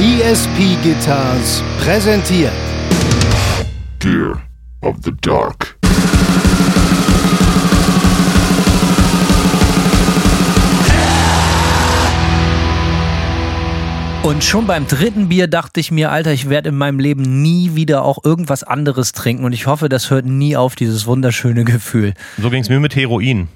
ESP 0.00 0.80
Guitars 0.80 1.60
präsentiert 1.80 2.52
Gear 3.98 4.40
of 4.80 4.94
the 5.02 5.10
Dark. 5.22 5.76
Und 14.22 14.44
schon 14.44 14.68
beim 14.68 14.86
dritten 14.86 15.28
Bier 15.28 15.48
dachte 15.48 15.80
ich 15.80 15.90
mir, 15.90 16.12
Alter, 16.12 16.32
ich 16.32 16.48
werde 16.48 16.68
in 16.68 16.76
meinem 16.76 17.00
Leben 17.00 17.42
nie 17.42 17.74
wieder 17.74 18.04
auch 18.04 18.24
irgendwas 18.24 18.62
anderes 18.62 19.10
trinken. 19.10 19.44
Und 19.44 19.52
ich 19.52 19.66
hoffe, 19.66 19.88
das 19.88 20.10
hört 20.10 20.26
nie 20.26 20.56
auf, 20.56 20.76
dieses 20.76 21.06
wunderschöne 21.06 21.64
Gefühl. 21.64 22.14
So 22.40 22.50
ging 22.50 22.62
es 22.62 22.68
mir 22.68 22.78
mit 22.78 22.94
Heroin. 22.94 23.48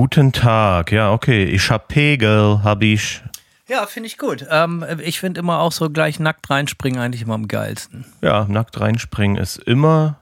Guten 0.00 0.32
Tag. 0.32 0.92
Ja, 0.92 1.12
okay, 1.12 1.44
ich 1.44 1.70
hab 1.70 1.88
Pegel, 1.88 2.60
hab 2.64 2.82
ich. 2.82 3.22
Ja, 3.68 3.84
finde 3.84 4.06
ich 4.06 4.16
gut. 4.16 4.46
Ähm, 4.50 4.82
ich 5.04 5.20
finde 5.20 5.40
immer 5.40 5.58
auch 5.58 5.72
so 5.72 5.90
gleich 5.90 6.18
nackt 6.18 6.48
reinspringen 6.48 6.98
eigentlich 6.98 7.20
immer 7.20 7.34
am 7.34 7.48
geilsten. 7.48 8.06
Ja, 8.22 8.46
nackt 8.48 8.80
reinspringen 8.80 9.36
ist 9.36 9.58
immer, 9.58 10.16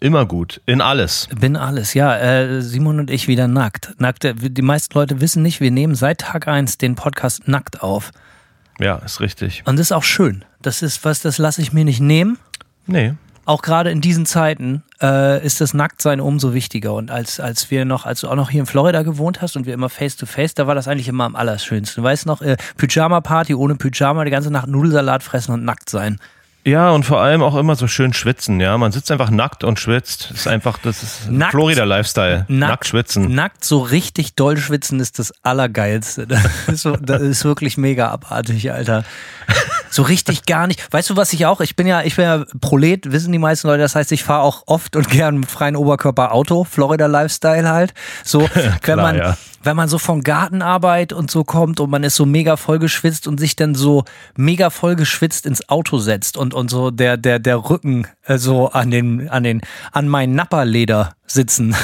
immer 0.00 0.26
gut. 0.26 0.60
In 0.66 0.80
alles. 0.80 1.28
Bin 1.38 1.54
alles, 1.54 1.94
ja. 1.94 2.18
Äh, 2.18 2.62
Simon 2.62 2.98
und 2.98 3.10
ich 3.12 3.28
wieder 3.28 3.46
nackt. 3.46 3.94
Nackt. 4.00 4.24
äh, 4.24 4.34
Die 4.34 4.60
meisten 4.60 4.92
Leute 4.98 5.20
wissen 5.20 5.44
nicht, 5.44 5.60
wir 5.60 5.70
nehmen 5.70 5.94
seit 5.94 6.18
Tag 6.22 6.48
1 6.48 6.78
den 6.78 6.96
Podcast 6.96 7.46
nackt 7.46 7.80
auf. 7.80 8.10
Ja, 8.80 8.96
ist 8.96 9.20
richtig. 9.20 9.62
Und 9.66 9.78
das 9.78 9.86
ist 9.86 9.92
auch 9.92 10.02
schön. 10.02 10.44
Das 10.62 10.82
ist 10.82 11.04
was, 11.04 11.20
das 11.22 11.38
lasse 11.38 11.62
ich 11.62 11.72
mir 11.72 11.84
nicht 11.84 12.00
nehmen. 12.00 12.38
Nee. 12.88 13.14
Auch 13.44 13.62
gerade 13.62 13.90
in 13.90 14.00
diesen 14.00 14.24
Zeiten 14.24 14.84
äh, 15.00 15.44
ist 15.44 15.60
das 15.60 15.74
Nacktsein 15.74 16.20
umso 16.20 16.54
wichtiger. 16.54 16.94
Und 16.94 17.10
als, 17.10 17.40
als 17.40 17.70
wir 17.70 17.84
noch, 17.84 18.06
als 18.06 18.20
du 18.20 18.28
auch 18.28 18.36
noch 18.36 18.50
hier 18.50 18.60
in 18.60 18.66
Florida 18.66 19.02
gewohnt 19.02 19.42
hast 19.42 19.56
und 19.56 19.66
wir 19.66 19.74
immer 19.74 19.88
face 19.88 20.16
to 20.16 20.26
face, 20.26 20.54
da 20.54 20.66
war 20.66 20.76
das 20.76 20.86
eigentlich 20.86 21.08
immer 21.08 21.24
am 21.24 21.34
allerschönsten. 21.34 22.02
Du 22.02 22.08
weißt 22.08 22.26
noch, 22.26 22.40
äh, 22.40 22.56
Pyjama-Party 22.76 23.54
ohne 23.54 23.74
Pyjama, 23.74 24.24
die 24.24 24.30
ganze 24.30 24.52
Nacht 24.52 24.68
Nudelsalat 24.68 25.22
fressen 25.24 25.52
und 25.52 25.64
nackt 25.64 25.90
sein. 25.90 26.18
Ja, 26.64 26.90
und 26.90 27.04
vor 27.04 27.20
allem 27.20 27.42
auch 27.42 27.56
immer 27.56 27.74
so 27.74 27.88
schön 27.88 28.12
schwitzen, 28.12 28.60
ja. 28.60 28.78
Man 28.78 28.92
sitzt 28.92 29.10
einfach 29.10 29.30
nackt 29.30 29.64
und 29.64 29.80
schwitzt. 29.80 30.28
Das 30.30 30.40
ist 30.40 30.46
einfach, 30.46 30.78
das 30.78 31.02
ist 31.02 31.28
Nackt. 31.28 31.50
Florida-Lifestyle. 31.50 32.46
Nackt, 32.46 32.86
schwitzen. 32.86 33.34
Nackt 33.34 33.64
so 33.64 33.80
richtig 33.80 34.36
doll 34.36 34.56
schwitzen 34.56 35.00
ist 35.00 35.18
das 35.18 35.32
Allergeilste. 35.42 36.26
Das 36.66 36.84
ist, 36.84 36.88
das 37.00 37.22
ist 37.22 37.44
wirklich 37.44 37.76
mega 37.76 38.10
abartig, 38.10 38.70
Alter. 38.70 39.04
So 39.92 40.02
richtig 40.02 40.46
gar 40.46 40.66
nicht. 40.66 40.90
Weißt 40.90 41.10
du, 41.10 41.16
was 41.16 41.34
ich 41.34 41.44
auch? 41.44 41.60
Ich 41.60 41.76
bin 41.76 41.86
ja, 41.86 42.00
ich 42.00 42.16
bin 42.16 42.24
ja 42.24 42.46
Prolet, 42.62 43.12
wissen 43.12 43.30
die 43.30 43.38
meisten 43.38 43.68
Leute. 43.68 43.82
Das 43.82 43.94
heißt, 43.94 44.10
ich 44.12 44.24
fahre 44.24 44.40
auch 44.40 44.62
oft 44.64 44.96
und 44.96 45.10
gern 45.10 45.40
mit 45.40 45.50
freien 45.50 45.76
Oberkörper 45.76 46.32
Auto, 46.32 46.64
Florida 46.64 47.06
Lifestyle 47.06 47.68
halt. 47.68 47.92
So, 48.24 48.48
wenn 48.84 48.96
man, 48.96 49.16
ja. 49.18 49.36
wenn 49.62 49.76
man 49.76 49.90
so 49.90 49.98
von 49.98 50.22
Gartenarbeit 50.22 51.12
und 51.12 51.30
so 51.30 51.44
kommt 51.44 51.78
und 51.78 51.90
man 51.90 52.04
ist 52.04 52.16
so 52.16 52.24
mega 52.24 52.56
voll 52.56 52.78
geschwitzt 52.78 53.26
und 53.28 53.38
sich 53.38 53.54
dann 53.54 53.74
so 53.74 54.04
mega 54.34 54.70
voll 54.70 54.96
geschwitzt 54.96 55.44
ins 55.44 55.68
Auto 55.68 55.98
setzt 55.98 56.38
und, 56.38 56.54
und 56.54 56.70
so 56.70 56.90
der, 56.90 57.18
der, 57.18 57.38
der 57.38 57.68
Rücken 57.68 58.06
äh, 58.24 58.38
so 58.38 58.70
an 58.70 58.90
den, 58.90 59.28
an 59.28 59.42
den, 59.42 59.60
an 59.92 60.08
mein 60.08 60.34
Napperleder 60.34 61.12
sitzen. 61.26 61.76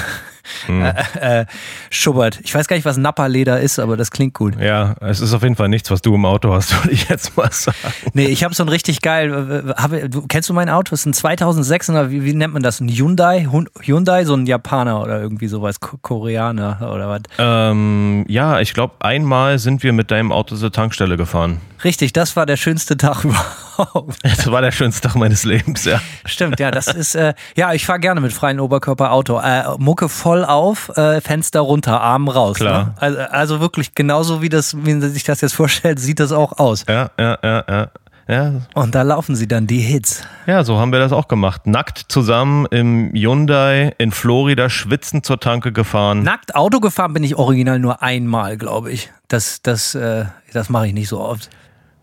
Äh, 0.69 1.41
äh, 1.41 1.47
schubbert. 1.91 2.41
Ich 2.43 2.55
weiß 2.55 2.69
gar 2.69 2.77
nicht, 2.77 2.85
was 2.85 2.97
Napperleder 2.97 3.61
ist, 3.61 3.79
aber 3.79 3.97
das 3.97 4.11
klingt 4.11 4.35
gut. 4.35 4.59
Ja, 4.61 4.95
es 5.01 5.21
ist 5.21 5.33
auf 5.33 5.43
jeden 5.43 5.57
Fall 5.57 5.69
nichts, 5.69 5.91
was 5.91 6.03
du 6.03 6.15
im 6.15 6.25
Auto 6.25 6.53
hast, 6.53 6.73
würde 6.85 6.93
ich 6.93 7.09
jetzt 7.09 7.37
mal 7.37 7.51
sagen. 7.53 7.77
Nee, 8.15 8.27
ich 8.27 8.45
habe 8.45 8.55
so 8.55 8.63
ein 8.63 8.69
richtig 8.69 9.01
geil. 9.03 9.75
Hab, 9.77 9.91
du, 10.11 10.23
kennst 10.29 10.49
du 10.49 10.53
mein 10.55 10.69
Auto? 10.69 10.91
Das 10.91 11.05
ist 11.05 11.25
ein 11.25 11.39
2006er, 11.39 12.11
wie, 12.11 12.25
wie 12.25 12.35
nennt 12.35 12.53
man 12.55 12.63
das? 12.63 12.81
Ein 12.81 12.89
Hyundai? 12.89 13.49
Hyundai, 13.83 14.25
so 14.25 14.35
ein 14.35 14.47
Japaner 14.47 15.03
oder 15.03 15.21
irgendwie 15.21 15.49
sowas, 15.49 15.81
Ko- 15.81 15.99
Koreaner 16.01 16.79
oder 16.93 17.09
was? 17.09 17.21
Ähm, 17.39 18.25
ja, 18.29 18.61
ich 18.61 18.75
glaube, 18.75 18.95
einmal 19.01 19.59
sind 19.59 19.83
wir 19.83 19.93
mit 19.93 20.11
deinem 20.11 20.33
Auto 20.33 20.57
zur 20.57 20.73
Tankstelle 20.73 21.17
gefahren. 21.17 21.61
Richtig, 21.85 22.13
das 22.13 22.35
war 22.35 22.45
der 22.45 22.57
schönste 22.57 22.97
Tag 22.97 23.25
überhaupt. 23.25 24.19
Das 24.25 24.51
war 24.51 24.61
der 24.61 24.73
schönste 24.73 25.07
Tag 25.09 25.17
meines 25.17 25.45
Lebens, 25.45 25.85
ja. 25.85 26.01
Stimmt, 26.25 26.59
ja, 26.59 26.71
das 26.71 26.89
ist, 26.89 27.15
äh, 27.15 27.35
ja, 27.57 27.73
ich 27.73 27.87
fahre 27.87 28.01
gerne 28.01 28.21
mit 28.21 28.33
freien 28.33 28.59
Oberkörper 28.59 29.13
Auto. 29.13 29.39
Äh, 29.41 29.63
Mucke 29.79 30.09
voll 30.09 30.38
auf, 30.45 30.91
äh, 30.97 31.21
Fenster 31.21 31.61
runter, 31.61 32.01
Arm 32.01 32.29
raus. 32.29 32.57
Klar. 32.57 32.85
Ne? 32.85 32.95
Also, 32.99 33.19
also 33.19 33.61
wirklich 33.61 33.95
genauso 33.95 34.43
wie 34.43 34.49
das, 34.49 34.77
wie 34.77 34.95
man 34.95 35.11
sich 35.11 35.25
das 35.25 35.41
jetzt 35.41 35.55
vorstellt, 35.55 35.99
sieht 36.01 36.21
das 36.21 36.33
auch 36.33 36.59
aus. 36.59 36.85
Ja, 36.89 37.11
ja, 37.19 37.39
ja, 37.43 37.65
ja. 37.69 37.89
Ja, 38.31 38.53
Und 38.75 38.95
da 38.95 39.01
laufen 39.01 39.37
sie 39.37 39.49
dann 39.49 39.67
die 39.67 39.81
Hits. 39.81 40.23
ja, 40.47 40.63
so 40.63 40.77
haben 40.79 40.93
wir 40.93 40.99
das 40.99 41.13
auch 41.13 41.29
gemacht. 41.29 41.67
Nackt 41.67 42.05
zusammen 42.09 42.67
im 42.67 43.11
Hyundai 43.15 43.95
in 43.97 44.11
Florida 44.13 44.69
schwitzend 44.69 45.25
zur 45.25 45.41
Tanke 45.41 45.73
gefahren. 45.73 46.25
Nackt 46.25 46.55
Auto 46.55 46.79
gefahren 46.81 47.15
bin 47.15 47.25
ich 47.25 47.37
original 47.37 47.79
nur 47.79 48.03
einmal, 48.03 48.59
glaube 48.59 48.93
ich. 48.93 49.11
Das, 49.29 49.63
das, 49.63 49.95
äh, 49.95 50.27
das 50.53 50.69
mache 50.69 50.89
ich 50.89 50.93
nicht 50.93 51.09
so 51.09 51.21
oft. 51.21 51.49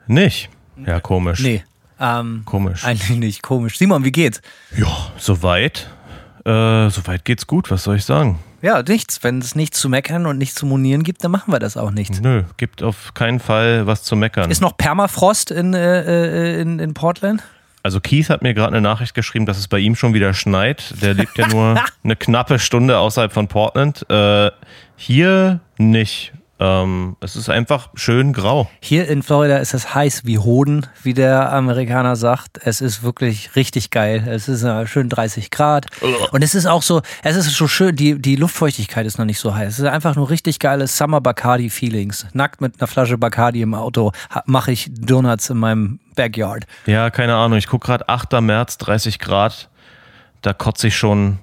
Nicht? 0.07 0.49
Ja, 0.83 0.99
komisch. 0.99 1.41
Nee. 1.41 1.63
Ähm, 1.99 2.41
Komisch. 2.45 2.83
Eigentlich 2.85 3.19
nicht 3.19 3.43
komisch. 3.43 3.77
Simon, 3.77 4.03
wie 4.03 4.11
geht's? 4.11 4.41
Ja, 4.75 4.87
soweit. 5.17 5.91
Äh, 6.45 6.89
soweit 6.89 7.25
geht's 7.25 7.47
gut, 7.47 7.71
was 7.71 7.83
soll 7.83 7.95
ich 7.95 8.05
sagen? 8.05 8.39
Ja, 8.61 8.83
nichts. 8.83 9.23
Wenn 9.23 9.39
es 9.39 9.55
nichts 9.55 9.79
zu 9.79 9.89
meckern 9.89 10.25
und 10.25 10.37
nichts 10.37 10.55
zu 10.55 10.65
monieren 10.65 11.03
gibt, 11.03 11.23
dann 11.23 11.31
machen 11.31 11.51
wir 11.51 11.59
das 11.59 11.75
auch 11.75 11.91
nicht. 11.91 12.21
Nö, 12.21 12.43
gibt 12.57 12.83
auf 12.83 13.13
keinen 13.13 13.39
Fall 13.39 13.87
was 13.87 14.03
zu 14.03 14.15
meckern. 14.15 14.51
Ist 14.51 14.61
noch 14.61 14.77
Permafrost 14.77 15.51
in, 15.51 15.73
äh, 15.73 16.01
äh, 16.01 16.61
in, 16.61 16.79
in 16.79 16.93
Portland? 16.93 17.43
Also 17.81 17.99
Keith 17.99 18.29
hat 18.29 18.41
mir 18.41 18.55
gerade 18.55 18.75
eine 18.75 18.81
Nachricht 18.81 19.13
geschrieben, 19.13 19.45
dass 19.45 19.59
es 19.59 19.67
bei 19.67 19.77
ihm 19.79 19.95
schon 19.95 20.13
wieder 20.15 20.33
schneit. 20.33 20.95
Der 21.01 21.13
lebt 21.15 21.37
ja 21.37 21.47
nur 21.47 21.79
eine 22.03 22.15
knappe 22.15 22.57
Stunde 22.57 22.97
außerhalb 22.97 23.31
von 23.31 23.47
Portland. 23.47 24.09
Äh, 24.09 24.51
hier 24.95 25.59
nicht. 25.77 26.33
Ähm, 26.57 27.17
es 27.19 27.35
ist 27.35 27.49
einfach 27.49 27.89
schön 27.95 28.31
grau. 28.31 28.69
Hier 28.79 29.09
in 29.09 29.23
Florida 29.23 29.57
ist 29.57 29.73
es 29.73 29.93
heiß 29.93 30.25
wie 30.25 30.39
Hoden, 30.39 30.85
wie 31.03 31.13
der 31.13 31.51
Amerikaner 31.51 32.15
sagt. 32.15 32.59
Es 32.63 32.79
ist 32.79 33.03
wirklich 33.03 33.55
richtig 33.57 33.89
geil. 33.89 34.25
Es 34.25 34.47
ist 34.47 34.63
äh, 34.63 34.87
schön 34.87 35.09
30 35.09 35.51
Grad. 35.51 35.87
Und 36.31 36.43
es 36.43 36.55
ist 36.55 36.65
auch 36.65 36.81
so, 36.81 37.01
es 37.23 37.35
ist 37.35 37.53
so 37.53 37.67
schön, 37.67 37.95
die, 37.95 38.21
die 38.21 38.37
Luftfeuchtigkeit 38.37 39.05
ist 39.05 39.17
noch 39.17 39.25
nicht 39.25 39.39
so 39.39 39.53
heiß. 39.53 39.73
Es 39.73 39.79
ist 39.79 39.85
einfach 39.85 40.15
nur 40.15 40.29
richtig 40.29 40.59
geiles 40.59 40.97
Summer 40.97 41.19
Bacardi 41.19 41.69
Feelings. 41.69 42.25
Nackt 42.31 42.61
mit 42.61 42.79
einer 42.79 42.87
Flasche 42.87 43.17
Bacardi 43.17 43.61
im 43.61 43.73
Auto 43.73 44.13
mache 44.45 44.71
ich 44.71 44.89
Donuts 44.93 45.49
in 45.49 45.57
meinem 45.57 45.99
Backyard. 46.15 46.65
Ja, 46.85 47.09
keine 47.09 47.35
Ahnung. 47.35 47.57
Ich 47.57 47.67
gucke 47.67 47.85
gerade 47.87 48.07
8. 48.07 48.39
März, 48.41 48.77
30 48.77 49.19
Grad. 49.19 49.69
Da 50.41 50.53
kotze 50.53 50.87
ich 50.87 50.95
schon. 50.95 51.39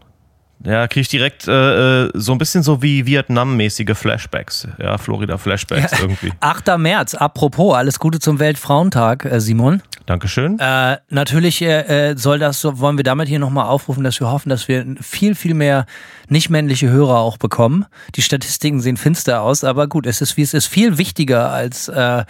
Ja, 0.65 0.87
kriege 0.87 1.01
ich 1.01 1.09
direkt 1.09 1.49
äh, 1.49 2.05
äh, 2.05 2.11
so 2.15 2.33
ein 2.33 2.39
bisschen 2.39 2.63
so 2.63 2.83
wie 2.83 3.05
Vietnam-mäßige 3.07 3.97
Flashbacks. 3.97 4.69
Ja, 4.79 4.97
Florida-Flashbacks 4.99 6.01
irgendwie. 6.01 6.33
8. 6.41 6.79
März, 6.79 7.15
apropos, 7.15 7.75
alles 7.75 7.99
Gute 7.99 8.21
zum 8.21 8.39
Weltfrauentag, 8.39 9.25
äh, 9.25 9.41
Simon. 9.41 9.83
Dankeschön. 10.07 10.59
Äh, 10.59 10.99
natürlich 11.11 11.63
äh, 11.63 12.11
äh, 12.11 12.17
soll 12.17 12.39
das, 12.39 12.61
so, 12.61 12.79
wollen 12.79 12.97
wir 12.97 13.05
damit 13.05 13.29
hier 13.29 13.39
nochmal 13.39 13.67
aufrufen, 13.67 14.05
dass 14.05 14.21
wir 14.21 14.31
hoffen, 14.31 14.51
dass 14.51 14.69
wir 14.69 14.85
viel, 15.01 15.35
viel 15.35 15.55
mehr 15.55 15.87
nicht-männliche 16.29 16.89
Hörer 16.89 17.19
auch 17.19 17.39
bekommen. 17.39 17.87
Die 18.15 18.23
Statistiken 18.23 18.81
sehen 18.81 18.97
finster 18.97 19.43
aus, 19.43 19.65
aber 19.65 19.89
gut, 19.89 20.07
es 20.07 20.21
ist 20.21 20.37
wie 20.37 20.43
es 20.43 20.55
ist. 20.55 20.67
Viel 20.67 20.99
wichtiger 20.99 21.51
als 21.51 21.89
äh, 21.89 22.25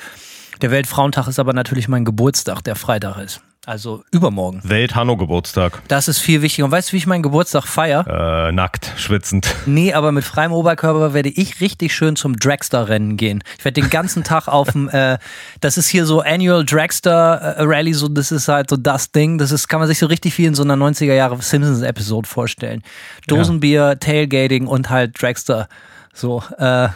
der 0.60 0.70
Weltfrauentag 0.70 1.28
ist 1.28 1.38
aber 1.38 1.52
natürlich 1.52 1.88
mein 1.88 2.04
Geburtstag, 2.04 2.62
der 2.62 2.76
Freitag 2.76 3.18
ist. 3.18 3.42
Also 3.64 4.02
übermorgen. 4.10 4.60
Welt-Hanno-Geburtstag. 4.64 5.82
Das 5.86 6.08
ist 6.08 6.18
viel 6.18 6.42
wichtiger. 6.42 6.64
Und 6.64 6.72
weißt 6.72 6.88
du, 6.88 6.94
wie 6.94 6.96
ich 6.96 7.06
meinen 7.06 7.22
Geburtstag 7.22 7.64
feiere? 7.64 8.48
Äh, 8.48 8.52
nackt, 8.52 8.92
schwitzend. 8.96 9.54
Nee, 9.66 9.92
aber 9.92 10.10
mit 10.10 10.24
freiem 10.24 10.50
Oberkörper 10.50 11.14
werde 11.14 11.28
ich 11.28 11.60
richtig 11.60 11.94
schön 11.94 12.16
zum 12.16 12.36
Dragster-Rennen 12.36 13.16
gehen. 13.16 13.44
Ich 13.56 13.64
werde 13.64 13.80
den 13.80 13.88
ganzen 13.88 14.24
Tag 14.24 14.48
auf 14.48 14.72
dem, 14.72 14.88
äh, 14.88 15.18
das 15.60 15.78
ist 15.78 15.86
hier 15.86 16.06
so 16.06 16.22
Annual 16.22 16.64
Dragster 16.64 17.54
Rally, 17.58 17.94
so 17.94 18.08
das 18.08 18.32
ist 18.32 18.48
halt 18.48 18.68
so 18.68 18.76
das 18.76 19.12
Ding. 19.12 19.38
Das 19.38 19.52
ist, 19.52 19.68
kann 19.68 19.78
man 19.78 19.86
sich 19.86 20.00
so 20.00 20.06
richtig 20.06 20.36
wie 20.38 20.46
in 20.46 20.56
so 20.56 20.64
einer 20.64 20.74
90er 20.74 21.14
Jahre 21.14 21.40
Simpsons-Episode 21.40 22.28
vorstellen. 22.28 22.82
Dosenbier, 23.28 24.00
Tailgating 24.00 24.66
und 24.66 24.90
halt 24.90 25.22
Dragster. 25.22 25.68
So, 26.12 26.42
äh, 26.58 26.88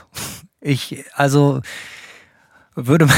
ich, 0.61 1.05
also 1.15 1.61
würde, 2.85 3.09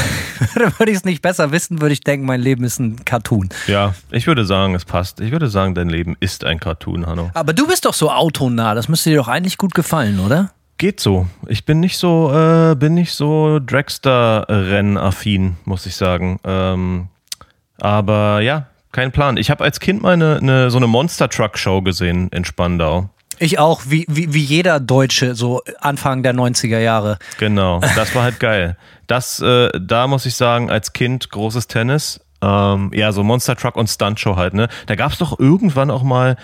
würde, 0.77 0.91
ich 0.91 0.97
es 0.97 1.05
nicht 1.05 1.21
besser 1.21 1.51
wissen, 1.51 1.81
würde 1.81 1.93
ich 1.93 2.01
denken, 2.01 2.25
mein 2.25 2.41
Leben 2.41 2.63
ist 2.63 2.79
ein 2.79 3.03
Cartoon. 3.05 3.49
Ja, 3.67 3.93
ich 4.09 4.25
würde 4.25 4.45
sagen, 4.45 4.73
es 4.73 4.85
passt. 4.85 5.19
Ich 5.19 5.31
würde 5.31 5.49
sagen, 5.49 5.75
dein 5.75 5.89
Leben 5.89 6.15
ist 6.19 6.45
ein 6.45 6.59
Cartoon, 6.59 7.05
Hanno. 7.05 7.29
Aber 7.33 7.53
du 7.53 7.67
bist 7.67 7.85
doch 7.85 7.93
so 7.93 8.09
autonah, 8.09 8.73
das 8.73 8.87
müsste 8.87 9.09
dir 9.09 9.17
doch 9.17 9.27
eigentlich 9.27 9.57
gut 9.57 9.75
gefallen, 9.75 10.19
oder? 10.19 10.51
geht 10.79 10.99
so. 10.99 11.27
Ich 11.47 11.65
bin 11.65 11.79
nicht 11.79 11.97
so, 11.97 12.31
äh, 12.33 12.73
bin 12.73 12.95
nicht 12.95 13.13
so 13.13 13.59
Dragster-Rennaffin, 13.59 15.57
muss 15.65 15.85
ich 15.85 15.95
sagen. 15.95 16.39
Ähm, 16.43 17.09
aber 17.77 18.41
ja, 18.41 18.67
kein 18.91 19.11
Plan. 19.11 19.37
Ich 19.37 19.51
habe 19.51 19.63
als 19.63 19.79
Kind 19.79 20.01
mal 20.01 20.13
eine, 20.13 20.37
eine, 20.37 20.71
so 20.71 20.77
eine 20.77 20.87
Monster 20.87 21.29
Truck 21.29 21.59
Show 21.59 21.83
gesehen 21.83 22.29
in 22.29 22.45
Spandau. 22.45 23.09
Ich 23.39 23.57
auch, 23.57 23.81
wie, 23.87 24.05
wie, 24.09 24.33
wie 24.33 24.43
jeder 24.43 24.79
Deutsche, 24.79 25.33
so 25.33 25.61
Anfang 25.79 26.23
der 26.23 26.33
90er 26.33 26.79
Jahre. 26.79 27.17
Genau, 27.37 27.79
das 27.79 28.13
war 28.13 28.23
halt 28.23 28.39
geil. 28.39 28.77
Das, 29.07 29.39
äh, 29.39 29.69
da 29.79 30.07
muss 30.07 30.25
ich 30.25 30.35
sagen, 30.35 30.69
als 30.69 30.93
Kind 30.93 31.29
großes 31.29 31.67
Tennis. 31.67 32.19
Ähm, 32.41 32.91
ja, 32.93 33.11
so 33.11 33.23
Monster 33.23 33.55
Truck 33.55 33.75
und 33.75 33.87
Stunt 33.87 34.19
Show 34.19 34.35
halt, 34.35 34.53
ne? 34.53 34.67
Da 34.87 34.95
gab 34.95 35.11
es 35.11 35.17
doch 35.17 35.39
irgendwann 35.39 35.91
auch 35.91 36.03
mal 36.03 36.37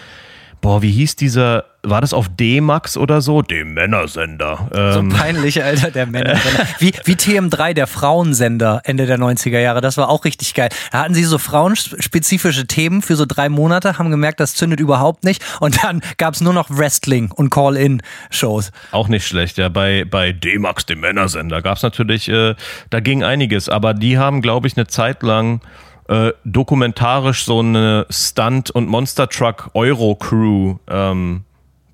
boah, 0.66 0.82
wie 0.82 0.90
hieß 0.90 1.16
dieser, 1.16 1.66
war 1.90 2.02
das 2.02 2.14
auf 2.14 2.30
D-Max 2.30 2.98
oder 2.98 3.22
so? 3.22 3.42
Dem 3.42 3.74
Männersender. 3.74 4.70
Ähm. 4.74 5.12
So 5.12 5.18
peinlich, 5.18 5.64
Alter, 5.64 5.92
der 5.92 6.06
Männersender. 6.06 6.68
wie, 6.80 6.94
wie 7.06 7.14
TM3, 7.14 7.74
der 7.74 7.88
Frauensender 7.88 8.82
Ende 8.84 9.06
der 9.06 9.18
90er 9.18 9.60
Jahre. 9.60 9.82
Das 9.82 9.98
war 9.98 10.10
auch 10.10 10.26
richtig 10.26 10.54
geil. 10.54 10.70
Da 10.92 11.00
hatten 11.00 11.14
sie 11.14 11.24
so 11.24 11.38
frauenspezifische 11.38 12.68
Themen 12.68 13.02
für 13.02 13.16
so 13.16 13.26
drei 13.26 13.50
Monate, 13.50 13.98
haben 13.98 14.12
gemerkt, 14.12 14.40
das 14.40 14.56
zündet 14.56 14.80
überhaupt 14.80 15.24
nicht. 15.24 15.44
Und 15.60 15.84
dann 15.84 16.02
gab 16.18 16.34
es 16.34 16.42
nur 16.42 16.54
noch 16.54 16.70
Wrestling 16.70 17.32
und 17.32 17.50
Call-In-Shows. 17.50 18.72
Auch 18.92 19.08
nicht 19.08 19.28
schlecht, 19.28 19.58
ja. 19.58 19.70
Bei, 19.70 20.06
bei 20.06 20.32
D-Max, 20.32 20.86
dem 20.86 21.00
Männersender, 21.00 21.62
gab 21.62 21.78
es 21.78 21.84
natürlich, 21.84 22.30
äh, 22.30 22.56
da 22.90 23.00
ging 23.00 23.24
einiges. 23.24 23.70
Aber 23.70 23.94
die 23.94 24.18
haben, 24.18 24.42
glaube 24.42 24.68
ich, 24.68 24.78
eine 24.78 24.88
Zeit 24.88 25.24
lang 25.24 25.62
äh, 26.08 26.34
dokumentarisch 26.44 27.46
so 27.46 27.60
eine 27.60 28.06
Stunt- 28.10 28.70
und 28.72 28.88
Monster 28.88 29.28
Truck 29.28 29.72
Euro-Crew 29.74 30.78
ähm, 30.88 31.45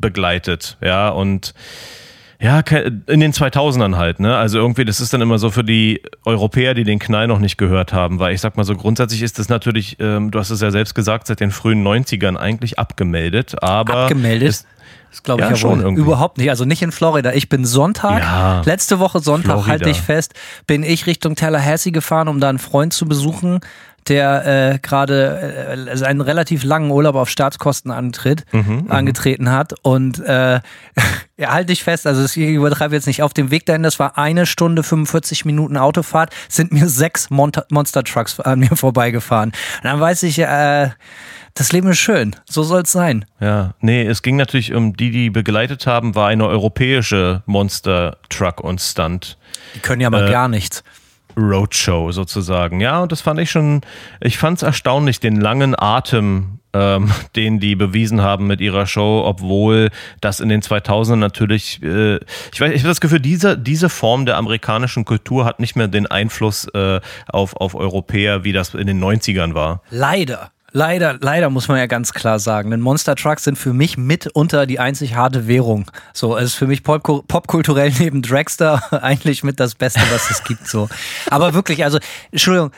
begleitet. 0.01 0.77
Ja, 0.81 1.09
und 1.09 1.53
ja, 2.41 2.59
in 3.07 3.19
den 3.19 3.33
2000ern 3.33 3.97
halt, 3.97 4.19
ne? 4.19 4.35
Also 4.35 4.57
irgendwie, 4.57 4.83
das 4.83 4.99
ist 4.99 5.13
dann 5.13 5.21
immer 5.21 5.37
so 5.37 5.51
für 5.51 5.63
die 5.63 6.01
Europäer, 6.25 6.73
die 6.73 6.83
den 6.83 6.97
Knall 6.97 7.27
noch 7.27 7.37
nicht 7.37 7.55
gehört 7.57 7.93
haben, 7.93 8.17
weil 8.17 8.33
ich 8.33 8.41
sag 8.41 8.57
mal 8.57 8.63
so, 8.63 8.75
grundsätzlich 8.75 9.21
ist 9.21 9.37
das 9.37 9.47
natürlich, 9.47 9.97
ähm, 9.99 10.31
du 10.31 10.39
hast 10.39 10.49
es 10.49 10.59
ja 10.59 10.71
selbst 10.71 10.95
gesagt, 10.95 11.27
seit 11.27 11.39
den 11.39 11.51
frühen 11.51 11.85
90ern 11.85 12.37
eigentlich 12.37 12.79
abgemeldet, 12.79 13.61
aber. 13.61 13.95
Abgemeldet? 14.05 14.49
Es, 14.49 14.65
das 15.11 15.23
glaube 15.23 15.43
ich 15.43 15.49
ja, 15.49 15.55
schon 15.55 15.81
irgendwie. 15.81 16.01
überhaupt 16.01 16.37
nicht. 16.37 16.49
Also 16.49 16.63
nicht 16.63 16.81
in 16.81 16.91
Florida. 16.91 17.33
Ich 17.33 17.49
bin 17.49 17.65
Sonntag, 17.65 18.21
ja, 18.23 18.61
letzte 18.65 18.97
Woche 18.99 19.19
Sonntag, 19.19 19.67
halte 19.67 19.89
ich 19.89 19.99
fest, 19.99 20.33
bin 20.67 20.83
ich 20.83 21.05
Richtung 21.05 21.35
Tallahassee 21.35 21.91
gefahren, 21.91 22.29
um 22.29 22.39
da 22.39 22.49
einen 22.49 22.59
Freund 22.59 22.93
zu 22.93 23.05
besuchen 23.05 23.59
der 24.07 24.73
äh, 24.73 24.79
gerade 24.79 25.75
äh, 25.89 26.05
einen 26.05 26.21
relativ 26.21 26.63
langen 26.63 26.91
Urlaub 26.91 27.15
auf 27.15 27.29
Staatskosten 27.29 27.91
antritt, 27.91 28.45
mhm, 28.51 28.83
mhm. 28.83 28.91
angetreten 28.91 29.51
hat. 29.51 29.73
Und 29.81 30.19
äh, 30.19 30.59
ja, 31.37 31.51
halte 31.51 31.73
ich 31.73 31.83
fest, 31.83 32.07
also 32.07 32.23
ich 32.23 32.37
übertreibe 32.37 32.95
jetzt 32.95 33.07
nicht, 33.07 33.23
auf 33.23 33.33
dem 33.33 33.51
Weg 33.51 33.65
dahin, 33.65 33.83
das 33.83 33.99
war 33.99 34.17
eine 34.17 34.45
Stunde 34.45 34.83
45 34.83 35.45
Minuten 35.45 35.77
Autofahrt, 35.77 36.33
sind 36.49 36.71
mir 36.71 36.87
sechs 36.87 37.29
Mon 37.29 37.51
Monster 37.69 38.03
Trucks 38.03 38.39
an 38.39 38.59
mir 38.59 38.69
vorbeigefahren. 38.75 39.49
Und 39.49 39.83
dann 39.83 39.99
weiß 39.99 40.23
ich, 40.23 40.39
äh, 40.39 40.89
das 41.53 41.71
Leben 41.73 41.89
ist 41.89 41.99
schön, 41.99 42.35
so 42.45 42.63
soll 42.63 42.83
es 42.83 42.91
sein. 42.91 43.25
Ja, 43.39 43.73
nee, 43.81 44.05
es 44.05 44.21
ging 44.21 44.37
natürlich 44.37 44.73
um 44.73 44.95
die, 44.95 45.11
die 45.11 45.29
begleitet 45.29 45.85
haben, 45.85 46.15
war 46.15 46.29
eine 46.29 46.47
europäische 46.47 47.43
Monster 47.45 48.17
Truck 48.29 48.61
und 48.61 48.79
Stunt. 48.79 49.37
Die 49.75 49.79
können 49.79 50.01
ja 50.01 50.09
mal 50.09 50.27
äh, 50.27 50.31
gar 50.31 50.47
nichts. 50.47 50.83
Roadshow 51.37 52.11
sozusagen. 52.11 52.79
Ja, 52.79 53.01
und 53.01 53.11
das 53.11 53.21
fand 53.21 53.39
ich 53.39 53.51
schon, 53.51 53.81
ich 54.19 54.37
fand 54.37 54.57
es 54.57 54.63
erstaunlich, 54.63 55.19
den 55.19 55.39
langen 55.39 55.75
Atem, 55.77 56.59
ähm, 56.73 57.11
den 57.35 57.59
die 57.59 57.75
bewiesen 57.75 58.21
haben 58.21 58.47
mit 58.47 58.61
ihrer 58.61 58.85
Show, 58.85 59.23
obwohl 59.25 59.89
das 60.21 60.39
in 60.39 60.49
den 60.49 60.61
2000ern 60.61 61.17
natürlich, 61.17 61.81
äh, 61.83 62.17
ich 62.53 62.61
weiß, 62.61 62.71
ich 62.71 62.81
habe 62.81 62.89
das 62.89 63.01
Gefühl, 63.01 63.19
diese, 63.19 63.57
diese 63.57 63.89
Form 63.89 64.25
der 64.25 64.37
amerikanischen 64.37 65.05
Kultur 65.05 65.45
hat 65.45 65.59
nicht 65.59 65.75
mehr 65.75 65.87
den 65.87 66.07
Einfluss 66.07 66.67
äh, 66.73 66.99
auf, 67.27 67.55
auf 67.55 67.75
Europäer, 67.75 68.43
wie 68.43 68.53
das 68.53 68.73
in 68.73 68.87
den 68.87 69.03
90ern 69.03 69.53
war. 69.53 69.81
Leider. 69.89 70.51
Leider, 70.73 71.17
leider 71.19 71.49
muss 71.49 71.67
man 71.67 71.77
ja 71.77 71.85
ganz 71.85 72.13
klar 72.13 72.39
sagen, 72.39 72.71
denn 72.71 72.79
Monster 72.79 73.15
Trucks 73.15 73.43
sind 73.43 73.57
für 73.57 73.73
mich 73.73 73.97
mitunter 73.97 74.65
die 74.65 74.79
einzig 74.79 75.15
harte 75.15 75.45
Währung. 75.45 75.91
So, 76.13 76.37
es 76.37 76.45
ist 76.45 76.55
für 76.55 76.67
mich 76.67 76.83
pop 76.83 77.27
popkulturell 77.27 77.91
neben 77.99 78.21
Dragster 78.21 78.81
eigentlich 79.03 79.43
mit 79.43 79.59
das 79.59 79.75
Beste, 79.75 80.01
was 80.11 80.31
es 80.31 80.43
gibt. 80.45 80.67
So, 80.67 80.87
aber 81.29 81.53
wirklich, 81.53 81.83
also 81.83 81.99
Entschuldigung, 82.31 82.71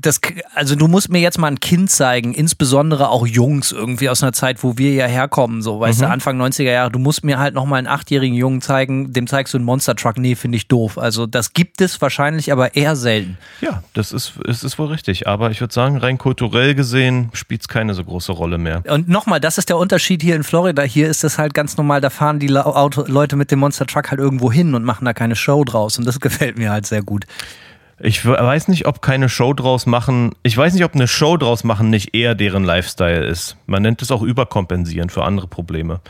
das, 0.00 0.20
also 0.54 0.74
du 0.76 0.88
musst 0.88 1.10
mir 1.10 1.20
jetzt 1.20 1.38
mal 1.38 1.48
ein 1.48 1.60
Kind 1.60 1.90
zeigen, 1.90 2.34
insbesondere 2.34 3.08
auch 3.08 3.26
Jungs 3.26 3.72
irgendwie 3.72 4.08
aus 4.08 4.22
einer 4.22 4.32
Zeit, 4.32 4.62
wo 4.62 4.78
wir 4.78 4.92
ja 4.92 5.06
herkommen, 5.06 5.62
so, 5.62 5.80
weißt 5.80 6.00
mhm. 6.00 6.04
du, 6.04 6.10
Anfang 6.10 6.40
90er 6.40 6.62
Jahre, 6.64 6.90
du 6.90 6.98
musst 6.98 7.24
mir 7.24 7.38
halt 7.38 7.54
nochmal 7.54 7.78
einen 7.78 7.86
achtjährigen 7.86 8.36
Jungen 8.36 8.60
zeigen, 8.60 9.12
dem 9.12 9.26
zeigst 9.26 9.54
du 9.54 9.58
einen 9.58 9.64
Monster 9.64 9.96
Truck, 9.96 10.18
nee, 10.18 10.34
finde 10.34 10.56
ich 10.56 10.68
doof. 10.68 10.98
Also 10.98 11.26
das 11.26 11.52
gibt 11.52 11.80
es 11.80 12.00
wahrscheinlich, 12.00 12.52
aber 12.52 12.76
eher 12.76 12.96
selten. 12.96 13.38
Ja, 13.60 13.82
das 13.94 14.12
ist, 14.12 14.34
ist, 14.46 14.64
ist 14.64 14.78
wohl 14.78 14.88
richtig, 14.88 15.26
aber 15.26 15.50
ich 15.50 15.60
würde 15.60 15.72
sagen, 15.72 15.96
rein 15.96 16.18
kulturell 16.18 16.74
gesehen 16.74 17.30
spielt 17.32 17.62
es 17.62 17.68
keine 17.68 17.94
so 17.94 18.04
große 18.04 18.32
Rolle 18.32 18.58
mehr. 18.58 18.82
Und 18.88 19.08
nochmal, 19.08 19.40
das 19.40 19.58
ist 19.58 19.68
der 19.68 19.78
Unterschied 19.78 20.22
hier 20.22 20.36
in 20.36 20.44
Florida, 20.44 20.82
hier 20.82 21.08
ist 21.08 21.24
es 21.24 21.38
halt 21.38 21.54
ganz 21.54 21.76
normal, 21.76 22.00
da 22.00 22.10
fahren 22.10 22.38
die 22.38 22.48
Leute 22.48 23.36
mit 23.36 23.50
dem 23.50 23.60
Monster 23.60 23.86
Truck 23.86 24.10
halt 24.10 24.20
irgendwo 24.20 24.52
hin 24.52 24.74
und 24.74 24.84
machen 24.84 25.04
da 25.04 25.12
keine 25.12 25.36
Show 25.36 25.64
draus 25.64 25.98
und 25.98 26.06
das 26.06 26.20
gefällt 26.20 26.58
mir 26.58 26.70
halt 26.70 26.86
sehr 26.86 27.02
gut. 27.02 27.24
Ich 28.04 28.26
weiß 28.26 28.66
nicht, 28.66 28.86
ob 28.86 29.00
keine 29.00 29.28
Show 29.28 29.54
draus 29.54 29.86
machen, 29.86 30.32
ich 30.42 30.56
weiß 30.56 30.74
nicht, 30.74 30.84
ob 30.84 30.92
eine 30.96 31.06
Show 31.06 31.36
draus 31.36 31.62
machen 31.62 31.88
nicht 31.88 32.16
eher 32.16 32.34
deren 32.34 32.64
Lifestyle 32.64 33.24
ist. 33.24 33.56
Man 33.66 33.82
nennt 33.82 34.02
es 34.02 34.10
auch 34.10 34.22
überkompensieren 34.22 35.08
für 35.08 35.22
andere 35.22 35.46
Probleme. 35.46 36.00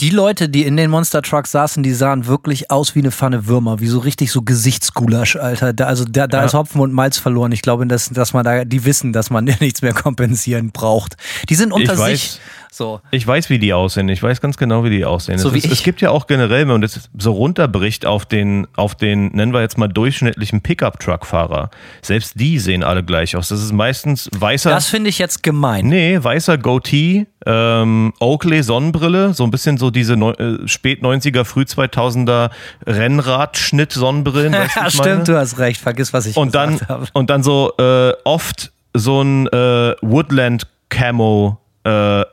Die 0.00 0.10
Leute, 0.10 0.48
die 0.48 0.64
in 0.64 0.76
den 0.76 0.90
Monster 0.90 1.22
Trucks 1.22 1.52
saßen, 1.52 1.82
die 1.82 1.92
sahen 1.92 2.26
wirklich 2.26 2.70
aus 2.70 2.94
wie 2.94 2.98
eine 2.98 3.10
Pfanne 3.10 3.46
Würmer, 3.46 3.80
wie 3.80 3.86
so 3.86 3.98
richtig 3.98 4.30
so 4.30 4.42
Gesichtsgulasch, 4.42 5.36
Alter. 5.36 5.72
Da, 5.72 5.86
also 5.86 6.04
da, 6.04 6.26
da 6.26 6.38
ja. 6.38 6.44
ist 6.44 6.54
Hopfen 6.54 6.80
und 6.80 6.92
Malz 6.92 7.18
verloren. 7.18 7.52
Ich 7.52 7.62
glaube, 7.62 7.86
dass, 7.86 8.10
dass 8.10 8.32
man 8.32 8.44
da, 8.44 8.64
die 8.64 8.84
wissen, 8.84 9.12
dass 9.12 9.30
man 9.30 9.44
nichts 9.60 9.82
mehr 9.82 9.94
kompensieren 9.94 10.70
braucht. 10.70 11.16
Die 11.48 11.54
sind 11.54 11.72
unter 11.72 11.94
ich 11.94 11.98
sich. 11.98 12.32
Weiß, 12.34 12.40
so. 12.70 13.00
Ich 13.10 13.26
weiß, 13.26 13.48
wie 13.48 13.58
die 13.58 13.72
aussehen. 13.72 14.08
Ich 14.10 14.22
weiß 14.22 14.42
ganz 14.42 14.58
genau, 14.58 14.84
wie 14.84 14.90
die 14.90 15.06
aussehen. 15.06 15.38
So 15.38 15.48
es, 15.48 15.64
ist, 15.64 15.72
es, 15.72 15.82
gibt 15.82 16.02
ja 16.02 16.10
auch 16.10 16.26
generell, 16.26 16.62
wenn 16.62 16.74
man 16.74 16.82
das 16.82 17.08
so 17.16 17.32
runterbricht 17.32 18.04
auf 18.04 18.26
den, 18.26 18.66
auf 18.76 18.94
den, 18.94 19.28
nennen 19.28 19.54
wir 19.54 19.62
jetzt 19.62 19.78
mal 19.78 19.88
durchschnittlichen 19.88 20.60
Pickup-Truck-Fahrer. 20.60 21.70
Selbst 22.02 22.38
die 22.38 22.58
sehen 22.58 22.82
alle 22.82 23.02
gleich 23.02 23.34
aus. 23.34 23.48
Das 23.48 23.62
ist 23.62 23.72
meistens 23.72 24.28
weißer. 24.38 24.68
Das 24.68 24.88
finde 24.88 25.08
ich 25.08 25.18
jetzt 25.18 25.42
gemein. 25.42 25.86
Nee, 25.86 26.22
weißer 26.22 26.58
Goatee, 26.58 27.26
ähm, 27.46 28.12
Oakley 28.18 28.62
Sonnenbrille, 28.62 29.32
so 29.32 29.44
ein 29.44 29.50
bisschen 29.50 29.78
so 29.78 29.90
diese 29.90 30.16
Neu 30.16 30.32
äh, 30.32 30.66
spät 30.68 31.02
90er, 31.02 31.44
früh 31.44 31.62
2000er 31.62 32.50
Rennradschnitt 32.86 33.92
Sonnenbrillen. 33.92 34.52
ja, 34.76 34.90
stimmt, 34.90 35.28
du 35.28 35.38
hast 35.38 35.58
recht. 35.58 35.80
Vergiss, 35.80 36.12
was 36.12 36.26
ich 36.26 36.36
und 36.36 36.48
gesagt 36.48 36.82
dann, 36.82 36.88
habe. 36.88 37.06
Und 37.12 37.30
dann 37.30 37.42
so 37.42 37.72
äh, 37.78 38.12
oft 38.24 38.72
so 38.92 39.22
ein 39.22 39.46
äh, 39.48 39.94
Woodland 40.02 40.66
Camo 40.88 41.58
äh, 41.84 42.24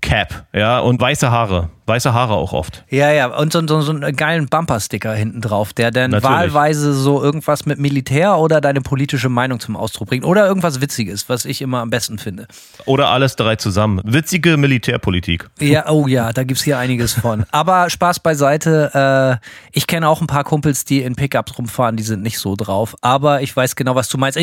Cap, 0.00 0.46
ja, 0.52 0.78
und 0.78 1.00
weiße 1.00 1.30
Haare. 1.30 1.70
Weiße 1.90 2.14
Haare 2.14 2.34
auch 2.34 2.52
oft. 2.52 2.84
Ja, 2.88 3.10
ja, 3.10 3.26
und 3.36 3.52
so, 3.52 3.66
so, 3.66 3.80
so 3.80 3.90
einen 3.90 4.14
geilen 4.14 4.46
Bumpersticker 4.46 5.12
hinten 5.12 5.40
drauf, 5.40 5.72
der 5.72 5.90
dann 5.90 6.12
Natürlich. 6.12 6.36
wahlweise 6.36 6.92
so 6.94 7.20
irgendwas 7.20 7.66
mit 7.66 7.80
Militär 7.80 8.38
oder 8.38 8.60
deine 8.60 8.80
politische 8.80 9.28
Meinung 9.28 9.58
zum 9.58 9.74
Ausdruck 9.74 10.10
bringt. 10.10 10.24
Oder 10.24 10.46
irgendwas 10.46 10.80
Witziges, 10.80 11.28
was 11.28 11.44
ich 11.44 11.60
immer 11.60 11.80
am 11.80 11.90
besten 11.90 12.18
finde. 12.18 12.46
Oder 12.86 13.08
alles 13.08 13.34
drei 13.34 13.56
zusammen. 13.56 14.00
Witzige 14.04 14.56
Militärpolitik. 14.56 15.50
Ja, 15.58 15.90
oh 15.90 16.06
ja, 16.06 16.32
da 16.32 16.44
gibt 16.44 16.60
es 16.60 16.64
hier 16.64 16.78
einiges 16.78 17.14
von. 17.14 17.44
Aber 17.50 17.90
Spaß 17.90 18.20
beiseite. 18.20 19.40
Äh, 19.42 19.46
ich 19.72 19.88
kenne 19.88 20.08
auch 20.08 20.20
ein 20.20 20.28
paar 20.28 20.44
Kumpels, 20.44 20.84
die 20.84 21.02
in 21.02 21.16
Pickups 21.16 21.58
rumfahren, 21.58 21.96
die 21.96 22.04
sind 22.04 22.22
nicht 22.22 22.38
so 22.38 22.54
drauf. 22.54 22.94
Aber 23.00 23.42
ich 23.42 23.56
weiß 23.56 23.74
genau, 23.74 23.96
was 23.96 24.08
du 24.08 24.16
meinst. 24.16 24.38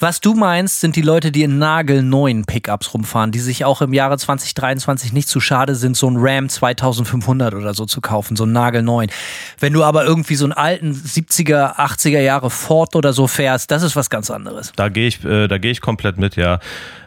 Was 0.00 0.20
du 0.20 0.34
meinst, 0.34 0.80
sind 0.80 0.96
die 0.96 1.02
Leute, 1.02 1.30
die 1.30 1.44
in 1.44 1.58
nagelneuen 1.58 2.44
Pickups 2.44 2.92
rumfahren, 2.92 3.30
die 3.30 3.38
sich 3.38 3.64
auch 3.64 3.82
im 3.82 3.92
Jahre 3.92 4.18
2023 4.18 5.12
nicht 5.12 5.28
zu 5.28 5.38
schade 5.38 5.76
sind, 5.76 5.96
so 5.96 6.10
ein 6.10 6.16
Ram 6.18 6.48
2000 6.48 6.87
2500 6.92 7.54
oder 7.54 7.74
so 7.74 7.86
zu 7.86 8.00
kaufen, 8.00 8.36
so 8.36 8.44
einen 8.44 8.52
nagelneuen. 8.52 9.10
Wenn 9.58 9.72
du 9.72 9.84
aber 9.84 10.04
irgendwie 10.04 10.34
so 10.34 10.44
einen 10.44 10.52
alten 10.52 10.92
70er, 10.92 11.76
80er 11.76 12.20
Jahre 12.20 12.50
Ford 12.50 12.96
oder 12.96 13.12
so 13.12 13.26
fährst, 13.26 13.70
das 13.70 13.82
ist 13.82 13.96
was 13.96 14.10
ganz 14.10 14.30
anderes. 14.30 14.72
Da 14.76 14.88
gehe 14.88 15.08
ich, 15.08 15.24
äh, 15.24 15.48
da 15.48 15.56
ich 15.56 15.80
komplett 15.80 16.18
mit, 16.18 16.36
ja. 16.36 16.60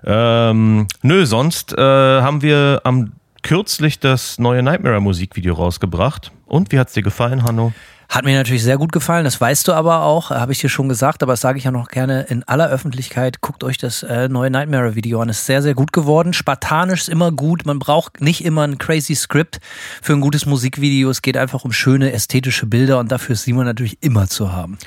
Ähm, 0.03 0.87
nö, 1.01 1.25
sonst 1.25 1.73
äh, 1.73 1.81
haben 1.81 2.41
wir 2.41 2.81
am 2.83 3.13
kürzlich 3.43 3.99
das 3.99 4.39
neue 4.39 4.63
Nightmare 4.63 4.99
Musikvideo 5.01 5.55
rausgebracht. 5.55 6.31
Und 6.45 6.71
wie 6.71 6.79
hat's 6.79 6.93
dir 6.93 7.03
gefallen, 7.03 7.43
Hanno? 7.43 7.73
Hat 8.11 8.25
mir 8.25 8.35
natürlich 8.35 8.63
sehr 8.63 8.77
gut 8.77 8.91
gefallen, 8.91 9.23
das 9.23 9.39
weißt 9.39 9.69
du 9.69 9.71
aber 9.71 10.03
auch, 10.03 10.31
habe 10.31 10.51
ich 10.51 10.59
dir 10.59 10.67
schon 10.67 10.89
gesagt, 10.89 11.23
aber 11.23 11.31
das 11.31 11.39
sage 11.39 11.57
ich 11.57 11.63
ja 11.63 11.71
noch 11.71 11.87
gerne 11.87 12.23
in 12.23 12.43
aller 12.43 12.69
Öffentlichkeit. 12.69 13.39
Guckt 13.39 13.63
euch 13.63 13.77
das 13.77 14.03
äh, 14.03 14.27
neue 14.27 14.49
Nightmare-Video 14.49 15.21
an. 15.21 15.29
Ist 15.29 15.45
sehr, 15.45 15.61
sehr 15.61 15.75
gut 15.75 15.93
geworden. 15.93 16.33
Spartanisch 16.33 17.03
ist 17.03 17.07
immer 17.07 17.31
gut. 17.31 17.65
Man 17.65 17.79
braucht 17.79 18.19
nicht 18.19 18.43
immer 18.43 18.63
ein 18.63 18.77
crazy 18.77 19.15
Script 19.15 19.61
für 20.01 20.11
ein 20.11 20.19
gutes 20.19 20.45
Musikvideo. 20.45 21.09
Es 21.09 21.21
geht 21.21 21.37
einfach 21.37 21.63
um 21.63 21.71
schöne 21.71 22.11
ästhetische 22.11 22.65
Bilder 22.65 22.99
und 22.99 23.13
dafür 23.13 23.31
ist 23.31 23.43
Simon 23.43 23.63
natürlich 23.63 23.97
immer 24.01 24.27
zu 24.27 24.51
haben. 24.51 24.77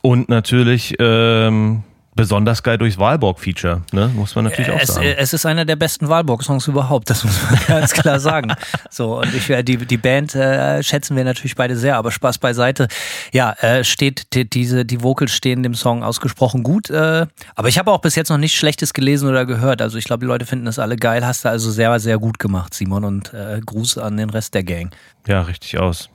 Und 0.00 0.30
natürlich 0.30 0.94
ähm, 0.98 1.82
besonders 2.14 2.62
geil 2.62 2.76
durchs 2.76 2.98
Wahlborg-Feature, 2.98 3.82
ne? 3.92 4.08
muss 4.14 4.34
man 4.34 4.44
natürlich 4.44 4.70
auch 4.70 4.78
es, 4.78 4.88
sagen. 4.88 5.14
es 5.16 5.32
ist 5.32 5.46
einer 5.46 5.64
der 5.64 5.76
besten 5.76 6.08
Wahlborg-Songs 6.08 6.68
überhaupt, 6.68 7.08
das 7.08 7.24
muss 7.24 7.38
man 7.42 7.58
ganz 7.66 7.92
klar 7.92 8.20
sagen. 8.20 8.52
So, 8.90 9.18
und 9.20 9.34
ich, 9.34 9.48
äh, 9.48 9.62
die, 9.62 9.78
die 9.78 9.96
Band 9.96 10.34
äh, 10.34 10.82
schätzen 10.82 11.16
wir 11.16 11.24
natürlich 11.24 11.54
beide 11.54 11.76
sehr, 11.76 11.96
aber 11.96 12.10
Spaß 12.10 12.38
beiseite. 12.38 12.88
Ja, 13.32 13.52
äh, 13.60 13.82
steht 13.82 14.34
die, 14.34 14.48
diese, 14.48 14.84
die 14.84 15.02
Vocals 15.02 15.32
stehen 15.32 15.62
dem 15.62 15.74
Song 15.74 16.02
ausgesprochen 16.02 16.62
gut, 16.62 16.90
äh, 16.90 17.26
aber 17.54 17.68
ich 17.68 17.78
habe 17.78 17.90
auch 17.90 18.00
bis 18.00 18.14
jetzt 18.14 18.28
noch 18.28 18.38
nichts 18.38 18.58
Schlechtes 18.58 18.92
gelesen 18.92 19.28
oder 19.28 19.46
gehört. 19.46 19.80
Also 19.80 19.96
ich 19.96 20.04
glaube, 20.04 20.20
die 20.20 20.26
Leute 20.26 20.44
finden 20.44 20.66
das 20.66 20.78
alle 20.78 20.96
geil. 20.96 21.26
Hast 21.26 21.44
du 21.44 21.48
also 21.48 21.70
sehr, 21.70 21.98
sehr 21.98 22.18
gut 22.18 22.38
gemacht, 22.38 22.74
Simon, 22.74 23.04
und 23.04 23.32
äh, 23.32 23.60
Gruß 23.64 23.96
an 23.98 24.18
den 24.18 24.28
Rest 24.28 24.54
der 24.54 24.64
Gang. 24.64 24.90
Ja, 25.26 25.42
richtig 25.42 25.78
aus. 25.78 26.10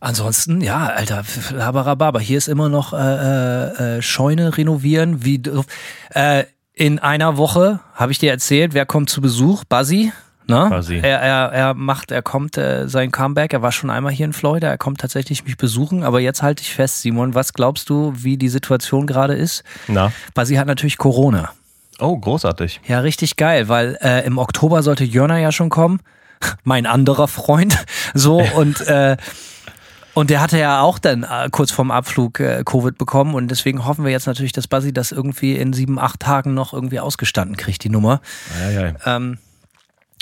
Ansonsten, 0.00 0.62
ja, 0.62 0.86
Alter, 0.86 1.24
laberababa. 1.52 2.18
Hier 2.18 2.38
ist 2.38 2.48
immer 2.48 2.70
noch 2.70 2.94
äh, 2.94 3.96
äh, 3.98 4.02
Scheune 4.02 4.56
renovieren. 4.56 5.24
Wie 5.24 5.42
äh, 6.14 6.44
in 6.72 6.98
einer 6.98 7.36
Woche 7.36 7.80
habe 7.94 8.10
ich 8.10 8.18
dir 8.18 8.30
erzählt, 8.30 8.72
wer 8.72 8.86
kommt 8.86 9.10
zu 9.10 9.20
Besuch? 9.20 9.64
Buzzy. 9.64 10.12
Ne? 10.46 10.68
Er, 11.02 11.20
er, 11.20 11.52
er 11.52 11.74
macht, 11.74 12.10
er 12.10 12.22
kommt 12.22 12.56
äh, 12.56 12.88
sein 12.88 13.12
Comeback. 13.12 13.52
Er 13.52 13.62
war 13.62 13.70
schon 13.70 13.90
einmal 13.90 14.12
hier 14.12 14.24
in 14.24 14.32
Florida. 14.32 14.68
Er 14.68 14.78
kommt 14.78 15.00
tatsächlich 15.00 15.44
mich 15.44 15.56
besuchen. 15.56 16.02
Aber 16.02 16.18
jetzt 16.18 16.42
halte 16.42 16.62
ich 16.62 16.74
fest, 16.74 17.02
Simon, 17.02 17.34
was 17.34 17.52
glaubst 17.52 17.88
du, 17.90 18.12
wie 18.16 18.36
die 18.36 18.48
Situation 18.48 19.06
gerade 19.06 19.34
ist? 19.34 19.62
Na? 19.86 20.12
Buzzy 20.34 20.56
hat 20.56 20.66
natürlich 20.66 20.98
Corona. 20.98 21.50
Oh, 22.00 22.16
großartig. 22.16 22.80
Ja, 22.86 23.00
richtig 23.00 23.36
geil, 23.36 23.68
weil 23.68 23.98
äh, 24.00 24.24
im 24.26 24.38
Oktober 24.38 24.82
sollte 24.82 25.04
Jörner 25.04 25.38
ja 25.38 25.52
schon 25.52 25.68
kommen. 25.68 26.00
Mein 26.64 26.86
anderer 26.86 27.28
Freund. 27.28 27.76
So 28.14 28.40
und 28.40 28.80
äh, 28.88 29.18
und 30.14 30.30
der 30.30 30.40
hatte 30.40 30.58
ja 30.58 30.80
auch 30.80 30.98
dann 30.98 31.22
äh, 31.22 31.48
kurz 31.50 31.70
vorm 31.70 31.90
Abflug 31.90 32.40
äh, 32.40 32.62
Covid 32.64 32.98
bekommen 32.98 33.34
und 33.34 33.48
deswegen 33.48 33.84
hoffen 33.84 34.04
wir 34.04 34.12
jetzt 34.12 34.26
natürlich, 34.26 34.52
dass 34.52 34.66
Basi 34.66 34.92
das 34.92 35.12
irgendwie 35.12 35.56
in 35.56 35.72
sieben, 35.72 35.98
acht 35.98 36.20
Tagen 36.20 36.54
noch 36.54 36.72
irgendwie 36.72 37.00
ausgestanden 37.00 37.56
kriegt, 37.56 37.84
die 37.84 37.90
Nummer. 37.90 38.20
Ähm, 39.06 39.38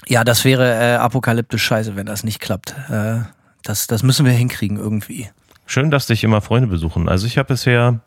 ja, 0.06 0.24
das 0.24 0.44
wäre 0.44 0.74
äh, 0.74 0.96
apokalyptisch 0.96 1.62
scheiße, 1.62 1.96
wenn 1.96 2.06
das 2.06 2.24
nicht 2.24 2.40
klappt. 2.40 2.74
Äh, 2.90 3.20
das, 3.62 3.86
das 3.86 4.02
müssen 4.02 4.24
wir 4.24 4.32
hinkriegen 4.32 4.78
irgendwie. 4.78 5.28
Schön, 5.66 5.90
dass 5.90 6.06
dich 6.06 6.24
immer 6.24 6.40
Freunde 6.40 6.68
besuchen. 6.68 7.08
Also 7.08 7.26
ich 7.26 7.36
habe 7.36 7.48
bisher, 7.48 8.00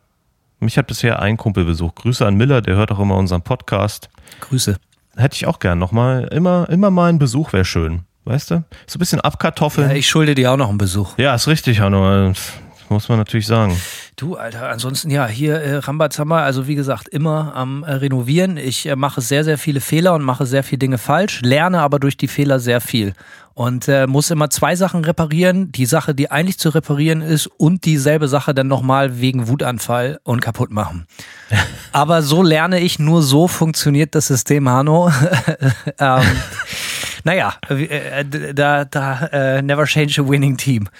mich 0.59 0.77
hat 0.77 0.87
bisher 0.87 1.21
ein 1.21 1.37
Kumpel 1.37 1.65
besucht. 1.65 1.97
Grüße 1.97 2.25
an 2.25 2.35
Miller, 2.35 2.61
der 2.61 2.75
hört 2.75 2.91
auch 2.91 2.99
immer 2.99 3.17
unseren 3.17 3.43
Podcast. 3.43 4.09
Grüße. 4.39 4.77
Hätte 5.15 5.35
ich 5.35 5.45
auch 5.45 5.59
gern 5.59 5.77
nochmal, 5.77 6.27
immer, 6.31 6.69
immer 6.69 6.89
mal 6.89 7.09
ein 7.09 7.19
Besuch 7.19 7.53
wäre 7.53 7.65
schön. 7.65 8.05
Weißt 8.23 8.51
du? 8.51 8.63
So 8.87 8.97
ein 8.97 8.99
bisschen 8.99 9.21
abkartoffeln. 9.21 9.89
Ja, 9.89 9.95
ich 9.95 10.07
schulde 10.07 10.35
dir 10.35 10.51
auch 10.51 10.57
noch 10.57 10.69
einen 10.69 10.77
Besuch. 10.77 11.17
Ja, 11.17 11.33
ist 11.33 11.47
richtig, 11.47 11.79
Hanno. 11.79 12.29
Das 12.29 12.53
muss 12.89 13.09
man 13.09 13.17
natürlich 13.17 13.47
sagen. 13.47 13.75
Du, 14.15 14.35
Alter, 14.35 14.69
ansonsten 14.69 15.09
ja, 15.09 15.25
hier 15.25 15.55
äh, 15.55 15.77
Rambazamba, 15.77 16.43
also 16.43 16.67
wie 16.67 16.75
gesagt, 16.75 17.07
immer 17.07 17.55
am 17.55 17.83
äh, 17.83 17.93
Renovieren. 17.93 18.57
Ich 18.57 18.85
äh, 18.87 18.95
mache 18.95 19.21
sehr, 19.21 19.43
sehr 19.43 19.57
viele 19.57 19.81
Fehler 19.81 20.13
und 20.13 20.21
mache 20.21 20.45
sehr 20.45 20.63
viele 20.63 20.77
Dinge 20.77 20.99
falsch, 20.99 21.41
lerne 21.41 21.81
aber 21.81 21.99
durch 21.99 22.17
die 22.17 22.27
Fehler 22.27 22.59
sehr 22.59 22.81
viel. 22.81 23.13
Und 23.53 23.87
äh, 23.87 24.07
muss 24.07 24.29
immer 24.29 24.49
zwei 24.49 24.75
Sachen 24.75 25.03
reparieren. 25.03 25.71
Die 25.71 25.85
Sache, 25.85 26.13
die 26.13 26.29
eigentlich 26.29 26.59
zu 26.59 26.69
reparieren 26.69 27.21
ist 27.21 27.47
und 27.47 27.85
dieselbe 27.85 28.27
Sache 28.27 28.53
dann 28.53 28.67
nochmal 28.67 29.19
wegen 29.19 29.47
Wutanfall 29.47 30.19
und 30.23 30.41
kaputt 30.41 30.71
machen. 30.71 31.07
aber 31.91 32.21
so 32.21 32.43
lerne 32.43 32.79
ich, 32.79 32.99
nur 32.99 33.23
so 33.23 33.47
funktioniert 33.47 34.13
das 34.13 34.27
System, 34.27 34.69
Hanno. 34.69 35.11
ähm, 35.99 36.21
naja, 37.23 37.53
äh, 37.69 38.25
da, 38.53 38.85
da 38.85 39.25
äh, 39.27 39.61
never 39.61 39.85
change 39.85 40.21
a 40.21 40.27
winning 40.27 40.57
team. 40.57 40.87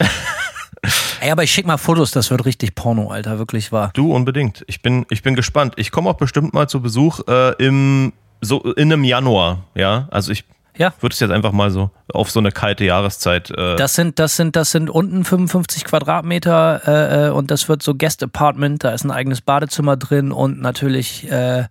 Ey, 1.22 1.30
aber 1.30 1.44
ich 1.44 1.52
schick 1.52 1.68
mal 1.68 1.78
Fotos, 1.78 2.12
das 2.12 2.32
wird 2.32 2.46
richtig 2.46 2.74
Porno, 2.74 3.12
Alter, 3.12 3.38
wirklich 3.38 3.72
wahr. 3.72 3.92
Du 3.94 4.14
unbedingt. 4.14 4.64
Ich 4.68 4.82
bin, 4.82 5.06
ich 5.12 5.22
bin 5.22 5.36
gespannt. 5.36 5.76
Ich 5.78 5.92
komme 5.92 6.10
auch 6.10 6.18
bestimmt 6.18 6.54
mal 6.54 6.68
zu 6.68 6.82
Besuch 6.82 7.20
äh, 7.28 7.54
im 7.64 8.14
so 8.42 8.62
in 8.62 8.92
einem 8.92 9.04
Januar, 9.04 9.66
ja. 9.76 10.08
Also 10.10 10.32
ich 10.32 10.46
ja. 10.78 10.94
würde 11.00 11.14
es 11.14 11.20
jetzt 11.20 11.32
einfach 11.32 11.52
mal 11.52 11.70
so 11.70 11.92
auf 12.12 12.32
so 12.32 12.40
eine 12.40 12.52
kalte 12.52 12.84
Jahreszeit. 12.84 13.52
Äh 13.52 13.76
das 13.76 13.94
sind, 13.94 14.18
das 14.18 14.36
sind, 14.36 14.56
das 14.56 14.72
sind 14.72 14.90
unten 14.90 15.24
55 15.24 15.86
Quadratmeter 15.86 16.82
äh, 16.88 17.28
äh, 17.28 17.30
und 17.30 17.52
das 17.52 17.70
wird 17.70 17.84
so 17.84 17.94
Guest 17.94 18.24
Apartment. 18.24 18.84
Da 18.84 18.92
ist 18.92 19.04
ein 19.04 19.12
eigenes 19.12 19.42
Badezimmer 19.42 19.98
drin 19.98 20.32
und 20.32 20.60
natürlich 20.60 21.32
äh, 21.32 21.66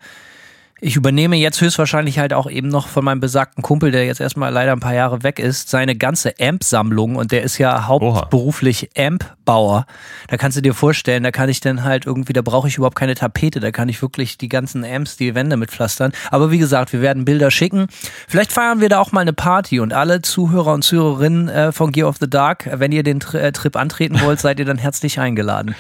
ich 0.81 0.97
übernehme 0.97 1.37
jetzt 1.37 1.61
höchstwahrscheinlich 1.61 2.19
halt 2.19 2.33
auch 2.33 2.51
eben 2.51 2.69
noch 2.69 2.89
von 2.89 3.05
meinem 3.05 3.21
besagten 3.21 3.63
Kumpel, 3.63 3.91
der 3.91 4.07
jetzt 4.07 4.21
erstmal 4.21 4.53
leider 4.53 4.73
ein 4.73 4.81
paar 4.81 4.95
Jahre 4.95 5.23
weg 5.23 5.39
ist, 5.39 5.69
seine 5.69 5.95
ganze 5.95 6.35
Amp-Sammlung 6.41 7.17
und 7.17 7.33
der 7.33 7.43
ist 7.43 7.59
ja 7.59 7.87
hauptberuflich 7.87 8.91
Amp-Bauer. 8.97 9.87
Da 10.29 10.37
kannst 10.37 10.57
du 10.57 10.63
dir 10.63 10.75
vorstellen, 10.75 11.23
da 11.23 11.31
kann 11.31 11.49
ich 11.49 11.61
dann 11.61 11.85
halt 11.85 12.07
irgendwie, 12.07 12.33
da 12.33 12.43
brauche 12.43 12.69
ich 12.69 12.77
überhaupt 12.77 12.97
keine 12.97 13.15
Tapete, 13.15 13.61
da 13.61 13.71
kann 13.71 13.89
ich 13.89 14.01
wirklich 14.01 14.39
die 14.39 14.49
ganzen 14.49 14.85
Amps, 14.85 15.17
die 15.17 15.35
Wände 15.35 15.57
mit 15.57 15.71
pflastern. 15.71 16.13
Aber 16.31 16.51
wie 16.51 16.59
gesagt, 16.59 16.93
wir 16.93 17.03
werden 17.03 17.25
Bilder 17.25 17.51
schicken. 17.51 17.89
Vielleicht 18.27 18.53
feiern 18.53 18.81
wir 18.81 18.89
da 18.89 19.01
auch 19.01 19.13
mal 19.13 19.21
eine 19.21 19.33
Party 19.35 19.81
und 19.81 19.93
alle 19.93 20.23
Zuhörer 20.23 20.73
und 20.73 20.83
Zuhörerinnen 20.83 21.49
äh, 21.49 21.73
von 21.73 21.93
Gear 21.93 22.09
of 22.09 22.17
the 22.21 22.31
Dark, 22.31 22.69
wenn 22.73 22.93
ihr 22.93 23.03
den 23.03 23.21
äh, 23.33 23.53
Trip 23.53 23.77
antreten 23.77 24.21
wollt, 24.23 24.41
seid 24.41 24.59
ihr 24.59 24.65
dann 24.65 24.79
herzlich 24.79 25.21
eingeladen. 25.21 25.75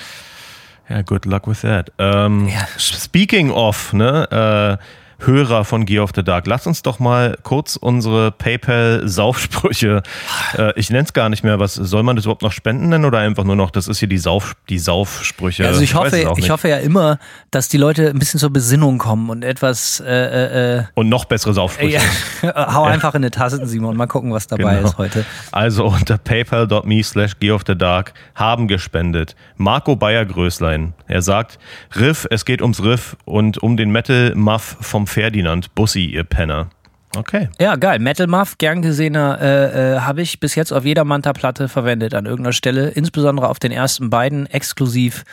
Ja, 0.90 1.02
good 1.02 1.24
luck 1.24 1.46
with 1.46 1.60
that. 1.60 1.90
Um, 1.98 2.40
ähm, 2.40 2.48
Ja. 2.48 2.66
Speaking 2.76 3.52
of, 3.52 3.92
ne, 3.92 4.78
äh, 4.78 4.84
Hörer 5.26 5.64
von 5.64 5.84
Gear 5.86 6.04
of 6.04 6.10
the 6.14 6.22
Dark, 6.22 6.46
lass 6.46 6.66
uns 6.66 6.82
doch 6.82 6.98
mal 6.98 7.36
kurz 7.42 7.76
unsere 7.76 8.30
PayPal-Saufsprüche, 8.32 10.02
äh, 10.58 10.72
ich 10.78 10.90
nenne 10.90 11.04
es 11.04 11.12
gar 11.12 11.28
nicht 11.28 11.44
mehr, 11.44 11.58
was 11.58 11.74
soll 11.74 12.02
man 12.02 12.16
das 12.16 12.24
überhaupt 12.24 12.42
noch 12.42 12.52
spenden 12.52 12.88
nennen 12.88 13.04
oder 13.04 13.18
einfach 13.18 13.44
nur 13.44 13.56
noch, 13.56 13.70
das 13.70 13.88
ist 13.88 13.98
hier 13.98 14.08
die, 14.08 14.18
Sauf, 14.18 14.54
die 14.68 14.78
Saufsprüche. 14.78 15.66
Also 15.66 15.80
ich 15.80 15.94
hoffe, 15.94 16.34
ich 16.36 16.50
hoffe 16.50 16.68
ja 16.68 16.78
immer, 16.78 17.18
dass 17.50 17.68
die 17.68 17.78
Leute 17.78 18.08
ein 18.10 18.18
bisschen 18.18 18.40
zur 18.40 18.50
Besinnung 18.50 18.98
kommen 18.98 19.30
und 19.30 19.44
etwas 19.44 20.00
äh, 20.00 20.78
äh, 20.78 20.84
Und 20.94 21.08
noch 21.08 21.24
bessere 21.24 21.50
äh, 21.50 21.54
Saufsprüche. 21.54 21.98
ja, 22.42 22.74
hau 22.74 22.84
einfach 22.84 23.14
in 23.14 23.18
eine 23.22 23.30
Tasse, 23.30 23.64
Simon, 23.66 23.96
mal 23.96 24.06
gucken, 24.06 24.32
was 24.32 24.46
dabei 24.46 24.76
Genau. 24.76 24.88
ist 24.88 24.98
heute. 24.98 25.24
Also 25.52 25.86
unter 25.86 26.18
paypal.me 26.18 27.02
slash 27.02 27.38
Gear 27.40 27.56
of 27.56 27.62
the 27.66 27.76
Dark 27.76 28.12
haben 28.34 28.68
gespendet. 28.68 29.34
Marco 29.56 29.96
Bayer-Größlein. 29.96 30.94
Er 31.06 31.22
sagt, 31.22 31.58
Riff, 31.96 32.26
es 32.30 32.44
geht 32.44 32.62
ums 32.62 32.82
Riff 32.82 33.16
und 33.24 33.58
um 33.58 33.76
den 33.76 33.90
Metal-Muff 33.90 34.76
vom 34.80 35.06
Ferdinand. 35.10 35.74
Bussi, 35.74 36.06
ihr 36.06 36.24
Penner. 36.24 36.70
Okay. 37.16 37.48
Ja, 37.58 37.74
geil. 37.76 37.98
Metal 37.98 38.28
Muff, 38.28 38.58
gern 38.58 38.82
gesehener, 38.82 39.40
äh, 39.40 39.96
äh, 39.96 40.00
habe 40.00 40.22
ich 40.22 40.38
bis 40.38 40.54
jetzt 40.54 40.72
auf 40.72 40.84
jeder 40.84 41.04
Manta-Platte 41.04 41.68
verwendet 41.68 42.14
an 42.14 42.26
irgendeiner 42.26 42.52
Stelle, 42.52 42.88
insbesondere 42.90 43.48
auf 43.48 43.58
den 43.58 43.72
ersten 43.72 44.10
beiden, 44.10 44.46
exklusiv, 44.46 45.24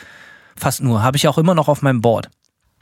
fast 0.56 0.82
nur. 0.82 1.02
Habe 1.02 1.16
ich 1.16 1.28
auch 1.28 1.38
immer 1.38 1.54
noch 1.54 1.68
auf 1.68 1.82
meinem 1.82 2.00
Board. 2.00 2.28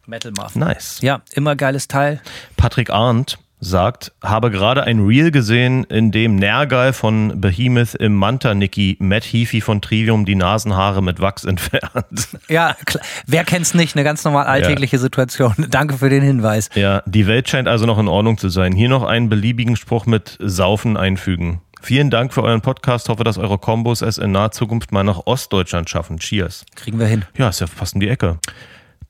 Metal 0.07 0.33
Muff. 0.37 0.57
Nice. 0.57 1.01
Ja, 1.03 1.21
immer 1.33 1.57
geiles 1.57 1.89
Teil. 1.89 2.23
Patrick 2.57 2.91
Arndt 2.91 3.39
sagt, 3.61 4.13
habe 4.23 4.51
gerade 4.51 4.85
ein 4.85 5.01
Reel 5.01 5.31
gesehen, 5.31 5.85
in 5.85 6.11
dem 6.11 6.37
Nergal 6.37 6.93
von 6.93 7.41
Behemoth 7.41 7.95
im 7.95 8.15
Manta-Nicky 8.15 8.97
Matt 9.01 9.25
Heafy 9.25 9.61
von 9.61 9.81
Trivium 9.81 10.25
die 10.25 10.35
Nasenhaare 10.35 11.03
mit 11.03 11.21
Wachs 11.21 11.45
entfernt. 11.45 11.87
Ja, 12.49 12.77
klar. 12.85 13.03
wer 13.27 13.45
kennt's 13.45 13.75
nicht? 13.75 13.97
Eine 13.97 14.05
ganz 14.05 14.25
normal 14.25 14.47
alltägliche 14.47 14.99
Situation. 14.99 15.55
Danke 15.71 15.97
für 15.97 16.09
den 16.09 16.23
Hinweis. 16.23 16.69
Ja, 16.75 17.03
die 17.07 17.27
Welt 17.27 17.49
scheint 17.49 17.67
also 17.67 17.87
noch 17.87 17.99
in 17.99 18.09
Ordnung 18.09 18.39
zu 18.39 18.49
sein. 18.49 18.73
Hier 18.73 18.89
noch 18.89 19.03
einen 19.03 19.29
beliebigen 19.29 19.77
Spruch 19.77 20.07
mit 20.07 20.37
Saufen 20.41 20.97
einfügen. 20.97 21.61
Vielen 21.83 22.11
Dank 22.11 22.33
für 22.33 22.43
euren 22.43 22.63
Podcast. 22.63 23.09
Hoffe, 23.09 23.25
dass 23.25 23.39
eure 23.39 23.59
Kombos 23.59 24.03
es 24.03 24.19
in 24.19 24.33
naher 24.33 24.51
Zukunft 24.51 24.93
mal 24.93 25.05
nach 25.05 25.27
Ostdeutschland 25.27 25.89
schaffen. 25.91 26.19
Cheers. 26.19 26.65
Kriegen 26.75 26.99
wir 26.99 27.07
hin. 27.07 27.25
Ja, 27.37 27.49
ist 27.49 27.61
ja 27.61 27.67
fast 27.67 27.95
um 27.95 28.01
die 28.01 28.09
Ecke. 28.09 28.39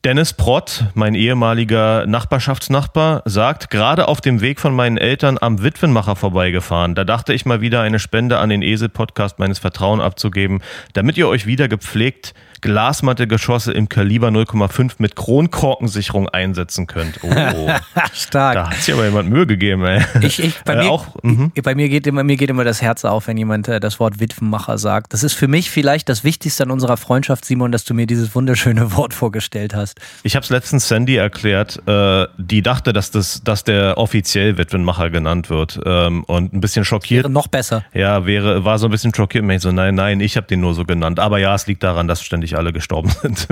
Dennis 0.06 0.34
Prott, 0.34 0.84
mein 0.94 1.16
ehemaliger 1.16 2.06
Nachbarschaftsnachbar, 2.06 3.22
sagt, 3.24 3.70
gerade 3.70 4.06
auf 4.06 4.20
dem 4.20 4.40
Weg 4.40 4.60
von 4.60 4.72
meinen 4.72 4.98
Eltern 4.98 5.36
am 5.40 5.64
Witwenmacher 5.64 6.14
vorbeigefahren. 6.14 6.94
Da 6.94 7.02
dachte 7.02 7.32
ich 7.34 7.44
mal 7.44 7.60
wieder 7.60 7.80
eine 7.80 7.98
Spende 7.98 8.38
an 8.38 8.48
den 8.48 8.62
Esel-Podcast 8.62 9.40
meines 9.40 9.58
Vertrauens 9.58 10.04
abzugeben, 10.04 10.62
damit 10.92 11.18
ihr 11.18 11.26
euch 11.26 11.46
wieder 11.46 11.66
gepflegt 11.66 12.34
Glasmatte-Geschosse 12.60 13.72
im 13.72 13.88
Kaliber 13.88 14.28
0,5 14.28 14.94
mit 14.98 15.16
Kronkorkensicherung 15.16 16.28
einsetzen 16.28 16.86
könnt. 16.86 17.20
Oh, 17.22 17.70
Stark. 18.12 18.54
da 18.54 18.70
hat 18.70 18.76
sich 18.76 18.94
aber 18.94 19.04
jemand 19.04 19.28
Mühe 19.30 19.46
gegeben, 19.46 19.84
ey. 19.84 20.02
Ich, 20.22 20.42
ich, 20.42 20.54
bei, 20.64 20.74
Äh, 20.74 20.84
mir, 20.84 20.90
auch, 20.90 21.06
ich, 21.54 21.62
bei 21.62 21.74
mir, 21.74 21.88
geht 21.88 22.06
immer, 22.06 22.22
mir 22.24 22.36
geht 22.36 22.50
immer 22.50 22.64
das 22.64 22.82
Herz 22.82 23.04
auf, 23.04 23.26
wenn 23.28 23.36
jemand 23.36 23.68
äh, 23.68 23.80
das 23.80 24.00
Wort 24.00 24.20
Witwenmacher 24.20 24.78
sagt. 24.78 25.12
Das 25.12 25.22
ist 25.22 25.34
für 25.34 25.48
mich 25.48 25.70
vielleicht 25.70 26.08
das 26.08 26.24
Wichtigste 26.24 26.64
an 26.64 26.70
unserer 26.70 26.96
Freundschaft, 26.96 27.44
Simon, 27.44 27.72
dass 27.72 27.84
du 27.84 27.94
mir 27.94 28.06
dieses 28.06 28.34
wunderschöne 28.34 28.92
Wort 28.96 29.14
vorgestellt 29.14 29.74
hast. 29.74 30.00
Ich 30.22 30.36
habe 30.36 30.44
es 30.44 30.50
letztens 30.50 30.88
Sandy 30.88 31.16
erklärt, 31.16 31.80
äh, 31.86 32.26
die 32.38 32.62
dachte, 32.62 32.92
dass, 32.92 33.10
das, 33.10 33.42
dass 33.44 33.64
der 33.64 33.98
offiziell 33.98 34.58
Witwenmacher 34.58 35.10
genannt 35.10 35.50
wird 35.50 35.80
ähm, 35.84 36.24
und 36.24 36.52
ein 36.52 36.60
bisschen 36.60 36.84
schockiert. 36.84 37.28
Noch 37.28 37.48
besser. 37.48 37.84
Ja, 37.94 38.26
wäre, 38.26 38.64
war 38.64 38.78
so 38.78 38.86
ein 38.86 38.90
bisschen 38.90 39.14
schockiert. 39.14 39.44
Und 39.44 39.50
ich 39.50 39.62
so, 39.62 39.72
nein, 39.72 39.94
nein, 39.94 40.20
ich 40.20 40.36
habe 40.36 40.46
den 40.46 40.60
nur 40.60 40.74
so 40.74 40.84
genannt. 40.84 41.20
Aber 41.20 41.38
ja, 41.38 41.54
es 41.54 41.66
liegt 41.66 41.82
daran, 41.82 42.08
dass 42.08 42.22
ständig 42.22 42.45
alle 42.54 42.72
gestorben 42.72 43.08
sind. 43.22 43.48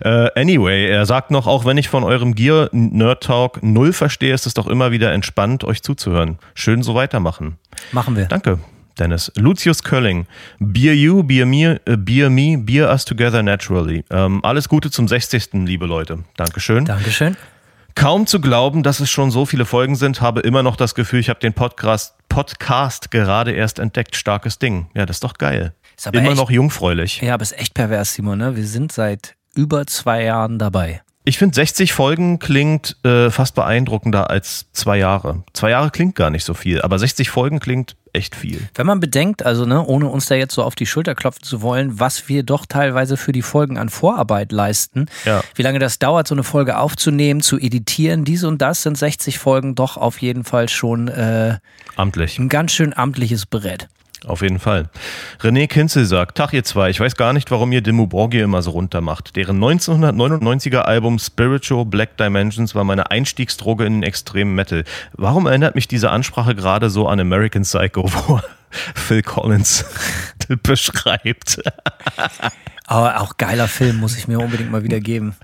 äh, 0.00 0.30
anyway, 0.34 0.86
er 0.86 1.06
sagt 1.06 1.30
noch, 1.30 1.46
auch 1.46 1.64
wenn 1.64 1.76
ich 1.78 1.88
von 1.88 2.02
eurem 2.02 2.34
Gear 2.34 2.68
Nerd 2.72 3.22
Talk 3.22 3.62
null 3.62 3.92
verstehe, 3.92 4.34
ist 4.34 4.46
es 4.46 4.54
doch 4.54 4.66
immer 4.66 4.90
wieder 4.90 5.12
entspannt, 5.12 5.62
euch 5.62 5.82
zuzuhören. 5.82 6.38
Schön 6.54 6.82
so 6.82 6.94
weitermachen. 6.94 7.58
Machen 7.92 8.16
wir. 8.16 8.24
Danke. 8.24 8.58
Dennis. 8.98 9.30
Lucius 9.36 9.84
Kölling. 9.84 10.26
Beer 10.58 10.94
you, 10.94 11.22
beer 11.22 11.46
me, 11.46 11.80
äh, 11.84 11.96
beer 11.96 12.30
me, 12.30 12.58
beer 12.58 12.88
us 12.90 13.04
together 13.04 13.42
naturally. 13.42 14.04
Ähm, 14.10 14.44
alles 14.44 14.68
Gute 14.68 14.90
zum 14.90 15.06
60. 15.06 15.50
liebe 15.66 15.86
Leute. 15.86 16.24
Dankeschön. 16.36 16.84
Dankeschön. 16.84 17.36
Kaum 17.94 18.26
zu 18.26 18.40
glauben, 18.40 18.82
dass 18.84 19.00
es 19.00 19.10
schon 19.10 19.30
so 19.32 19.44
viele 19.44 19.64
Folgen 19.64 19.96
sind, 19.96 20.20
habe 20.20 20.40
immer 20.40 20.62
noch 20.62 20.76
das 20.76 20.94
Gefühl, 20.94 21.18
ich 21.18 21.28
habe 21.28 21.40
den 21.40 21.52
Podcast, 21.52 22.14
Podcast 22.28 23.10
gerade 23.10 23.50
erst 23.52 23.80
entdeckt. 23.80 24.14
Starkes 24.14 24.58
Ding. 24.58 24.86
Ja, 24.94 25.04
das 25.04 25.16
ist 25.16 25.24
doch 25.24 25.34
geil. 25.34 25.74
Immer 26.06 26.28
echt- 26.28 26.36
noch 26.36 26.50
jungfräulich. 26.50 27.20
Ja, 27.20 27.34
aber 27.34 27.42
ist 27.42 27.58
echt 27.58 27.74
pervers, 27.74 28.14
Simon, 28.14 28.38
ne? 28.38 28.56
Wir 28.56 28.66
sind 28.66 28.92
seit 28.92 29.34
über 29.54 29.86
zwei 29.86 30.22
Jahren 30.24 30.58
dabei. 30.58 31.02
Ich 31.24 31.36
finde, 31.36 31.54
60 31.56 31.92
Folgen 31.92 32.38
klingt 32.38 32.96
äh, 33.04 33.28
fast 33.30 33.54
beeindruckender 33.54 34.30
als 34.30 34.64
zwei 34.72 34.96
Jahre. 34.96 35.42
Zwei 35.52 35.70
Jahre 35.70 35.90
klingt 35.90 36.14
gar 36.14 36.30
nicht 36.30 36.44
so 36.44 36.54
viel, 36.54 36.80
aber 36.80 36.98
60 36.98 37.28
Folgen 37.28 37.60
klingt 37.60 37.96
echt 38.14 38.34
viel. 38.34 38.66
Wenn 38.74 38.86
man 38.86 38.98
bedenkt, 38.98 39.44
also 39.44 39.66
ne, 39.66 39.84
ohne 39.84 40.06
uns 40.08 40.24
da 40.24 40.36
jetzt 40.36 40.54
so 40.54 40.62
auf 40.62 40.74
die 40.74 40.86
Schulter 40.86 41.14
klopfen 41.14 41.42
zu 41.42 41.60
wollen, 41.60 42.00
was 42.00 42.30
wir 42.30 42.44
doch 42.44 42.64
teilweise 42.64 43.18
für 43.18 43.32
die 43.32 43.42
Folgen 43.42 43.76
an 43.76 43.90
Vorarbeit 43.90 44.52
leisten, 44.52 45.04
Ja. 45.26 45.42
wie 45.54 45.60
lange 45.62 45.80
das 45.80 45.98
dauert, 45.98 46.26
so 46.28 46.34
eine 46.34 46.44
Folge 46.44 46.78
aufzunehmen, 46.78 47.42
zu 47.42 47.58
editieren, 47.58 48.24
dies 48.24 48.44
und 48.44 48.62
das, 48.62 48.80
sind 48.82 48.96
60 48.96 49.38
Folgen 49.38 49.74
doch 49.74 49.98
auf 49.98 50.22
jeden 50.22 50.44
Fall 50.44 50.70
schon 50.70 51.08
äh, 51.08 51.58
Amtlich. 51.96 52.38
ein 52.38 52.48
ganz 52.48 52.72
schön 52.72 52.96
amtliches 52.96 53.44
Brett. 53.44 53.88
Auf 54.28 54.42
jeden 54.42 54.58
Fall. 54.58 54.90
René 55.40 55.66
Kinzel 55.66 56.04
sagt, 56.04 56.36
Tag 56.36 56.52
ihr 56.52 56.62
zwei, 56.62 56.90
ich 56.90 57.00
weiß 57.00 57.16
gar 57.16 57.32
nicht, 57.32 57.50
warum 57.50 57.72
ihr 57.72 57.80
Dimmu 57.80 58.06
Borgir 58.06 58.44
immer 58.44 58.60
so 58.60 58.72
runter 58.72 59.00
macht. 59.00 59.36
Deren 59.36 59.58
1999er 59.58 60.80
Album 60.80 61.18
Spiritual 61.18 61.86
Black 61.86 62.18
Dimensions 62.18 62.74
war 62.74 62.84
meine 62.84 63.10
Einstiegsdroge 63.10 63.86
in 63.86 63.94
den 63.94 64.02
extremen 64.02 64.54
Metal. 64.54 64.84
Warum 65.14 65.46
erinnert 65.46 65.74
mich 65.74 65.88
diese 65.88 66.10
Ansprache 66.10 66.54
gerade 66.54 66.90
so 66.90 67.08
an 67.08 67.20
American 67.20 67.62
Psycho, 67.62 68.04
wo 68.12 68.40
Phil 68.94 69.22
Collins 69.22 69.86
beschreibt? 70.62 71.62
Aber 72.90 73.20
auch 73.20 73.36
geiler 73.36 73.68
Film, 73.68 73.98
muss 73.98 74.16
ich 74.16 74.28
mir 74.28 74.40
unbedingt 74.40 74.72
mal 74.72 74.82
wieder 74.82 74.98
geben. 74.98 75.34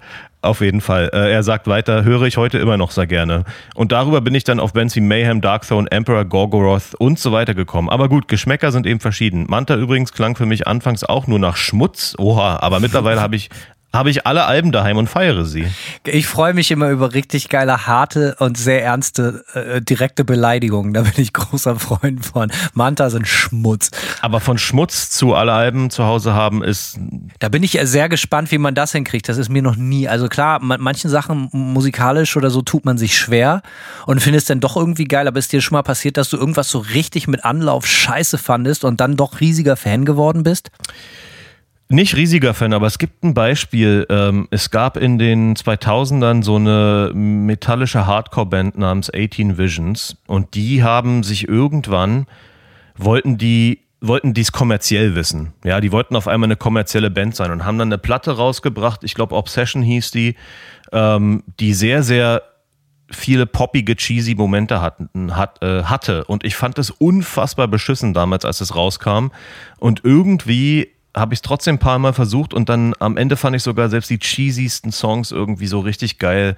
Auf 0.40 0.62
jeden 0.62 0.80
Fall. 0.80 1.10
Äh, 1.12 1.30
er 1.30 1.42
sagt 1.42 1.66
weiter, 1.66 2.02
höre 2.02 2.22
ich 2.22 2.38
heute 2.38 2.56
immer 2.56 2.78
noch 2.78 2.90
sehr 2.90 3.06
gerne. 3.06 3.44
Und 3.74 3.92
darüber 3.92 4.22
bin 4.22 4.34
ich 4.34 4.44
dann 4.44 4.60
auf 4.60 4.74
wie 4.74 5.00
Mayhem, 5.00 5.42
Darkthrone, 5.42 5.90
Emperor, 5.90 6.24
Gorgoroth 6.24 6.94
und 6.98 7.18
so 7.18 7.32
weiter 7.32 7.54
gekommen. 7.54 7.90
Aber 7.90 8.08
gut, 8.08 8.28
Geschmäcker 8.28 8.72
sind 8.72 8.86
eben 8.86 8.98
verschieden. 8.98 9.44
Manta 9.46 9.76
übrigens 9.76 10.12
klang 10.12 10.36
für 10.36 10.46
mich 10.46 10.66
anfangs 10.66 11.04
auch 11.04 11.26
nur 11.26 11.38
nach 11.38 11.56
Schmutz. 11.56 12.14
Oha, 12.18 12.60
aber 12.60 12.80
mittlerweile 12.80 13.20
habe 13.20 13.36
ich, 13.36 13.50
habe 13.94 14.10
ich 14.10 14.26
alle 14.26 14.44
Alben 14.44 14.72
daheim 14.72 14.96
und 14.96 15.08
feiere 15.08 15.44
sie. 15.44 15.66
Ich 16.04 16.26
freue 16.26 16.52
mich 16.52 16.70
immer 16.70 16.90
über 16.90 17.14
richtig 17.14 17.48
geile, 17.48 17.86
harte 17.86 18.36
und 18.40 18.58
sehr 18.58 18.82
ernste, 18.82 19.44
äh, 19.54 19.80
direkte 19.80 20.24
Beleidigungen. 20.24 20.92
Da 20.92 21.02
bin 21.02 21.12
ich 21.16 21.32
großer 21.32 21.76
Freund 21.76 22.26
von. 22.26 22.50
Manta 22.74 23.08
sind 23.10 23.28
Schmutz. 23.28 23.90
Aber 24.20 24.40
von 24.40 24.58
Schmutz 24.58 25.10
zu 25.10 25.34
alle 25.34 25.52
Alben 25.52 25.90
zu 25.90 26.04
Hause 26.04 26.34
haben 26.34 26.62
ist, 26.62 26.98
Da 27.38 27.48
bin 27.48 27.62
ich 27.62 27.78
sehr 27.82 28.08
gespannt, 28.08 28.50
wie 28.50 28.58
man 28.58 28.74
das 28.74 28.92
hinkriegt. 28.92 29.28
Das 29.28 29.38
ist 29.38 29.48
mir 29.48 29.62
noch 29.62 29.76
nie. 29.76 30.08
Also 30.08 30.28
klar, 30.28 30.60
man, 30.60 30.80
manchen 30.80 31.08
Sachen 31.10 31.48
musikalisch 31.52 32.36
oder 32.36 32.50
so 32.50 32.62
tut 32.62 32.84
man 32.84 32.98
sich 32.98 33.16
schwer 33.16 33.62
und 34.06 34.20
findet 34.20 34.42
es 34.42 34.46
dann 34.46 34.60
doch 34.60 34.76
irgendwie 34.76 35.04
geil. 35.04 35.28
Aber 35.28 35.38
ist 35.38 35.52
dir 35.52 35.60
schon 35.60 35.76
mal 35.76 35.82
passiert, 35.82 36.16
dass 36.16 36.28
du 36.28 36.36
irgendwas 36.36 36.68
so 36.68 36.78
richtig 36.78 37.28
mit 37.28 37.44
Anlauf 37.44 37.86
scheiße 37.86 38.38
fandest 38.38 38.84
und 38.84 39.00
dann 39.00 39.16
doch 39.16 39.40
riesiger 39.40 39.76
Fan 39.76 40.04
geworden 40.04 40.42
bist? 40.42 40.70
Nicht 41.90 42.16
riesiger 42.16 42.54
Fan, 42.54 42.72
aber 42.72 42.86
es 42.86 42.98
gibt 42.98 43.22
ein 43.24 43.34
Beispiel. 43.34 44.06
Ähm, 44.08 44.48
es 44.50 44.70
gab 44.70 44.96
in 44.96 45.18
den 45.18 45.54
2000ern 45.54 46.42
so 46.42 46.56
eine 46.56 47.10
metallische 47.14 48.06
Hardcore-Band 48.06 48.78
namens 48.78 49.12
18 49.14 49.58
Visions 49.58 50.16
und 50.26 50.54
die 50.54 50.82
haben 50.82 51.22
sich 51.22 51.46
irgendwann, 51.46 52.26
wollten 52.96 53.36
die 53.36 53.80
wollten 54.00 54.34
dies 54.34 54.52
kommerziell 54.52 55.14
wissen. 55.14 55.54
Ja, 55.64 55.80
die 55.80 55.90
wollten 55.90 56.14
auf 56.14 56.28
einmal 56.28 56.48
eine 56.48 56.56
kommerzielle 56.56 57.10
Band 57.10 57.34
sein 57.36 57.50
und 57.50 57.64
haben 57.64 57.78
dann 57.78 57.88
eine 57.88 57.98
Platte 57.98 58.32
rausgebracht, 58.32 59.02
ich 59.02 59.14
glaube 59.14 59.34
Obsession 59.34 59.82
hieß 59.82 60.10
die, 60.10 60.36
ähm, 60.92 61.42
die 61.58 61.72
sehr, 61.72 62.02
sehr 62.02 62.42
viele 63.10 63.46
poppige, 63.46 63.96
cheesy 63.96 64.34
Momente 64.34 64.80
hatten, 64.80 65.36
hat, 65.36 65.62
äh, 65.62 65.84
hatte. 65.84 66.24
Und 66.24 66.44
ich 66.44 66.56
fand 66.56 66.78
es 66.78 66.90
unfassbar 66.90 67.68
beschissen 67.68 68.14
damals, 68.14 68.44
als 68.44 68.60
es 68.60 68.74
rauskam. 68.74 69.28
Und 69.78 70.00
irgendwie 70.04 70.93
habe 71.14 71.34
ich 71.34 71.38
es 71.38 71.42
trotzdem 71.42 71.76
ein 71.76 71.78
paar 71.78 71.98
Mal 71.98 72.12
versucht 72.12 72.54
und 72.54 72.68
dann 72.68 72.94
am 72.98 73.16
Ende 73.16 73.36
fand 73.36 73.56
ich 73.56 73.62
sogar 73.62 73.88
selbst 73.88 74.10
die 74.10 74.18
cheesiesten 74.18 74.92
Songs 74.92 75.30
irgendwie 75.30 75.66
so 75.66 75.80
richtig 75.80 76.18
geil. 76.18 76.56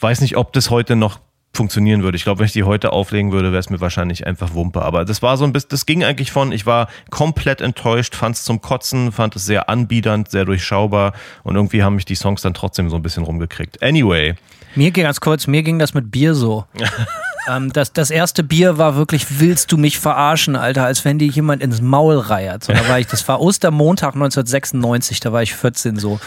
Weiß 0.00 0.20
nicht, 0.20 0.36
ob 0.36 0.52
das 0.52 0.70
heute 0.70 0.96
noch 0.96 1.20
funktionieren 1.56 2.02
würde. 2.02 2.16
Ich 2.16 2.24
glaube, 2.24 2.40
wenn 2.40 2.46
ich 2.46 2.52
die 2.52 2.64
heute 2.64 2.92
auflegen 2.92 3.32
würde, 3.32 3.50
wäre 3.50 3.60
es 3.60 3.70
mir 3.70 3.80
wahrscheinlich 3.80 4.26
einfach 4.26 4.52
Wumpe. 4.54 4.82
Aber 4.82 5.04
das 5.04 5.22
war 5.22 5.36
so 5.36 5.44
ein 5.44 5.52
bisschen, 5.52 5.70
das 5.70 5.86
ging 5.86 6.04
eigentlich 6.04 6.30
von, 6.30 6.52
ich 6.52 6.66
war 6.66 6.88
komplett 7.10 7.60
enttäuscht, 7.62 8.14
fand 8.14 8.36
es 8.36 8.44
zum 8.44 8.60
Kotzen, 8.60 9.10
fand 9.10 9.34
es 9.36 9.46
sehr 9.46 9.68
anbiedernd, 9.68 10.30
sehr 10.30 10.44
durchschaubar 10.44 11.14
und 11.42 11.56
irgendwie 11.56 11.82
haben 11.82 11.96
mich 11.96 12.04
die 12.04 12.14
Songs 12.14 12.42
dann 12.42 12.54
trotzdem 12.54 12.90
so 12.90 12.96
ein 12.96 13.02
bisschen 13.02 13.24
rumgekriegt. 13.24 13.82
Anyway, 13.82 14.34
Mir 14.74 14.90
ging 14.90 15.04
ganz 15.04 15.20
kurz, 15.20 15.46
mir 15.46 15.62
ging 15.62 15.78
das 15.78 15.94
mit 15.94 16.10
Bier 16.10 16.34
so. 16.34 16.66
ähm, 17.46 17.72
das, 17.72 17.92
das 17.92 18.10
erste 18.10 18.42
Bier 18.42 18.78
war 18.78 18.96
wirklich, 18.96 19.40
willst 19.40 19.72
du 19.72 19.76
mich 19.76 19.98
verarschen, 19.98 20.56
Alter, 20.56 20.84
als 20.84 21.04
wenn 21.04 21.18
dir 21.18 21.28
jemand 21.28 21.62
ins 21.62 21.80
Maul 21.80 22.18
reiert. 22.18 22.64
So, 22.64 22.72
da 22.72 22.88
war 22.88 22.98
ich, 22.98 23.06
das 23.06 23.26
war 23.28 23.40
Ostermontag 23.40 24.14
1996, 24.14 25.20
da 25.20 25.32
war 25.32 25.42
ich 25.42 25.54
14 25.54 25.98
so. 25.98 26.20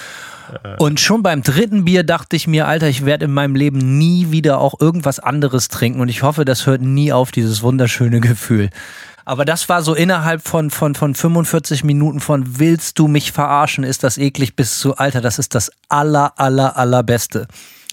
Und 0.79 0.99
schon 0.99 1.21
beim 1.21 1.43
dritten 1.43 1.85
Bier 1.85 2.03
dachte 2.03 2.35
ich 2.35 2.47
mir, 2.47 2.67
Alter, 2.67 2.87
ich 2.87 3.05
werde 3.05 3.25
in 3.25 3.31
meinem 3.31 3.55
Leben 3.55 3.99
nie 3.99 4.31
wieder 4.31 4.59
auch 4.59 4.79
irgendwas 4.79 5.19
anderes 5.19 5.67
trinken 5.67 6.01
und 6.01 6.09
ich 6.09 6.23
hoffe, 6.23 6.43
das 6.45 6.65
hört 6.65 6.81
nie 6.81 7.13
auf, 7.13 7.31
dieses 7.31 7.61
wunderschöne 7.61 8.19
Gefühl. 8.19 8.69
Aber 9.25 9.45
das 9.45 9.69
war 9.69 9.83
so 9.83 9.93
innerhalb 9.93 10.41
von, 10.47 10.71
von, 10.71 10.95
von 10.95 11.13
45 11.13 11.83
Minuten 11.83 12.19
von 12.19 12.57
willst 12.57 12.97
du 12.97 13.07
mich 13.07 13.31
verarschen, 13.31 13.83
ist 13.83 14.03
das 14.03 14.17
eklig 14.17 14.55
bis 14.55 14.79
zu, 14.79 14.97
Alter, 14.97 15.21
das 15.21 15.37
ist 15.37 15.53
das 15.53 15.71
aller, 15.87 16.33
aller, 16.37 16.77
allerbeste. 16.77 17.47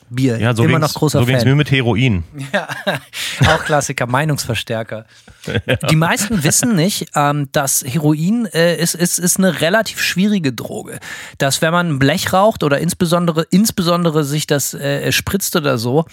Bier. 0.09 0.39
ja, 0.39 0.55
so 0.55 0.65
Immer 0.65 0.79
noch 0.79 0.95
großer 0.95 1.21
so 1.21 1.27
Fan. 1.27 1.45
mir 1.45 1.55
mit 1.55 1.71
Heroin. 1.71 2.25
Ja, 2.53 2.69
auch 3.49 3.65
Klassiker, 3.65 4.07
Meinungsverstärker. 4.07 5.07
Die 5.91 5.97
meisten 5.97 6.43
wissen 6.45 6.75
nicht, 6.75 7.09
ähm, 7.15 7.49
dass 7.53 7.85
Heroin 7.87 8.47
äh, 8.47 8.77
ist, 8.77 8.95
ist, 8.95 9.19
ist 9.19 9.39
eine 9.39 9.61
relativ 9.61 10.01
schwierige 10.01 10.53
Droge. 10.53 10.99
Dass 11.39 11.63
wenn 11.63 11.73
man 11.73 11.99
Blech 11.99 12.33
raucht 12.33 12.63
oder 12.63 12.79
insbesondere, 12.79 13.47
insbesondere 13.51 14.25
sich 14.25 14.47
das 14.47 14.75
äh, 14.75 15.11
spritzt 15.13 15.57
oder 15.57 15.79
so, 15.79 16.05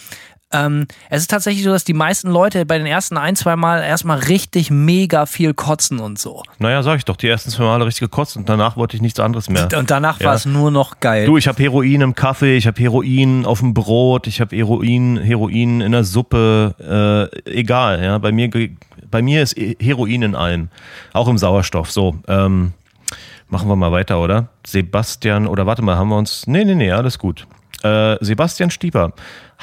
ähm, 0.53 0.87
es 1.09 1.21
ist 1.21 1.31
tatsächlich 1.31 1.63
so, 1.63 1.71
dass 1.71 1.83
die 1.83 1.93
meisten 1.93 2.29
Leute 2.29 2.65
bei 2.65 2.77
den 2.77 2.87
ersten 2.87 3.17
ein, 3.17 3.35
zwei 3.35 3.55
Mal 3.55 3.81
erstmal 3.83 4.19
richtig 4.19 4.69
mega 4.71 5.25
viel 5.25 5.53
kotzen 5.53 5.99
und 5.99 6.19
so. 6.19 6.43
Naja, 6.59 6.83
sag 6.83 6.97
ich 6.97 7.05
doch, 7.05 7.15
die 7.17 7.27
ersten 7.27 7.49
zwei 7.49 7.63
Male 7.63 7.85
richtig 7.85 8.01
gekotzt 8.01 8.37
und 8.37 8.47
danach 8.47 8.77
wollte 8.77 8.95
ich 8.95 9.01
nichts 9.01 9.19
anderes 9.19 9.49
mehr. 9.49 9.67
Und 9.77 9.91
danach 9.91 10.19
Ja. 10.19 10.27
war 10.27 10.35
es 10.35 10.45
nur 10.45 10.71
noch 10.71 10.99
geil. 10.99 11.25
Du, 11.25 11.37
ich 11.37 11.47
habe 11.47 11.61
Heroin 11.61 12.01
im 12.01 12.15
Kaffee, 12.15 12.55
ich 12.57 12.67
habe 12.67 12.79
Heroin 12.81 13.45
auf 13.45 13.59
dem 13.59 13.73
Brot, 13.73 14.27
ich 14.27 14.39
habe 14.41 14.55
Heroin, 14.55 15.17
Heroin 15.17 15.81
in 15.81 15.91
der 15.91 16.03
Suppe, 16.03 17.31
äh, 17.45 17.49
egal, 17.51 18.03
ja. 18.03 18.17
Bei 18.17 18.31
mir, 18.31 18.49
bei 19.09 19.21
mir 19.21 19.43
ist 19.43 19.55
Heroin 19.79 20.21
in 20.21 20.35
allem, 20.35 20.69
auch 21.13 21.27
im 21.27 21.37
Sauerstoff. 21.37 21.91
So, 21.91 22.15
ähm, 22.27 22.73
machen 23.49 23.67
wir 23.67 23.75
mal 23.75 23.91
weiter, 23.91 24.19
oder? 24.21 24.47
Sebastian, 24.65 25.47
oder 25.47 25.65
warte 25.65 25.81
mal, 25.81 25.95
haben 25.95 26.09
wir 26.09 26.17
uns. 26.17 26.47
Nee, 26.47 26.65
nee, 26.65 26.75
nee, 26.75 26.91
alles 26.91 27.17
gut. 27.19 27.47
Äh, 27.83 28.17
Sebastian 28.21 28.69
Stieper. 28.69 29.11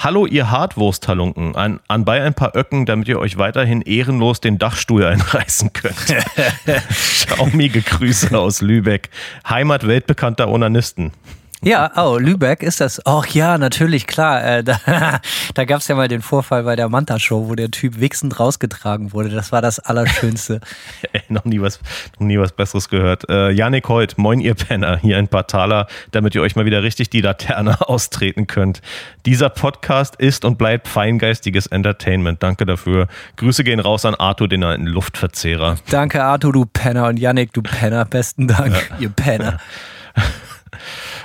Hallo, 0.03 0.25
ihr 0.25 0.51
Hartwursthalunken. 0.51 1.55
An, 1.57 1.79
anbei 1.87 2.23
ein 2.23 2.33
paar 2.33 2.57
Öcken, 2.57 2.87
damit 2.87 3.07
ihr 3.09 3.19
euch 3.19 3.37
weiterhin 3.37 3.83
ehrenlos 3.83 4.41
den 4.41 4.57
Dachstuhl 4.57 5.05
einreißen 5.05 5.75
könnt. 5.75 6.17
Schaumige 6.91 7.83
Grüße 7.83 8.37
aus 8.39 8.63
Lübeck. 8.63 9.11
Heimat 9.47 9.87
weltbekannter 9.87 10.49
Onanisten. 10.49 11.13
Ja, 11.63 11.91
oh, 11.97 12.17
Lübeck 12.17 12.63
ist 12.63 12.81
das. 12.81 13.05
Ach 13.05 13.27
ja, 13.27 13.59
natürlich, 13.59 14.07
klar. 14.07 14.43
Äh, 14.43 14.65
da 14.65 14.81
da 15.55 15.65
gab 15.65 15.81
es 15.81 15.89
ja 15.89 15.95
mal 15.95 16.09
den 16.09 16.23
Vorfall 16.23 16.63
bei 16.63 16.75
der 16.75 16.89
Manta-Show, 16.89 17.49
wo 17.49 17.55
der 17.55 17.71
Typ 17.71 18.01
wichsend 18.01 18.41
rausgetragen 18.41 19.13
wurde. 19.13 19.29
Das 19.29 19.53
war 19.53 19.61
das 19.61 19.79
Allerschönste. 19.79 20.61
Ey, 21.13 21.23
noch 21.29 21.45
nie 21.45 21.61
was, 21.61 21.79
noch 22.19 22.27
nie 22.27 22.39
was 22.39 22.53
Besseres 22.53 22.89
gehört. 22.89 23.29
Äh, 23.29 23.51
Janik 23.51 23.89
Holt, 23.89 24.17
moin 24.17 24.41
ihr 24.41 24.55
Penner, 24.55 24.99
hier 24.99 25.19
ein 25.19 25.29
paar 25.29 25.47
Taler, 25.47 25.87
damit 26.13 26.35
ihr 26.35 26.41
euch 26.41 26.57
mal 26.57 26.65
wieder 26.65 26.83
richtig 26.83 27.11
die 27.11 27.21
Laterne 27.21 27.79
austreten 27.89 28.47
könnt. 28.47 28.81
Dieser 29.27 29.51
Podcast 29.51 30.17
ist 30.17 30.47
und 30.47 30.57
bleibt 30.57 30.89
feingeistiges 30.89 31.67
Entertainment. 31.67 32.43
Danke 32.43 32.65
dafür. 32.65 33.07
Grüße 33.37 33.65
gehen 33.65 33.81
raus 33.81 34.07
an 34.07 34.15
Arthur, 34.15 34.49
den 34.49 34.65
alten 34.65 34.87
Luftverzehrer. 34.87 35.77
Danke, 35.91 36.25
Arthur, 36.25 36.55
du 36.55 36.65
Penner 36.65 37.09
und 37.09 37.19
Yannick, 37.19 37.53
du 37.53 37.61
Penner. 37.61 38.07
Besten 38.07 38.49
Dank, 38.49 38.75
ihr 38.99 39.11
Penner. 39.11 39.59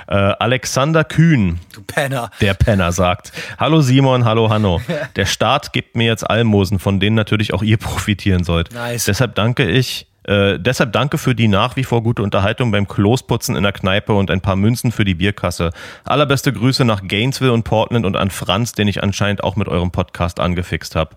Äh, 0.08 0.14
Alexander 0.14 1.04
Kühn, 1.04 1.58
Du 1.72 1.82
Penner. 1.82 2.30
der 2.40 2.54
Penner 2.54 2.92
sagt, 2.92 3.32
hallo 3.58 3.80
Simon, 3.80 4.24
hallo 4.24 4.50
Hanno. 4.50 4.80
Der 5.16 5.26
Staat 5.26 5.72
gibt 5.72 5.96
mir 5.96 6.06
jetzt 6.06 6.22
Almosen, 6.28 6.78
von 6.78 7.00
denen 7.00 7.16
natürlich 7.16 7.52
auch 7.52 7.62
ihr 7.62 7.76
profitieren 7.78 8.44
sollt. 8.44 8.72
Nice. 8.72 9.06
Deshalb 9.06 9.34
danke 9.34 9.68
ich, 9.68 10.06
äh, 10.24 10.58
deshalb 10.58 10.92
danke 10.92 11.18
für 11.18 11.34
die 11.34 11.48
nach 11.48 11.76
wie 11.76 11.84
vor 11.84 12.02
gute 12.02 12.22
Unterhaltung 12.22 12.70
beim 12.70 12.86
Klosputzen 12.86 13.56
in 13.56 13.62
der 13.64 13.72
Kneipe 13.72 14.12
und 14.12 14.30
ein 14.30 14.40
paar 14.40 14.56
Münzen 14.56 14.92
für 14.92 15.04
die 15.04 15.14
Bierkasse. 15.14 15.70
Allerbeste 16.04 16.52
Grüße 16.52 16.84
nach 16.84 17.02
Gainesville 17.06 17.52
und 17.52 17.64
Portland 17.64 18.06
und 18.06 18.16
an 18.16 18.30
Franz, 18.30 18.72
den 18.72 18.88
ich 18.88 19.02
anscheinend 19.02 19.42
auch 19.44 19.56
mit 19.56 19.68
eurem 19.68 19.90
Podcast 19.90 20.38
angefixt 20.40 20.94
habe. 20.96 21.16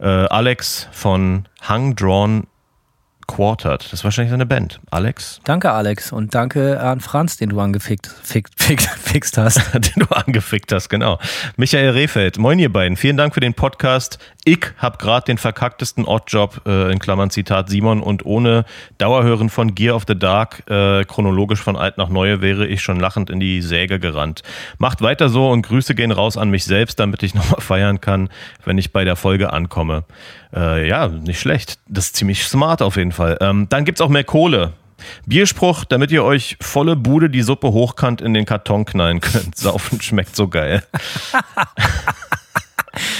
Äh, 0.00 0.06
Alex 0.06 0.88
von 0.92 1.46
Hang 1.62 1.94
Drawn 1.96 2.46
Quartered. 3.26 3.84
Das 3.84 3.92
ist 3.92 4.04
wahrscheinlich 4.04 4.30
seine 4.30 4.46
Band. 4.46 4.80
Alex? 4.90 5.40
Danke, 5.44 5.72
Alex. 5.72 6.12
Und 6.12 6.34
danke 6.34 6.80
an 6.80 7.00
Franz, 7.00 7.36
den 7.36 7.50
du 7.50 7.60
angefickt 7.60 8.06
fixt, 8.06 8.62
fixt, 8.62 8.88
fixt 8.90 9.38
hast. 9.38 9.60
den 9.74 10.06
du 10.06 10.06
angefickt 10.14 10.72
hast, 10.72 10.88
genau. 10.88 11.18
Michael 11.56 11.90
Rehfeld. 11.90 12.38
Moin, 12.38 12.58
ihr 12.58 12.72
beiden. 12.72 12.96
Vielen 12.96 13.16
Dank 13.16 13.34
für 13.34 13.40
den 13.40 13.54
Podcast. 13.54 14.18
Ich 14.44 14.66
habe 14.78 14.98
gerade 14.98 15.24
den 15.24 15.38
verkacktesten 15.38 16.04
Oddjob, 16.04 16.62
äh, 16.66 16.92
in 16.92 16.98
Klammern 16.98 17.30
Zitat 17.30 17.70
Simon, 17.70 18.02
und 18.02 18.26
ohne 18.26 18.64
Dauerhören 18.98 19.48
von 19.48 19.74
Gear 19.74 19.96
of 19.96 20.04
the 20.06 20.18
Dark, 20.18 20.62
äh, 20.68 21.04
chronologisch 21.04 21.60
von 21.60 21.76
alt 21.76 21.96
nach 21.96 22.10
neue, 22.10 22.42
wäre 22.42 22.66
ich 22.66 22.82
schon 22.82 23.00
lachend 23.00 23.30
in 23.30 23.40
die 23.40 23.62
Säge 23.62 23.98
gerannt. 23.98 24.42
Macht 24.78 25.00
weiter 25.00 25.28
so 25.30 25.50
und 25.50 25.62
Grüße 25.62 25.94
gehen 25.94 26.12
raus 26.12 26.36
an 26.36 26.50
mich 26.50 26.64
selbst, 26.64 27.00
damit 27.00 27.22
ich 27.22 27.34
nochmal 27.34 27.60
feiern 27.60 28.00
kann, 28.00 28.28
wenn 28.64 28.76
ich 28.76 28.92
bei 28.92 29.04
der 29.04 29.16
Folge 29.16 29.52
ankomme. 29.52 30.04
Äh, 30.54 30.88
ja, 30.88 31.08
nicht 31.08 31.40
schlecht. 31.40 31.78
Das 31.88 32.06
ist 32.06 32.16
ziemlich 32.16 32.44
smart 32.44 32.82
auf 32.82 32.96
jeden 32.96 33.12
Fall. 33.12 33.38
Ähm, 33.40 33.68
dann 33.68 33.84
gibt's 33.84 34.00
auch 34.00 34.08
mehr 34.08 34.24
Kohle. 34.24 34.72
Bierspruch, 35.26 35.84
damit 35.84 36.10
ihr 36.12 36.24
euch 36.24 36.56
volle 36.60 36.96
Bude 36.96 37.28
die 37.28 37.42
Suppe 37.42 37.72
hochkant 37.72 38.20
in 38.20 38.34
den 38.34 38.46
Karton 38.46 38.84
knallen 38.84 39.20
könnt. 39.20 39.56
Saufen 39.56 40.00
schmeckt 40.00 40.36
so 40.36 40.48
geil. 40.48 40.82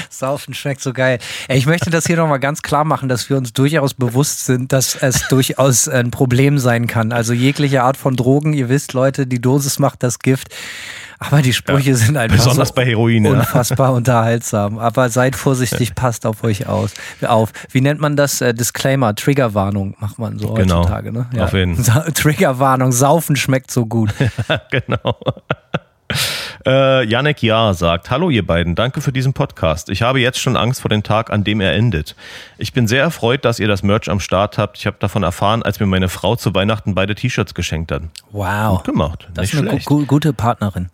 Saufen 0.09 0.55
schmeckt 0.55 0.81
so 0.81 0.93
geil. 0.93 1.19
Ich 1.49 1.67
möchte 1.67 1.91
das 1.91 2.07
hier 2.07 2.17
nochmal 2.17 2.39
ganz 2.39 2.63
klar 2.63 2.85
machen, 2.85 3.09
dass 3.09 3.29
wir 3.29 3.37
uns 3.37 3.53
durchaus 3.53 3.95
bewusst 3.95 4.47
sind, 4.47 4.73
dass 4.73 4.95
es 4.95 5.27
durchaus 5.29 5.89
ein 5.89 6.11
Problem 6.13 6.59
sein 6.59 6.87
kann. 6.87 7.13
Also 7.13 7.33
jegliche 7.33 7.83
Art 7.83 7.97
von 7.97 8.15
Drogen, 8.15 8.53
ihr 8.53 8.69
wisst, 8.69 8.93
Leute, 8.93 9.27
die 9.27 9.41
Dosis 9.41 9.81
macht 9.81 10.03
das 10.03 10.21
Gift. 10.21 10.55
Aber 11.19 11.43
die 11.43 11.53
Sprüche 11.53 11.91
ja, 11.91 11.97
sind 11.97 12.17
einfach 12.17 12.37
besonders 12.37 12.69
so 12.69 12.75
bei 12.75 12.87
Heroin, 12.87 13.27
unfassbar 13.27 13.91
ja. 13.91 13.95
unterhaltsam. 13.97 14.79
Aber 14.79 15.09
seid 15.09 15.37
vorsichtig, 15.37 15.95
passt 15.95 16.27
auf 16.27 16.45
euch 16.45 16.67
aus, 16.67 16.93
auf. 17.27 17.53
Wie 17.71 17.81
nennt 17.81 18.01
man 18.01 18.17
das? 18.17 18.41
Äh, 18.41 18.55
Disclaimer, 18.55 19.15
Triggerwarnung 19.15 19.95
macht 20.01 20.19
man 20.19 20.39
so 20.39 20.53
genau. 20.55 20.79
heutzutage. 20.79 21.13
Ne? 21.13 21.27
Ja. 21.35 21.45
Auf 21.45 21.53
jeden. 21.53 21.77
Fall. 21.85 22.13
Triggerwarnung, 22.13 22.93
Saufen 22.93 23.37
schmeckt 23.37 23.71
so 23.71 23.87
gut. 23.87 24.13
genau. 24.71 25.17
Äh, 26.67 27.05
Janek 27.05 27.43
Ja 27.43 27.75
sagt, 27.75 28.11
hallo 28.11 28.31
ihr 28.31 28.47
beiden, 28.47 28.75
danke 28.75 29.03
für 29.03 29.13
diesen 29.13 29.35
Podcast. 29.35 29.91
Ich 29.91 30.01
habe 30.01 30.21
jetzt 30.21 30.39
schon 30.39 30.57
Angst 30.57 30.81
vor 30.81 30.89
dem 30.89 31.03
Tag, 31.03 31.31
an 31.31 31.45
dem 31.45 31.61
er 31.61 31.75
endet. 31.75 32.17
Ich 32.57 32.73
bin 32.73 32.89
sehr 32.89 33.03
erfreut, 33.03 33.45
dass 33.45 33.59
ihr 33.59 33.69
das 33.69 33.83
Merch 33.83 34.09
am 34.09 34.19
Start 34.19 34.57
habt. 34.57 34.79
Ich 34.79 34.87
habe 34.87 34.97
davon 34.99 35.23
erfahren, 35.25 35.63
als 35.63 35.79
mir 35.79 35.87
meine 35.87 36.09
Frau 36.09 36.37
zu 36.37 36.55
Weihnachten 36.55 36.95
beide 36.95 37.15
T-Shirts 37.15 37.53
geschenkt 37.53 37.93
hat. 37.93 38.03
Wow. 38.31 38.79
Gut 38.79 38.87
gemacht. 38.87 39.29
Das 39.35 39.43
Nicht 39.53 39.55
ist 39.55 39.69
eine 39.69 39.79
gu 39.81 40.07
gute 40.07 40.33
Partnerin. 40.33 40.89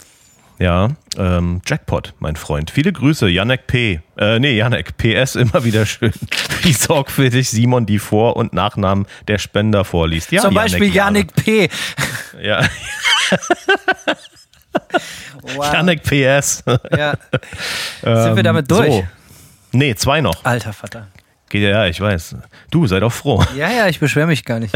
Ja, 0.59 0.89
ähm, 1.17 1.63
Jackpot, 1.65 2.15
mein 2.19 2.37
Freund. 2.37 2.71
Viele 2.71 2.93
Grüße, 2.93 3.29
Janek 3.29 3.67
P. 3.67 4.01
Äh, 4.19 4.41
nee, 4.41 4.57
Janek, 4.57 4.97
PS 4.99 5.37
immer 5.37 5.65
wieder 5.65 5.87
schön, 5.87 6.13
wie 6.63 6.73
sorgfältig 6.73 7.49
Simon 7.49 7.87
die 7.87 7.99
Vor- 7.99 8.37
und 8.37 8.53
Nachnamen 8.53 9.07
der 9.29 9.39
Spender 9.39 9.85
vorliest. 9.85 10.33
Ja, 10.33 10.43
Zum 10.43 10.53
Beispiel 10.53 10.93
Janek 10.93 11.35
P. 11.35 11.71
Ja. 12.43 12.61
wow. 15.43 15.73
Janek 15.73 16.03
PS. 16.03 16.63
Ja. 16.97 17.15
Sind 18.03 18.37
wir 18.37 18.43
damit 18.43 18.71
durch? 18.71 18.93
So. 18.93 19.07
Nee, 19.73 19.95
zwei 19.95 20.21
noch. 20.21 20.45
Alter 20.45 20.73
Vater. 20.73 21.07
Geht 21.51 21.63
ja, 21.63 21.85
ich 21.87 22.01
weiß. 22.01 22.37
Du, 22.71 22.87
sei 22.87 23.01
doch 23.01 23.13
froh. 23.13 23.43
Ja, 23.57 23.69
ja, 23.73 23.89
ich 23.89 23.99
beschwere 23.99 24.29
mich 24.29 24.45
gar 24.45 24.61
nicht. 24.61 24.73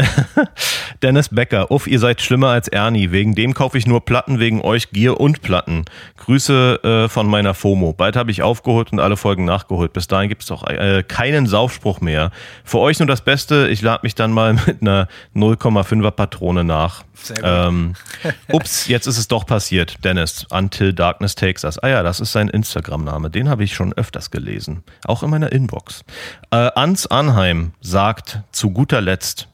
Dennis 1.01 1.29
Becker, 1.29 1.71
uff, 1.71 1.87
ihr 1.87 1.99
seid 1.99 2.21
schlimmer 2.21 2.49
als 2.49 2.67
Ernie. 2.67 3.11
Wegen 3.11 3.33
dem 3.33 3.53
kaufe 3.53 3.77
ich 3.77 3.87
nur 3.87 4.03
Platten, 4.03 4.39
wegen 4.39 4.59
euch 4.59 4.89
Gier 4.89 5.21
und 5.21 5.41
Platten. 5.41 5.85
Grüße 6.17 7.05
äh, 7.05 7.09
von 7.09 7.27
meiner 7.27 7.53
FOMO. 7.53 7.93
Bald 7.93 8.17
habe 8.17 8.29
ich 8.29 8.43
aufgeholt 8.43 8.91
und 8.91 8.99
alle 8.99 9.15
Folgen 9.15 9.45
nachgeholt. 9.45 9.93
Bis 9.93 10.07
dahin 10.07 10.27
gibt 10.27 10.41
es 10.41 10.49
doch 10.49 10.67
äh, 10.67 11.03
keinen 11.07 11.47
Saufspruch 11.47 12.01
mehr. 12.01 12.31
Für 12.65 12.79
euch 12.79 12.99
nur 12.99 13.07
das 13.07 13.21
Beste. 13.21 13.69
Ich 13.69 13.81
lade 13.81 14.01
mich 14.03 14.15
dann 14.15 14.33
mal 14.33 14.53
mit 14.65 14.81
einer 14.81 15.07
0,5er 15.33 16.11
Patrone 16.11 16.65
nach. 16.65 17.05
Sehr 17.13 17.37
gut. 17.37 17.45
Ähm, 17.45 17.93
ups, 18.51 18.87
jetzt 18.87 19.07
ist 19.07 19.17
es 19.17 19.29
doch 19.29 19.45
passiert. 19.45 20.03
Dennis, 20.03 20.45
Until 20.49 20.91
Darkness 20.91 21.35
Takes 21.35 21.63
Us. 21.63 21.79
Ah 21.79 21.87
ja, 21.87 22.03
das 22.03 22.19
ist 22.19 22.33
sein 22.33 22.49
Instagram-Name. 22.49 23.29
Den 23.29 23.47
habe 23.47 23.63
ich 23.63 23.73
schon 23.73 23.93
öfters 23.93 24.29
gelesen. 24.29 24.83
Auch 25.05 25.23
in 25.23 25.29
meiner 25.29 25.53
Inbox. 25.53 26.03
Äh, 26.51 26.64
Ans 26.75 27.07
Anheim 27.07 27.71
sagt 27.81 28.39
zu 28.51 28.71
guter 28.71 29.01
Letzt, 29.01 29.47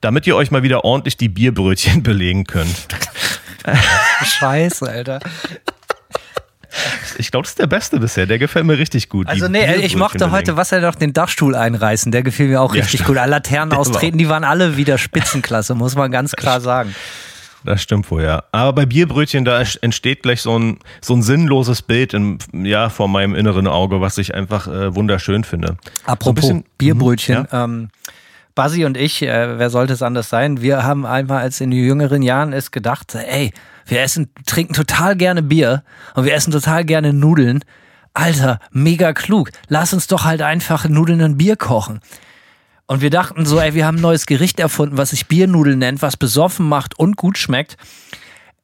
damit 0.00 0.26
ihr 0.26 0.36
euch 0.36 0.50
mal 0.50 0.62
wieder 0.62 0.84
ordentlich 0.84 1.16
die 1.16 1.28
Bierbrötchen 1.28 2.02
belegen 2.02 2.44
könnt. 2.44 2.88
Scheiße, 4.24 4.88
Alter. 4.88 5.20
Ich 7.18 7.30
glaube, 7.30 7.44
das 7.44 7.50
ist 7.50 7.58
der 7.58 7.66
beste 7.66 8.00
bisher. 8.00 8.26
Der 8.26 8.38
gefällt 8.38 8.64
mir 8.64 8.78
richtig 8.78 9.08
gut. 9.08 9.28
Also, 9.28 9.46
nee, 9.48 9.74
ich 9.76 9.96
mochte 9.96 10.30
heute 10.30 10.56
was 10.56 10.72
er 10.72 10.80
doch 10.80 10.94
den 10.94 11.12
Dachstuhl 11.12 11.54
einreißen. 11.54 12.10
Der 12.12 12.22
gefiel 12.22 12.48
mir 12.48 12.60
auch 12.60 12.74
richtig 12.74 13.00
ja, 13.00 13.06
gut. 13.06 13.16
Laternen 13.16 13.76
austreten, 13.76 14.18
die 14.18 14.28
waren 14.28 14.44
alle 14.44 14.76
wieder 14.76 14.98
Spitzenklasse, 14.98 15.74
muss 15.74 15.94
man 15.94 16.10
ganz 16.10 16.32
klar 16.32 16.60
sagen. 16.60 16.94
Das 17.64 17.82
stimmt 17.82 18.10
wohl, 18.10 18.22
ja. 18.22 18.44
Aber 18.52 18.72
bei 18.72 18.86
Bierbrötchen, 18.86 19.44
da 19.44 19.62
entsteht 19.80 20.22
gleich 20.22 20.42
so 20.42 20.58
ein, 20.58 20.78
so 21.00 21.14
ein 21.14 21.22
sinnloses 21.22 21.82
Bild 21.82 22.14
im, 22.14 22.38
ja, 22.52 22.88
vor 22.88 23.08
meinem 23.08 23.34
inneren 23.34 23.66
Auge, 23.66 24.00
was 24.00 24.18
ich 24.18 24.34
einfach 24.34 24.66
äh, 24.66 24.94
wunderschön 24.94 25.44
finde. 25.44 25.76
Apropos 26.04 26.42
so 26.44 26.54
bisschen, 26.54 26.64
Bierbrötchen, 26.78 27.46
ja? 27.50 27.64
ähm, 27.64 27.90
Basi 28.54 28.84
und 28.84 28.96
ich, 28.96 29.22
äh, 29.22 29.58
wer 29.58 29.70
sollte 29.70 29.94
es 29.94 30.02
anders 30.02 30.28
sein? 30.28 30.60
Wir 30.60 30.82
haben 30.82 31.06
einmal 31.06 31.40
als 31.40 31.60
in 31.60 31.70
den 31.70 31.84
jüngeren 31.84 32.22
Jahren 32.22 32.52
es 32.52 32.70
gedacht, 32.70 33.14
ey, 33.14 33.52
wir 33.86 34.00
essen, 34.02 34.30
trinken 34.46 34.74
total 34.74 35.16
gerne 35.16 35.42
Bier 35.42 35.84
und 36.14 36.24
wir 36.24 36.34
essen 36.34 36.52
total 36.52 36.84
gerne 36.84 37.12
Nudeln. 37.12 37.64
Alter, 38.14 38.58
mega 38.70 39.14
klug. 39.14 39.50
Lass 39.68 39.94
uns 39.94 40.06
doch 40.06 40.24
halt 40.24 40.42
einfach 40.42 40.86
Nudeln 40.86 41.22
und 41.22 41.38
Bier 41.38 41.56
kochen. 41.56 42.00
Und 42.86 43.00
wir 43.00 43.10
dachten 43.10 43.46
so, 43.46 43.58
ey, 43.58 43.74
wir 43.74 43.86
haben 43.86 43.98
ein 43.98 44.02
neues 44.02 44.26
Gericht 44.26 44.60
erfunden, 44.60 44.98
was 44.98 45.10
sich 45.10 45.26
Biernudeln 45.26 45.78
nennt, 45.78 46.02
was 46.02 46.16
besoffen 46.16 46.68
macht 46.68 46.98
und 46.98 47.16
gut 47.16 47.38
schmeckt. 47.38 47.76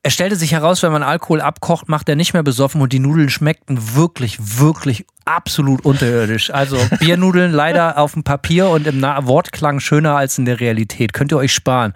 Es 0.02 0.14
stellte 0.14 0.36
sich 0.36 0.52
heraus, 0.52 0.82
wenn 0.82 0.92
man 0.92 1.02
Alkohol 1.02 1.40
abkocht, 1.40 1.88
macht 1.88 2.08
er 2.08 2.16
nicht 2.16 2.32
mehr 2.32 2.42
besoffen 2.42 2.80
und 2.80 2.92
die 2.92 3.00
Nudeln 3.00 3.30
schmeckten 3.30 3.96
wirklich, 3.96 4.38
wirklich 4.40 5.04
absolut 5.24 5.84
unterirdisch. 5.84 6.50
Also 6.50 6.78
Biernudeln 7.00 7.52
leider 7.52 7.98
auf 7.98 8.12
dem 8.12 8.22
Papier 8.22 8.68
und 8.68 8.86
im 8.86 9.02
Wortklang 9.02 9.80
schöner 9.80 10.16
als 10.16 10.38
in 10.38 10.44
der 10.44 10.60
Realität. 10.60 11.12
Könnt 11.12 11.32
ihr 11.32 11.36
euch 11.36 11.52
sparen. 11.52 11.94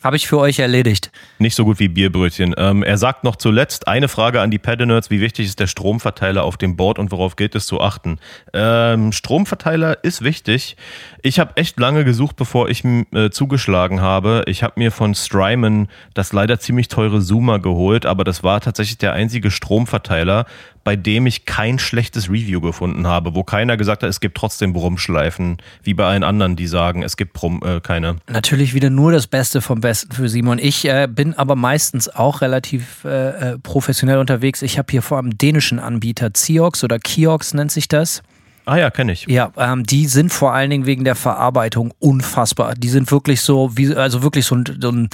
Habe 0.00 0.14
ich 0.14 0.28
für 0.28 0.38
euch 0.38 0.60
erledigt. 0.60 1.10
Nicht 1.40 1.56
so 1.56 1.64
gut 1.64 1.80
wie 1.80 1.88
Bierbrötchen. 1.88 2.54
Ähm, 2.56 2.84
er 2.84 2.98
sagt 2.98 3.24
noch 3.24 3.34
zuletzt 3.34 3.88
eine 3.88 4.06
Frage 4.06 4.40
an 4.40 4.52
die 4.52 4.60
Paddle-Nerds. 4.60 5.10
Wie 5.10 5.20
wichtig 5.20 5.46
ist 5.46 5.58
der 5.58 5.66
Stromverteiler 5.66 6.44
auf 6.44 6.56
dem 6.56 6.76
Board 6.76 7.00
und 7.00 7.10
worauf 7.10 7.34
gilt 7.34 7.56
es 7.56 7.66
zu 7.66 7.80
achten? 7.80 8.20
Ähm, 8.52 9.10
Stromverteiler 9.10 10.04
ist 10.04 10.22
wichtig. 10.22 10.76
Ich 11.22 11.38
habe 11.40 11.56
echt 11.56 11.80
lange 11.80 12.04
gesucht, 12.04 12.36
bevor 12.36 12.68
ich 12.68 12.84
äh, 12.84 13.30
zugeschlagen 13.30 14.00
habe. 14.00 14.44
Ich 14.46 14.62
habe 14.62 14.74
mir 14.76 14.92
von 14.92 15.14
Strymon 15.14 15.88
das 16.14 16.32
leider 16.32 16.60
ziemlich 16.60 16.88
teure 16.88 17.20
Zoomer 17.20 17.58
geholt, 17.58 18.06
aber 18.06 18.24
das 18.24 18.44
war 18.44 18.60
tatsächlich 18.60 18.98
der 18.98 19.14
einzige 19.14 19.50
Stromverteiler, 19.50 20.46
bei 20.84 20.94
dem 20.96 21.26
ich 21.26 21.44
kein 21.44 21.78
schlechtes 21.78 22.30
Review 22.30 22.60
gefunden 22.60 23.06
habe, 23.06 23.34
wo 23.34 23.42
keiner 23.42 23.76
gesagt 23.76 24.02
hat, 24.02 24.08
es 24.08 24.20
gibt 24.20 24.36
trotzdem 24.36 24.72
Brummschleifen, 24.72 25.58
wie 25.82 25.94
bei 25.94 26.06
allen 26.06 26.22
anderen, 26.22 26.56
die 26.56 26.66
sagen, 26.66 27.02
es 27.02 27.16
gibt 27.16 27.32
Brumm, 27.32 27.62
äh, 27.64 27.80
keine. 27.80 28.16
Natürlich 28.28 28.72
wieder 28.72 28.88
nur 28.88 29.10
das 29.10 29.26
Beste 29.26 29.60
vom 29.60 29.80
Besten 29.80 30.12
für 30.12 30.28
Simon. 30.28 30.58
Ich 30.58 30.88
äh, 30.88 31.08
bin 31.10 31.34
aber 31.34 31.56
meistens 31.56 32.08
auch 32.08 32.40
relativ 32.40 33.04
äh, 33.04 33.54
äh 33.54 33.58
professionell 33.58 34.18
unterwegs. 34.18 34.62
Ich 34.62 34.78
habe 34.78 34.90
hier 34.90 35.02
vor 35.02 35.16
allem 35.16 35.36
dänischen 35.36 35.78
Anbieter, 35.78 36.32
Ziox 36.32 36.84
oder 36.84 36.98
Kiox 36.98 37.54
nennt 37.54 37.72
sich 37.72 37.88
das. 37.88 38.22
Ah 38.68 38.76
ja, 38.76 38.90
kenne 38.90 39.12
ich. 39.12 39.26
Ja, 39.26 39.50
ähm, 39.56 39.84
die 39.84 40.06
sind 40.06 40.30
vor 40.30 40.52
allen 40.52 40.68
Dingen 40.68 40.84
wegen 40.84 41.02
der 41.02 41.14
Verarbeitung 41.14 41.94
unfassbar. 42.00 42.74
Die 42.74 42.90
sind 42.90 43.10
wirklich 43.10 43.40
so, 43.40 43.74
wie, 43.78 43.94
also 43.94 44.22
wirklich 44.22 44.44
so 44.44 44.56
ein, 44.56 44.64
so 44.78 44.90
ein 44.90 45.08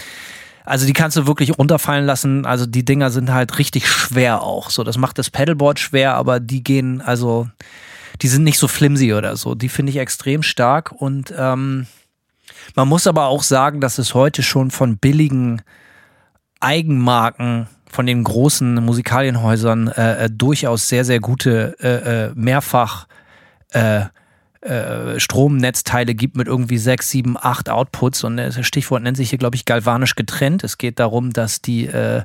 also 0.65 0.87
die 0.87 0.93
kannst 0.93 1.17
du 1.17 1.29
wirklich 1.29 1.57
runterfallen 1.57 2.05
lassen. 2.05 2.47
Also 2.47 2.67
die 2.67 2.85
Dinger 2.85 3.11
sind 3.11 3.33
halt 3.33 3.59
richtig 3.59 3.89
schwer 3.89 4.43
auch. 4.43 4.71
So, 4.71 4.83
das 4.83 4.99
macht 4.99 5.19
das 5.19 5.31
Pedalboard 5.31 5.79
schwer, 5.79 6.15
aber 6.17 6.41
die 6.41 6.65
gehen, 6.65 7.01
also 7.01 7.47
die 8.23 8.29
sind 8.29 8.43
nicht 8.43 8.59
so 8.59 8.67
flimsy 8.67 9.15
oder 9.15 9.37
so. 9.37 9.55
Die 9.55 9.69
finde 9.69 9.91
ich 9.91 9.99
extrem 9.99 10.43
stark 10.43 10.91
und 10.91 11.33
ähm, 11.39 11.87
man 12.75 12.89
muss 12.89 13.07
aber 13.07 13.27
auch 13.27 13.45
sagen, 13.45 13.81
dass 13.81 13.99
es 13.99 14.15
heute 14.15 14.43
schon 14.43 14.73
von 14.73 14.97
billigen 14.97 15.63
Eigenmarken 16.59 17.69
von 17.89 18.07
den 18.07 18.25
großen 18.25 18.75
Musikalienhäusern 18.77 19.89
äh, 19.89 20.25
äh 20.25 20.31
durchaus 20.31 20.89
sehr, 20.89 21.05
sehr 21.05 21.21
gute 21.21 21.77
äh, 21.79 22.31
äh 22.31 22.33
mehrfach 22.35 23.07
äh, 23.75 24.05
äh, 24.61 25.21
Stromnetzteile 25.21 26.15
gibt 26.15 26.37
mit 26.37 26.47
irgendwie 26.47 26.79
sechs, 26.79 27.11
sieben, 27.11 27.37
acht 27.39 27.69
Outputs 27.69 28.25
und 28.25 28.39
das 28.39 28.65
Stichwort 28.67 29.03
nennt 29.03 29.17
sich 29.17 29.31
hier, 29.31 29.39
glaube 29.39 29.57
ich, 29.57 29.67
galvanisch 29.67 30.15
getrennt. 30.15 30.65
Es 30.65 30.79
geht 30.79 30.99
darum, 30.99 31.33
dass 31.33 31.61
die 31.61 31.87
äh, 31.87 32.23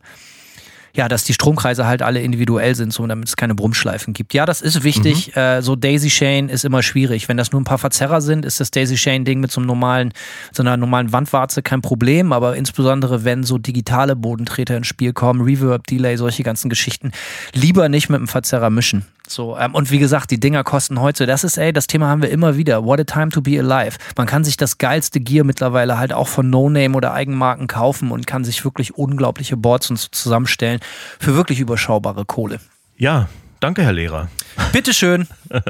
ja, 0.94 1.08
dass 1.08 1.24
die 1.24 1.34
Stromkreise 1.34 1.86
halt 1.86 2.02
alle 2.02 2.22
individuell 2.22 2.76
sind, 2.76 2.94
so 2.94 3.06
damit 3.06 3.28
es 3.28 3.36
keine 3.36 3.56
Brummschleifen 3.56 4.14
gibt. 4.14 4.34
Ja, 4.34 4.46
das 4.46 4.62
ist 4.62 4.84
wichtig. 4.84 5.36
Mhm. 5.36 5.42
Äh, 5.42 5.62
so 5.62 5.76
Daisy 5.76 6.10
Chain 6.10 6.50
ist 6.50 6.66
immer 6.66 6.84
schwierig. 6.84 7.30
Wenn 7.30 7.38
das 7.38 7.52
nur 7.52 7.62
ein 7.62 7.66
paar 7.66 7.78
Verzerrer 7.78 8.22
sind, 8.22 8.46
ist 8.46 8.60
das 8.60 8.72
Daisy 8.72 8.96
Chain 8.96 9.26
Ding 9.26 9.40
mit 9.40 9.52
so 9.52 9.62
einem 9.62 9.68
normalen, 9.68 10.14
so 10.52 10.64
einer 10.64 10.78
normalen 10.78 11.12
Wandwarze 11.12 11.62
kein 11.62 11.82
Problem. 11.82 12.34
Aber 12.34 12.56
insbesondere 12.56 13.24
wenn 13.24 13.44
so 13.44 13.58
digitale 13.58 14.16
Bodentreter 14.16 14.78
ins 14.78 14.88
Spiel 14.88 15.14
kommen, 15.14 15.42
Reverb, 15.42 15.88
Delay, 15.88 16.18
solche 16.18 16.44
ganzen 16.44 16.70
Geschichten, 16.70 17.12
lieber 17.54 17.90
nicht 17.90 18.10
mit 18.10 18.18
einem 18.18 18.28
Verzerrer 18.28 18.70
mischen. 18.70 19.06
So, 19.32 19.58
ähm, 19.58 19.76
und 19.76 19.92
wie 19.92 20.00
gesagt, 20.00 20.32
die 20.32 20.40
Dinger 20.40 20.64
kosten 20.64 21.00
heute, 21.00 21.26
das 21.26 21.44
ist, 21.44 21.58
ey, 21.58 21.72
das 21.72 21.86
Thema 21.86 22.08
haben 22.08 22.22
wir 22.22 22.30
immer 22.30 22.58
wieder. 22.58 22.84
What 22.84 23.00
a 23.00 23.04
time 23.04 23.30
to 23.30 23.42
be 23.42 23.60
alive. 23.60 23.98
Man 24.18 24.26
kann 24.26 24.44
sich 24.44 24.58
das 24.58 24.80
geilste 24.80 25.20
Gear 25.20 25.46
mittlerweile 25.46 26.00
halt 26.00 26.14
auch 26.14 26.28
von 26.28 26.50
No-Name 26.50 26.96
oder 26.96 27.14
Eigenmarken 27.14 27.68
kaufen 27.68 28.12
und 28.12 28.26
kann 28.26 28.44
sich 28.44 28.64
wirklich 28.66 28.96
unglaubliche 28.96 29.56
Boards 29.56 29.90
und 29.92 29.98
so 29.98 30.08
zusammenstellen 30.12 30.80
für 31.20 31.36
wirklich 31.36 31.60
überschaubare 31.60 32.26
Kohle. 32.26 32.60
Ja, 32.98 33.30
danke, 33.60 33.84
Herr 33.84 33.94
Lehrer. 33.94 34.30
Bitteschön. 34.74 35.28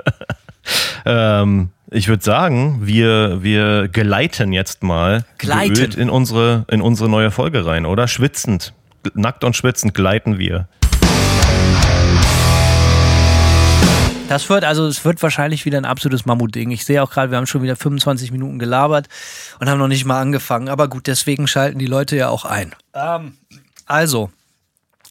Ähm, 1.06 1.69
ich 1.89 2.10
würde 2.10 2.24
sagen, 2.24 2.82
wir, 2.84 3.41
wir 3.41 3.88
geleiten 3.88 4.54
jetzt 4.54 4.84
mal 4.84 5.26
Gleiten. 5.39 5.74
geölt 5.74 5.95
in 5.95 6.10
unsere, 6.10 6.65
in 6.69 6.82
unsere 6.82 7.10
neue 7.10 7.32
Folge 7.32 7.65
rein, 7.65 7.88
oder? 7.88 8.08
Schwitzend. 8.08 8.74
Nackt 9.15 9.43
und 9.43 9.56
schwitzend 9.56 9.95
gleiten 9.95 10.38
wir. 10.38 10.67
Das 14.29 14.47
wird, 14.47 14.63
also 14.63 14.85
es 14.85 15.03
wird 15.03 15.23
wahrscheinlich 15.23 15.65
wieder 15.65 15.79
ein 15.79 15.85
absolutes 15.85 16.27
Mammutding. 16.27 16.69
Ich 16.69 16.85
sehe 16.85 17.01
auch 17.01 17.09
gerade, 17.09 17.31
wir 17.31 17.37
haben 17.39 17.47
schon 17.47 17.63
wieder 17.63 17.75
25 17.75 18.31
Minuten 18.31 18.59
gelabert 18.59 19.07
und 19.59 19.67
haben 19.67 19.79
noch 19.79 19.87
nicht 19.87 20.05
mal 20.05 20.21
angefangen. 20.21 20.69
Aber 20.69 20.87
gut, 20.87 21.07
deswegen 21.07 21.47
schalten 21.47 21.79
die 21.79 21.87
Leute 21.87 22.15
ja 22.15 22.29
auch 22.29 22.45
ein. 22.45 22.75
Ähm, 22.93 23.37
also, 23.87 24.29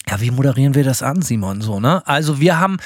ja, 0.08 0.20
wie 0.20 0.30
moderieren 0.30 0.76
wir 0.76 0.84
das 0.84 1.02
an, 1.02 1.20
Simon? 1.20 1.62
So, 1.62 1.80
ne? 1.80 2.06
Also, 2.06 2.38
wir 2.38 2.60
haben 2.60 2.76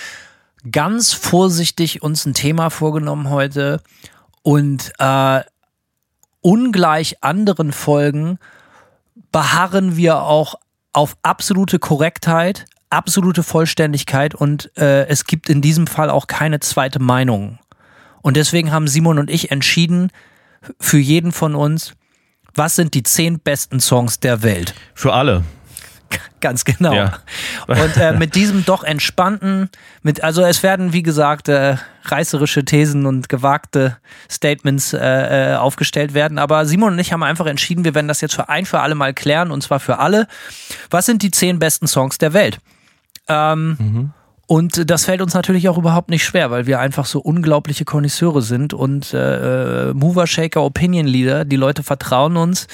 ganz 0.71 1.13
vorsichtig 1.13 2.03
uns 2.03 2.25
ein 2.25 2.33
Thema 2.33 2.71
vorgenommen 2.71 3.29
heute 3.29 3.83
und 4.41 4.91
äh, 4.99 5.41
ungleich 6.41 7.23
anderen 7.23 7.73
Folgen 7.73 8.39
beharren 9.33 9.99
wir 9.99 10.23
auch 10.23 10.55
auf 10.95 11.15
absolute 11.23 11.79
Korrektheit, 11.79 12.65
absolute 12.93 13.43
Vollständigkeit 13.43 14.35
und 14.35 14.71
äh, 14.77 15.07
es 15.07 15.27
gibt 15.27 15.49
in 15.49 15.61
diesem 15.63 15.87
Fall 15.87 16.11
auch 16.11 16.27
keine 16.27 16.61
zweite 16.61 16.99
Meinung. 16.99 17.59
Und 18.21 18.37
deswegen 18.37 18.71
haben 18.71 18.87
Simon 18.87 19.19
und 19.19 19.31
ich 19.31 19.51
entschieden, 19.51 20.11
für 20.79 20.99
jeden 20.99 21.33
von 21.33 21.55
uns, 21.55 21.95
was 22.55 22.77
sind 22.77 22.95
die 22.95 23.03
zehn 23.03 23.41
besten 23.41 23.81
Songs 23.81 24.21
der 24.21 24.43
Welt? 24.43 24.75
Für 24.95 25.13
alle. 25.13 25.43
Ganz 26.41 26.65
genau. 26.65 26.93
Ja. 26.93 27.19
Und 27.67 27.97
äh, 27.97 28.13
mit 28.13 28.35
diesem 28.35 28.65
doch 28.65 28.83
entspannten, 28.83 29.71
mit, 30.03 30.23
also 30.23 30.43
es 30.43 30.63
werden, 30.63 30.93
wie 30.93 31.03
gesagt, 31.03 31.49
äh, 31.49 31.77
reißerische 32.05 32.65
Thesen 32.65 33.07
und 33.07 33.29
gewagte 33.29 33.97
Statements 34.31 34.93
äh, 34.93 35.53
äh, 35.53 35.57
aufgestellt 35.57 36.15
werden. 36.15 36.39
Aber 36.39 36.67
Simon 36.67 36.95
und 36.95 36.99
ich 36.99 37.13
haben 37.13 37.23
einfach 37.23 37.47
entschieden, 37.47 37.85
wir 37.85 37.95
werden 37.95 38.09
das 38.09 38.21
jetzt 38.21 38.35
für 38.35 38.49
ein 38.49 38.67
für 38.67 38.81
alle 38.81 38.95
Mal 38.95 39.15
klären, 39.15 39.51
und 39.51 39.63
zwar 39.63 39.81
für 39.81 39.99
alle. 39.99 40.27
Was 40.91 41.07
sind 41.07 41.23
die 41.23 41.31
zehn 41.31 41.59
besten 41.59 41.87
Songs 41.87 42.19
der 42.19 42.33
Welt? 42.33 42.59
Ähm, 43.29 44.13
Und 44.47 44.91
das 44.91 45.07
fällt 45.07 45.23
uns 45.23 45.33
natürlich 45.33 45.69
auch 45.71 45.79
überhaupt 45.79 46.11
nicht 46.11 46.25
schwer, 46.25 46.51
weil 46.51 46.67
wir 46.67 46.79
einfach 46.79 47.07
so 47.07 47.21
unglaubliche 47.21 47.87
Konnoisseure 47.87 48.43
sind 48.43 48.75
und 48.75 49.15
äh, 49.15 49.91
äh, 49.91 49.95
Mover, 49.95 50.27
Shaker, 50.27 50.63
Opinion 50.63 51.07
Leader. 51.07 51.47
Die 51.47 51.57
Leute 51.57 51.83
vertrauen 51.83 52.37
uns. 52.37 52.67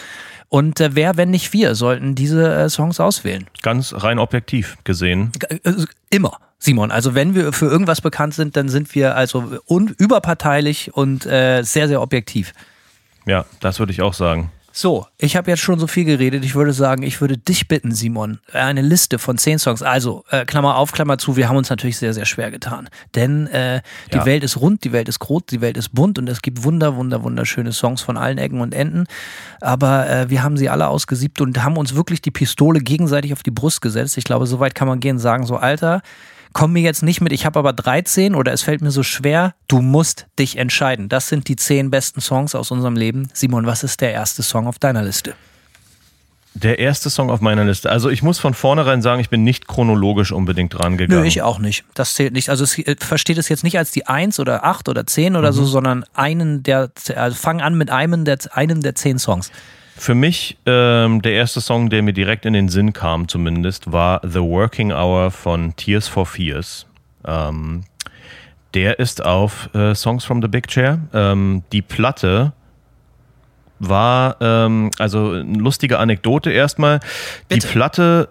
Und 0.48 0.80
äh, 0.80 0.94
wer, 0.94 1.16
wenn 1.16 1.30
nicht 1.30 1.52
wir, 1.52 1.74
sollten 1.74 2.14
diese 2.14 2.52
äh, 2.52 2.68
Songs 2.68 2.98
auswählen? 2.98 3.46
Ganz 3.62 3.94
rein 3.96 4.18
objektiv 4.18 4.76
gesehen. 4.82 5.30
Äh, 5.50 5.58
Immer, 6.10 6.38
Simon. 6.58 6.90
Also 6.90 7.14
wenn 7.14 7.34
wir 7.34 7.52
für 7.52 7.66
irgendwas 7.66 8.00
bekannt 8.00 8.34
sind, 8.34 8.56
dann 8.56 8.68
sind 8.68 8.94
wir 8.94 9.14
also 9.14 9.60
un 9.68 9.94
überparteilich 9.98 10.94
und 10.94 11.26
äh, 11.26 11.62
sehr, 11.62 11.86
sehr 11.86 12.00
objektiv. 12.00 12.54
Ja, 13.26 13.44
das 13.60 13.78
würde 13.78 13.92
ich 13.92 14.00
auch 14.02 14.14
sagen. 14.14 14.50
So, 14.80 15.08
ich 15.18 15.34
habe 15.34 15.50
jetzt 15.50 15.58
schon 15.58 15.80
so 15.80 15.88
viel 15.88 16.04
geredet. 16.04 16.44
Ich 16.44 16.54
würde 16.54 16.72
sagen, 16.72 17.02
ich 17.02 17.20
würde 17.20 17.36
dich 17.36 17.66
bitten, 17.66 17.90
Simon, 17.90 18.38
eine 18.52 18.80
Liste 18.80 19.18
von 19.18 19.36
zehn 19.36 19.58
Songs. 19.58 19.82
Also, 19.82 20.22
äh, 20.30 20.44
Klammer 20.44 20.76
auf, 20.76 20.92
Klammer 20.92 21.18
zu, 21.18 21.36
wir 21.36 21.48
haben 21.48 21.56
uns 21.56 21.68
natürlich 21.68 21.96
sehr, 21.96 22.14
sehr 22.14 22.26
schwer 22.26 22.52
getan. 22.52 22.88
Denn 23.16 23.48
äh, 23.48 23.82
die 24.12 24.18
Ja. 24.18 24.24
Welt 24.24 24.44
ist 24.44 24.60
rund, 24.60 24.84
die 24.84 24.92
Welt 24.92 25.08
ist 25.08 25.18
groß, 25.18 25.46
die 25.50 25.60
Welt 25.60 25.76
ist 25.76 25.92
bunt 25.96 26.20
und 26.20 26.28
es 26.28 26.42
gibt 26.42 26.62
wunder, 26.62 26.94
wunder, 26.94 27.24
wunderschöne 27.24 27.72
Songs 27.72 28.02
von 28.02 28.16
allen 28.16 28.38
Ecken 28.38 28.60
und 28.60 28.72
Enden. 28.72 29.06
Aber 29.60 30.08
äh, 30.08 30.30
wir 30.30 30.44
haben 30.44 30.56
sie 30.56 30.68
alle 30.68 30.86
ausgesiebt 30.86 31.40
und 31.40 31.60
haben 31.64 31.76
uns 31.76 31.96
wirklich 31.96 32.22
die 32.22 32.30
Pistole 32.30 32.78
gegenseitig 32.78 33.32
auf 33.32 33.42
die 33.42 33.50
Brust 33.50 33.80
gesetzt. 33.80 34.16
Ich 34.16 34.22
glaube, 34.22 34.46
so 34.46 34.60
weit 34.60 34.76
kann 34.76 34.86
man 34.86 35.00
gehen 35.00 35.16
und 35.16 35.20
sagen, 35.20 35.44
so, 35.44 35.56
Alter, 35.56 36.02
komm 36.52 36.72
mir 36.72 36.82
jetzt 36.82 37.02
nicht 37.02 37.20
mit, 37.20 37.32
ich 37.32 37.46
habe 37.46 37.58
aber 37.58 37.72
13 37.72 38.34
oder 38.34 38.52
es 38.52 38.62
fällt 38.62 38.80
mir 38.80 38.90
so 38.90 39.02
schwer, 39.02 39.54
du 39.68 39.80
musst 39.80 40.26
dich 40.38 40.56
entscheiden. 40.56 41.08
Das 41.08 41.28
sind 41.28 41.48
die 41.48 41.56
zehn 41.56 41.90
besten 41.90 42.20
Songs 42.20 42.54
aus 42.54 42.70
unserem 42.70 42.96
Leben. 42.96 43.28
Simon, 43.32 43.66
was 43.66 43.82
ist 43.82 44.00
der 44.00 44.12
erste 44.12 44.42
Song 44.42 44.66
auf 44.66 44.78
deiner 44.78 45.02
Liste? 45.02 45.34
Der 46.54 46.78
erste 46.80 47.08
Song 47.10 47.30
auf 47.30 47.40
meiner 47.40 47.64
Liste. 47.64 47.90
Also 47.90 48.08
ich 48.10 48.22
muss 48.22 48.38
von 48.38 48.52
vornherein 48.52 49.00
sagen, 49.00 49.20
ich 49.20 49.30
bin 49.30 49.44
nicht 49.44 49.68
chronologisch 49.68 50.32
unbedingt 50.32 50.74
Nö, 50.74 50.80
rangegangen. 50.80 51.24
ich 51.24 51.42
auch 51.42 51.58
nicht. 51.60 51.84
Das 51.94 52.14
zählt 52.14 52.32
nicht. 52.32 52.48
Also 52.48 52.64
es 52.64 52.76
äh, 52.78 52.96
versteht 52.98 53.38
es 53.38 53.48
jetzt 53.48 53.62
nicht 53.62 53.78
als 53.78 53.92
die 53.92 54.06
1 54.06 54.40
oder 54.40 54.64
8 54.64 54.88
oder 54.88 55.06
10 55.06 55.36
oder 55.36 55.52
so, 55.52 55.64
sondern 55.64 56.04
einen 56.14 56.62
der, 56.64 56.90
also 57.14 57.36
fang 57.36 57.60
an 57.60 57.76
mit 57.76 57.90
einem 57.90 58.24
der, 58.24 58.38
einem 58.52 58.80
der 58.80 58.94
10 58.94 59.18
Songs. 59.18 59.52
Für 59.98 60.14
mich 60.14 60.56
ähm, 60.64 61.22
der 61.22 61.32
erste 61.32 61.60
Song, 61.60 61.90
der 61.90 62.02
mir 62.02 62.12
direkt 62.12 62.46
in 62.46 62.52
den 62.52 62.68
Sinn 62.68 62.92
kam, 62.92 63.26
zumindest, 63.26 63.90
war 63.90 64.20
The 64.22 64.40
Working 64.40 64.92
Hour 64.92 65.32
von 65.32 65.74
Tears 65.74 66.06
for 66.06 66.24
Fears. 66.24 66.86
Ähm, 67.26 67.82
der 68.74 69.00
ist 69.00 69.24
auf 69.24 69.74
äh, 69.74 69.96
Songs 69.96 70.24
from 70.24 70.40
the 70.40 70.46
Big 70.46 70.68
Chair. 70.68 71.00
Ähm, 71.12 71.64
die 71.72 71.82
Platte 71.82 72.52
war, 73.80 74.36
ähm, 74.40 74.92
also 74.98 75.32
eine 75.32 75.58
lustige 75.58 75.98
Anekdote 75.98 76.52
erstmal. 76.52 77.00
Die 77.50 77.56
Bitte. 77.56 77.66
Platte, 77.66 78.28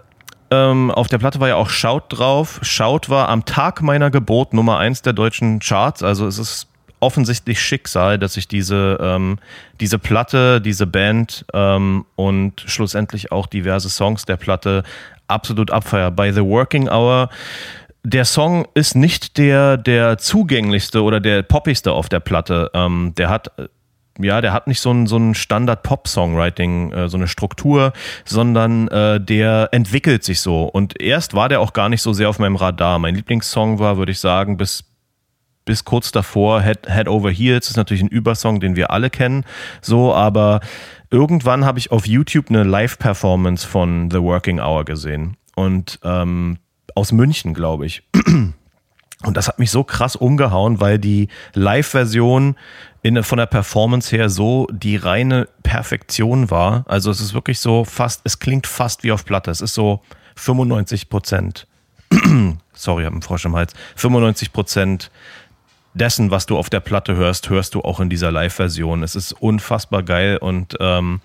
ähm, 0.49 0.89
auf 0.89 1.10
der 1.10 1.17
Platte 1.17 1.41
war 1.41 1.49
ja 1.49 1.56
auch 1.56 1.69
Shout 1.69 2.03
drauf. 2.08 2.60
Shout 2.62 3.10
war 3.10 3.27
am 3.27 3.43
Tag 3.43 3.82
meiner 3.82 4.10
Geburt 4.10 4.53
Nummer 4.53 4.77
eins 4.77 5.01
der 5.01 5.12
deutschen 5.12 5.60
Charts. 5.60 6.01
Also 6.01 6.27
es 6.27 6.39
ist 6.39 6.67
offensichtlich 6.99 7.62
Schicksal, 7.62 8.17
dass 8.17 8.38
ich 8.38 8.47
diese, 8.47 8.97
ähm, 9.01 9.39
diese 9.79 9.99
Platte, 9.99 10.62
diese 10.62 10.88
Band 10.88 11.45
ähm, 11.53 12.05
und 12.15 12.63
schlussendlich 12.65 13.31
auch 13.31 13.47
diverse 13.47 13.89
Songs 13.89 14.25
der 14.25 14.38
Platte 14.38 14.83
absolut 15.27 15.71
abfeier. 15.71 16.12
Bei 16.12 16.31
The 16.31 16.43
Working 16.43 16.89
Hour 16.89 17.29
der 18.03 18.23
Song 18.23 18.65
ist 18.73 18.95
nicht 18.95 19.38
der, 19.38 19.75
der 19.75 20.17
zugänglichste 20.17 21.03
oder 21.03 21.19
der 21.19 21.43
poppigste 21.43 21.91
auf 21.91 22.07
der 22.07 22.21
Platte. 22.21 22.71
Ähm, 22.73 23.13
der 23.17 23.29
hat, 23.29 23.51
äh, 23.57 23.67
ja, 24.19 24.39
der 24.39 24.53
hat 24.53 24.67
nicht 24.67 24.79
so 24.79 24.91
ein, 24.91 25.07
so 25.07 25.17
ein 25.17 25.36
Standard-Pop-Songwriting, 25.36 26.93
äh, 26.93 27.10
so 27.10 27.17
eine 27.17 27.27
Struktur, 27.27 27.91
sondern 28.23 28.88
äh, 28.88 29.19
der 29.19 29.69
entwickelt 29.73 30.23
sich 30.23 30.39
so. 30.39 30.63
Und 30.63 31.01
erst 31.01 31.33
war 31.33 31.49
der 31.49 31.60
auch 31.60 31.73
gar 31.73 31.89
nicht 31.89 32.01
so 32.01 32.13
sehr 32.13 32.29
auf 32.29 32.39
meinem 32.39 32.55
Radar. 32.55 32.97
Mein 32.97 33.13
Lieblingssong 33.13 33.79
war, 33.79 33.97
würde 33.97 34.13
ich 34.13 34.19
sagen, 34.19 34.55
bis, 34.55 34.86
bis 35.67 35.86
kurz 35.86 36.12
davor 36.12 36.62
Head, 36.62 36.88
Head 36.88 37.08
Over 37.08 37.30
Heels. 37.30 37.69
ist 37.69 37.77
natürlich 37.77 38.01
ein 38.01 38.08
Übersong, 38.08 38.60
den 38.60 38.75
wir 38.75 38.89
alle 38.89 39.12
kennen. 39.12 39.43
So, 39.82 40.15
aber 40.15 40.62
irgendwann 41.12 41.65
habe 41.65 41.77
ich 41.77 41.91
auf 41.91 42.08
YouTube 42.08 42.49
eine 42.49 42.63
Live-Performance 42.63 43.67
von 43.67 44.10
The 44.10 44.21
Working 44.21 44.60
Hour 44.60 44.86
gesehen. 44.86 45.36
Und 45.56 45.99
ähm, 46.03 46.58
aus 46.95 47.12
München, 47.12 47.53
glaube 47.53 47.86
ich. 47.86 48.01
Und 49.23 49.36
das 49.36 49.47
hat 49.47 49.60
mich 49.60 49.71
so 49.71 49.84
krass 49.84 50.15
umgehauen, 50.15 50.80
weil 50.80 50.99
die 50.99 51.27
Live-Version 51.53 52.56
von 53.21 53.38
der 53.38 53.45
Performance 53.45 54.15
her 54.15 54.30
so 54.30 54.67
die 54.71 54.95
reine 54.95 55.47
Perfektion 55.63 56.49
war. 56.49 56.86
Also 56.88 57.12
es 57.12 57.19
ist 57.19 57.34
wirklich 57.34 57.60
so 57.60 57.84
fast, 57.84 58.21
es 58.23 58.39
klingt 58.39 58.67
fast 58.67 59.03
wie 59.03 59.12
auf 59.12 59.25
Platte. 59.25 59.51
Es 59.51 59.62
ist 59.62 59.73
so 59.73 60.01
95 60.36 61.10
Prozent. 61.10 61.67
Sorry, 62.73 63.01
ich 63.01 63.06
habe 63.06 63.15
einen 63.15 63.21
Frosch 63.21 63.45
im 63.45 63.56
Hals. 63.56 63.73
95 63.95 64.53
Prozent 64.53 65.12
dessen, 65.97 66.31
was 66.31 66.45
du 66.45 66.57
auf 66.57 66.69
der 66.69 66.79
Platte 66.79 67.15
hörst, 67.15 67.49
hörst 67.49 67.75
du 67.75 67.81
auch 67.81 67.99
in 67.99 68.10
dieser 68.10 68.31
Live-Version. 68.31 69.03
Es 69.03 69.15
ist 69.15 69.33
unfassbar 69.33 70.03
geil 70.03 70.38
und 70.38 70.77
ähm, 70.79 71.21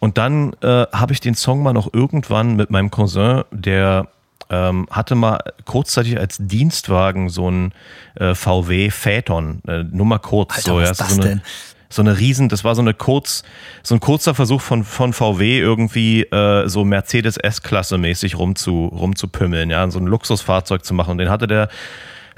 und 0.00 0.18
dann 0.18 0.52
äh, 0.62 0.86
habe 0.92 1.12
ich 1.12 1.20
den 1.20 1.34
Song 1.34 1.62
mal 1.62 1.72
noch 1.72 1.92
irgendwann 1.92 2.56
mit 2.56 2.70
meinem 2.70 2.90
Cousin, 2.90 3.44
der 3.50 4.08
ähm, 4.50 4.86
hatte 4.90 5.14
mal 5.14 5.38
kurzzeitig 5.64 6.18
als 6.18 6.38
Dienstwagen 6.40 7.28
so 7.28 7.50
ein 7.50 7.72
äh, 8.14 8.34
VW 8.34 8.90
Phaeton, 8.90 9.62
äh, 9.66 9.84
nur 9.84 10.06
mal 10.06 10.18
kurz. 10.18 10.56
Alter, 10.56 10.70
so, 10.70 10.76
was 10.76 10.84
ja, 10.84 10.90
ist 10.90 11.00
das 11.00 11.14
so 11.14 11.20
eine, 11.20 11.30
denn? 11.30 11.42
so 11.90 12.02
eine 12.02 12.18
riesen, 12.18 12.48
das 12.48 12.64
war 12.64 12.74
so 12.74 12.82
eine 12.82 12.94
kurz, 12.94 13.42
so 13.82 13.94
ein 13.94 14.00
kurzer 14.00 14.34
Versuch 14.34 14.60
von, 14.60 14.84
von 14.84 15.12
VW 15.12 15.58
irgendwie 15.58 16.22
äh, 16.22 16.68
so 16.68 16.84
Mercedes 16.84 17.36
S-Klasse 17.36 17.98
mäßig 17.98 18.38
rumzu, 18.38 18.86
rumzupümmeln, 18.86 19.70
ja, 19.70 19.90
so 19.90 19.98
ein 19.98 20.06
Luxusfahrzeug 20.06 20.84
zu 20.84 20.94
machen. 20.94 21.12
Und 21.12 21.18
den 21.18 21.30
hatte 21.30 21.46
der 21.46 21.68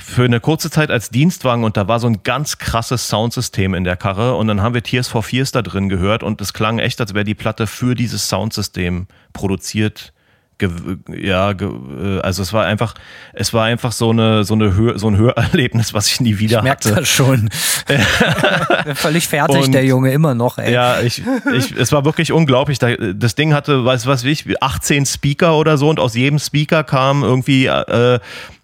für 0.03 0.25
eine 0.25 0.41
kurze 0.41 0.71
Zeit 0.71 0.91
als 0.91 1.11
Dienstwagen 1.11 1.63
und 1.65 1.77
da 1.77 1.87
war 1.89 2.01
so 2.01 2.07
ein 2.09 2.23
ganz 2.25 2.59
krasses 2.59 3.09
Soundsystem 3.09 3.75
in 3.75 3.85
der 3.85 3.97
Karre 3.97 4.35
und 4.37 4.49
dann 4.49 4.63
haben 4.63 4.75
wir 4.75 4.83
Tears 4.83 5.09
for 5.09 5.23
Fears 5.23 5.53
da 5.53 5.63
drin 5.63 5.89
gehört 5.89 6.23
und 6.23 6.41
es 6.41 6.53
klang 6.53 6.79
echt, 6.79 7.01
als 7.01 7.15
wäre 7.15 7.25
die 7.25 7.35
Platte 7.35 7.67
für 7.67 7.95
dieses 7.95 8.29
Soundsystem 8.29 9.07
produziert. 9.33 10.13
Ja, 11.17 11.53
äh, 11.53 12.21
also 12.23 12.43
es 12.43 12.53
war 12.53 12.67
einfach, 12.67 12.93
es 13.33 13.55
war 13.55 13.65
einfach 13.65 13.93
so 13.93 14.11
eine, 14.11 14.45
so 14.45 14.53
eine 14.53 14.75
Hör 14.77 14.99
so 14.99 15.09
ein 15.09 15.17
Hörerlebnis, 15.17 15.95
was 15.95 16.07
ich 16.09 16.21
nie 16.21 16.39
wieder 16.39 16.61
Merkt 16.61 16.85
hatte. 16.85 16.97
das 16.97 17.09
schon. 17.09 17.49
Völlig 18.95 19.27
fertig, 19.27 19.65
Und- 19.65 19.73
der 19.73 19.85
Junge, 19.87 20.13
immer 20.13 20.35
noch, 20.35 20.59
ey. 20.59 20.71
Ja, 20.73 21.01
ich, 21.01 21.23
ich, 21.55 21.73
es 21.77 21.93
war 21.93 22.05
wirklich 22.05 22.33
unglaublich. 22.33 22.79
Da- 22.79 22.95
Das 23.15 23.35
Ding 23.37 23.55
hatte, 23.55 23.87
weiß 23.87 24.07
was 24.07 24.25
wie 24.25 24.31
ich, 24.33 24.63
18 24.63 25.07
Speaker 25.07 25.57
oder 25.57 25.79
so 25.79 25.89
und 25.89 25.99
aus 25.99 26.15
jedem 26.15 26.39
Speaker 26.39 26.85
kam 26.85 27.23
irgendwie 27.23 27.65
äh, 27.67 28.19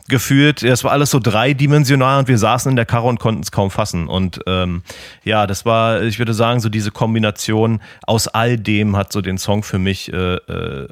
gefühlt, 0.09 0.63
es 0.63 0.85
war 0.85 0.93
alles 0.93 1.11
so 1.11 1.19
dreidimensional 1.19 2.21
und 2.21 2.29
wir 2.29 2.39
saßen 2.39 2.71
in 2.71 2.77
der 2.77 2.87
Karre 2.87 3.07
und 3.07 3.21
konnten 3.21 3.43
es 3.43 3.51
kaum 3.51 3.71
fassen. 3.71 4.09
Und 4.09 4.41
ähm, 4.47 4.83
ja, 5.25 5.47
das 5.47 5.65
war, 5.65 6.03
ich 6.03 6.19
würde 6.19 6.35
sagen, 6.35 6.61
so 6.61 6.69
diese 6.69 6.91
Kombination 6.91 7.81
aus 8.07 8.29
all 8.29 8.57
dem 8.57 8.97
hat 8.97 9.13
so 9.13 9.21
den 9.21 9.39
Song 9.39 9.63
für 9.63 9.79
mich 9.79 10.13
äh, 10.13 10.35
äh, 10.35 10.89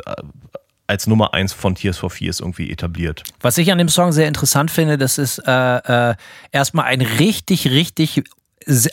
als 0.87 1.07
Nummer 1.07 1.35
eins 1.35 1.53
von 1.53 1.75
Tears 1.75 1.99
for 1.99 2.11
Fears 2.11 2.41
irgendwie 2.41 2.71
etabliert. 2.71 3.23
Was 3.41 3.59
ich 3.59 3.73
an 3.73 3.79
dem 3.79 3.89
Song 3.89 4.13
sehr 4.13 4.29
interessant 4.29 4.71
finde, 4.71 4.99
das 4.99 5.19
ist 5.19 5.39
äh, 5.39 6.11
äh, 6.11 6.15
erstmal 6.53 6.87
ein 6.87 7.01
richtig, 7.01 7.69
richtig 7.69 8.25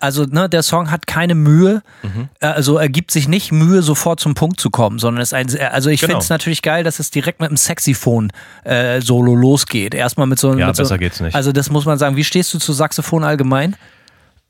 also 0.01 0.25
ne, 0.25 0.49
der 0.49 0.63
Song 0.63 0.91
hat 0.91 1.07
keine 1.07 1.35
Mühe, 1.35 1.81
mhm. 2.03 2.29
also 2.39 2.77
er 2.77 2.89
gibt 2.89 3.11
sich 3.11 3.27
nicht 3.27 3.51
Mühe, 3.51 3.81
sofort 3.81 4.19
zum 4.19 4.33
Punkt 4.33 4.59
zu 4.59 4.69
kommen, 4.69 4.99
sondern 4.99 5.21
es 5.21 5.29
ist 5.29 5.33
ein, 5.33 5.47
also 5.71 5.89
ich 5.89 6.01
genau. 6.01 6.11
finde 6.11 6.23
es 6.23 6.29
natürlich 6.29 6.61
geil, 6.61 6.83
dass 6.83 6.99
es 6.99 7.11
direkt 7.11 7.39
mit 7.39 7.49
einem 7.49 7.57
Saxophon-Solo 7.57 9.33
äh, 9.33 9.39
losgeht. 9.39 9.93
Erstmal 9.93 10.27
mit 10.27 10.39
so 10.39 10.49
Ja, 10.49 10.67
mit 10.67 10.75
besser 10.75 10.85
so, 10.85 10.97
geht's 10.97 11.19
nicht. 11.19 11.35
Also 11.35 11.51
das 11.51 11.69
muss 11.69 11.85
man 11.85 11.97
sagen. 11.97 12.15
Wie 12.15 12.23
stehst 12.23 12.53
du 12.53 12.59
zu 12.59 12.73
Saxophon 12.73 13.23
allgemein? 13.23 13.75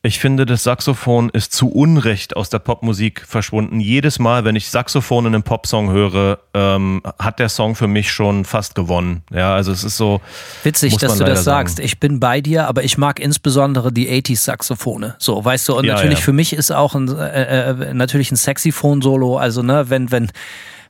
Ich 0.04 0.18
finde, 0.18 0.48
das 0.48 0.64
Saxophon 0.64 1.30
ist 1.30 1.54
zu 1.54 1.70
Unrecht 1.70 2.36
aus 2.36 2.50
der 2.50 2.58
Popmusik 2.58 3.22
verschwunden. 3.24 3.80
Jedes 3.80 4.18
Mal, 4.18 4.44
wenn 4.46 4.56
ich 4.56 4.68
Saxophon 4.68 5.28
in 5.28 5.36
einem 5.36 5.44
Popsong 5.44 5.92
höre, 5.92 6.40
ähm, 6.56 7.04
hat 7.20 7.38
der 7.38 7.50
Song 7.50 7.76
für 7.76 7.86
mich 7.86 8.12
schon 8.12 8.44
fast 8.44 8.74
gewonnen. 8.74 9.22
Ja, 9.32 9.54
also 9.54 9.72
es 9.72 9.84
ist 9.84 9.98
so. 9.98 10.20
Witzig, 10.64 10.98
dass 10.98 11.20
du 11.20 11.24
das 11.24 11.44
sagst. 11.44 11.76
Sagen. 11.76 11.86
Ich 11.86 12.00
bin 12.00 12.20
bei 12.20 12.42
dir, 12.42 12.68
aber 12.68 12.84
ich 12.84 12.98
mag 12.98 13.20
insbesondere 13.20 13.92
die 13.92 14.10
80s 14.10 14.40
Saxophone. 14.40 15.14
So, 15.20 15.46
weißt 15.46 15.70
du, 15.70 15.78
und 15.78 15.86
ja, 15.86 15.94
natürlich 15.94 16.18
ja. 16.18 16.26
für 16.26 16.34
mich 16.34 16.54
ist 16.54 16.72
auch 16.72 16.96
ein, 16.96 17.08
äh, 17.16 17.70
äh, 17.70 17.94
natürlich 17.94 18.32
ein 18.32 18.38
Saxophon-Solo. 18.38 19.38
Also, 19.38 19.62
ne, 19.62 19.92
wenn, 19.92 20.10
wenn, 20.10 20.32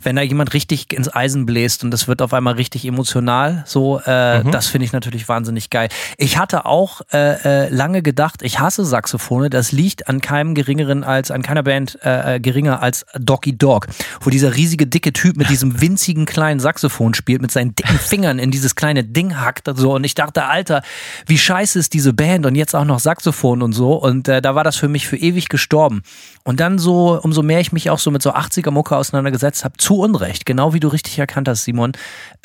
wenn 0.03 0.15
da 0.15 0.21
jemand 0.21 0.53
richtig 0.53 0.93
ins 0.93 1.13
Eisen 1.13 1.45
bläst 1.45 1.83
und 1.83 1.91
das 1.91 2.07
wird 2.07 2.21
auf 2.21 2.33
einmal 2.33 2.55
richtig 2.55 2.85
emotional, 2.85 3.63
so, 3.65 4.01
äh, 4.05 4.43
mhm. 4.43 4.51
das 4.51 4.67
finde 4.67 4.85
ich 4.85 4.93
natürlich 4.93 5.27
wahnsinnig 5.29 5.69
geil. 5.69 5.89
Ich 6.17 6.37
hatte 6.37 6.65
auch 6.65 7.01
äh, 7.13 7.65
äh, 7.65 7.69
lange 7.69 8.01
gedacht, 8.01 8.41
ich 8.41 8.59
hasse 8.59 8.85
Saxophone, 8.85 9.49
das 9.49 9.71
liegt 9.71 10.07
an 10.07 10.21
keinem 10.21 10.55
geringeren 10.55 11.03
als, 11.03 11.31
an 11.31 11.41
keiner 11.41 11.63
Band 11.63 11.99
äh, 12.03 12.35
äh 12.35 12.39
geringer 12.39 12.81
als 12.81 13.05
Doggy 13.19 13.57
Dog, 13.57 13.87
wo 14.21 14.29
dieser 14.29 14.55
riesige 14.55 14.87
dicke 14.87 15.13
Typ 15.13 15.37
mit 15.37 15.49
diesem 15.49 15.81
winzigen 15.81 16.25
kleinen 16.25 16.59
Saxophon 16.59 17.13
spielt, 17.13 17.41
mit 17.41 17.51
seinen 17.51 17.75
dicken 17.75 17.97
Fingern 17.99 18.39
in 18.39 18.51
dieses 18.51 18.75
kleine 18.75 19.03
Ding 19.03 19.39
hackt 19.39 19.67
und 19.67 19.77
so 19.77 19.93
und 19.95 20.03
ich 20.03 20.15
dachte, 20.15 20.45
Alter, 20.45 20.81
wie 21.27 21.37
scheiße 21.37 21.79
ist 21.79 21.93
diese 21.93 22.13
Band 22.13 22.45
und 22.45 22.55
jetzt 22.55 22.75
auch 22.75 22.85
noch 22.85 22.99
Saxophon 22.99 23.61
und 23.61 23.73
so 23.73 23.93
und 23.93 24.27
äh, 24.27 24.41
da 24.41 24.55
war 24.55 24.63
das 24.63 24.75
für 24.75 24.87
mich 24.87 25.07
für 25.07 25.17
ewig 25.17 25.49
gestorben. 25.49 26.01
Und 26.43 26.59
dann 26.59 26.79
so, 26.79 27.19
umso 27.21 27.43
mehr 27.43 27.59
ich 27.59 27.71
mich 27.71 27.89
auch 27.89 27.99
so 27.99 28.09
mit 28.09 28.21
so 28.21 28.33
80er-Mucke 28.33 28.95
auseinandergesetzt 28.95 29.63
habe, 29.63 29.77
zu 29.91 29.97
Unrecht, 29.97 30.45
genau 30.45 30.73
wie 30.73 30.79
du 30.79 30.87
richtig 30.87 31.19
erkannt 31.19 31.49
hast, 31.49 31.65
Simon, 31.65 31.91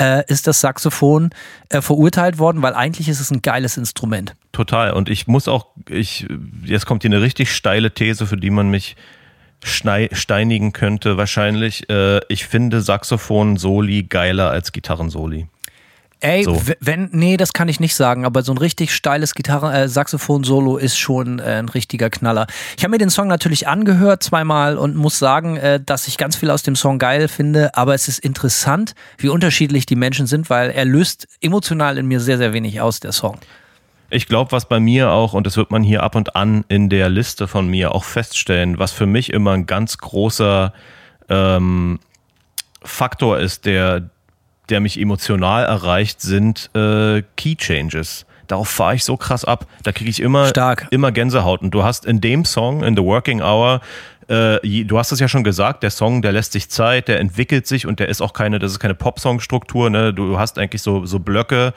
äh, 0.00 0.24
ist 0.26 0.48
das 0.48 0.60
Saxophon 0.60 1.30
äh, 1.68 1.80
verurteilt 1.80 2.40
worden, 2.40 2.60
weil 2.60 2.74
eigentlich 2.74 3.08
ist 3.08 3.20
es 3.20 3.30
ein 3.30 3.40
geiles 3.40 3.76
Instrument. 3.76 4.34
Total. 4.50 4.92
Und 4.92 5.08
ich 5.08 5.28
muss 5.28 5.46
auch, 5.46 5.68
ich, 5.88 6.26
jetzt 6.64 6.86
kommt 6.86 7.02
hier 7.02 7.10
eine 7.10 7.22
richtig 7.22 7.54
steile 7.54 7.92
These, 7.92 8.26
für 8.26 8.36
die 8.36 8.50
man 8.50 8.68
mich 8.68 8.96
steinigen 9.62 10.72
könnte, 10.72 11.16
wahrscheinlich. 11.16 11.88
Äh, 11.88 12.20
ich 12.28 12.46
finde 12.46 12.80
Saxophon-Soli 12.80 14.02
geiler 14.02 14.50
als 14.50 14.72
Gitarren-Soli. 14.72 15.46
Ey, 16.20 16.44
so. 16.44 16.60
wenn, 16.80 17.10
nee, 17.12 17.36
das 17.36 17.52
kann 17.52 17.68
ich 17.68 17.78
nicht 17.78 17.94
sagen, 17.94 18.24
aber 18.24 18.42
so 18.42 18.52
ein 18.52 18.58
richtig 18.58 18.94
steiles 18.94 19.34
Gitarren, 19.34 19.72
äh, 19.74 19.86
Saxophon-Solo 19.86 20.78
ist 20.78 20.98
schon 20.98 21.40
äh, 21.40 21.58
ein 21.58 21.68
richtiger 21.68 22.08
Knaller. 22.08 22.46
Ich 22.78 22.84
habe 22.84 22.92
mir 22.92 22.98
den 22.98 23.10
Song 23.10 23.28
natürlich 23.28 23.68
angehört 23.68 24.22
zweimal 24.22 24.78
und 24.78 24.96
muss 24.96 25.18
sagen, 25.18 25.58
äh, 25.58 25.78
dass 25.84 26.08
ich 26.08 26.16
ganz 26.16 26.34
viel 26.34 26.50
aus 26.50 26.62
dem 26.62 26.74
Song 26.74 26.98
geil 26.98 27.28
finde, 27.28 27.76
aber 27.76 27.94
es 27.94 28.08
ist 28.08 28.18
interessant, 28.18 28.94
wie 29.18 29.28
unterschiedlich 29.28 29.84
die 29.84 29.96
Menschen 29.96 30.26
sind, 30.26 30.48
weil 30.48 30.70
er 30.70 30.86
löst 30.86 31.28
emotional 31.42 31.98
in 31.98 32.06
mir 32.06 32.20
sehr, 32.20 32.38
sehr 32.38 32.54
wenig 32.54 32.80
aus, 32.80 32.98
der 32.98 33.12
Song. 33.12 33.38
Ich 34.08 34.26
glaube, 34.26 34.52
was 34.52 34.66
bei 34.68 34.80
mir 34.80 35.10
auch, 35.10 35.34
und 35.34 35.46
das 35.46 35.58
wird 35.58 35.70
man 35.70 35.82
hier 35.82 36.02
ab 36.02 36.14
und 36.14 36.34
an 36.34 36.64
in 36.68 36.88
der 36.88 37.10
Liste 37.10 37.46
von 37.46 37.68
mir 37.68 37.94
auch 37.94 38.04
feststellen, 38.04 38.78
was 38.78 38.92
für 38.92 39.06
mich 39.06 39.32
immer 39.32 39.52
ein 39.52 39.66
ganz 39.66 39.98
großer 39.98 40.72
ähm, 41.28 41.98
Faktor 42.82 43.38
ist, 43.38 43.66
der, 43.66 44.08
der 44.68 44.80
mich 44.80 45.00
emotional 45.00 45.64
erreicht, 45.64 46.20
sind 46.20 46.70
äh, 46.74 47.22
Key 47.36 47.56
Changes. 47.56 48.26
Darauf 48.46 48.68
fahre 48.68 48.94
ich 48.94 49.04
so 49.04 49.16
krass 49.16 49.44
ab. 49.44 49.66
Da 49.82 49.92
kriege 49.92 50.10
ich 50.10 50.20
immer, 50.20 50.46
Stark. 50.46 50.86
immer 50.90 51.10
Gänsehaut. 51.12 51.62
Und 51.62 51.72
du 51.72 51.82
hast 51.82 52.04
in 52.04 52.20
dem 52.20 52.44
Song, 52.44 52.84
in 52.84 52.96
The 52.96 53.02
Working 53.02 53.42
Hour, 53.42 53.80
äh, 54.28 54.84
du 54.84 54.98
hast 54.98 55.12
es 55.12 55.20
ja 55.20 55.28
schon 55.28 55.44
gesagt, 55.44 55.82
der 55.82 55.90
Song, 55.90 56.22
der 56.22 56.32
lässt 56.32 56.52
sich 56.52 56.68
Zeit, 56.68 57.08
der 57.08 57.20
entwickelt 57.20 57.66
sich 57.66 57.86
und 57.86 58.00
der 58.00 58.08
ist 58.08 58.20
auch 58.20 58.32
keine, 58.32 58.58
das 58.58 58.72
ist 58.72 58.78
keine 58.78 58.94
Pop-Song-Struktur. 58.94 59.90
Ne? 59.90 60.12
Du 60.12 60.38
hast 60.38 60.58
eigentlich 60.58 60.82
so, 60.82 61.06
so 61.06 61.18
Blöcke. 61.18 61.72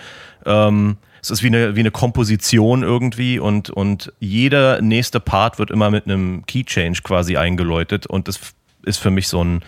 Ähm, 0.45 0.97
es 1.21 1.31
ist 1.31 1.43
wie 1.43 1.47
eine, 1.47 1.75
wie 1.75 1.81
eine 1.81 1.91
Komposition 1.91 2.81
irgendwie 2.81 3.39
und, 3.39 3.69
und 3.69 4.13
jeder 4.19 4.81
nächste 4.81 5.19
Part 5.19 5.59
wird 5.59 5.69
immer 5.69 5.91
mit 5.91 6.05
einem 6.05 6.45
Key-Change 6.45 7.01
quasi 7.03 7.35
eingeläutet 7.35 8.07
und 8.07 8.27
das 8.27 8.39
ist 8.83 8.97
für 8.97 9.11
mich 9.11 9.27
so 9.27 9.43
ein 9.43 9.61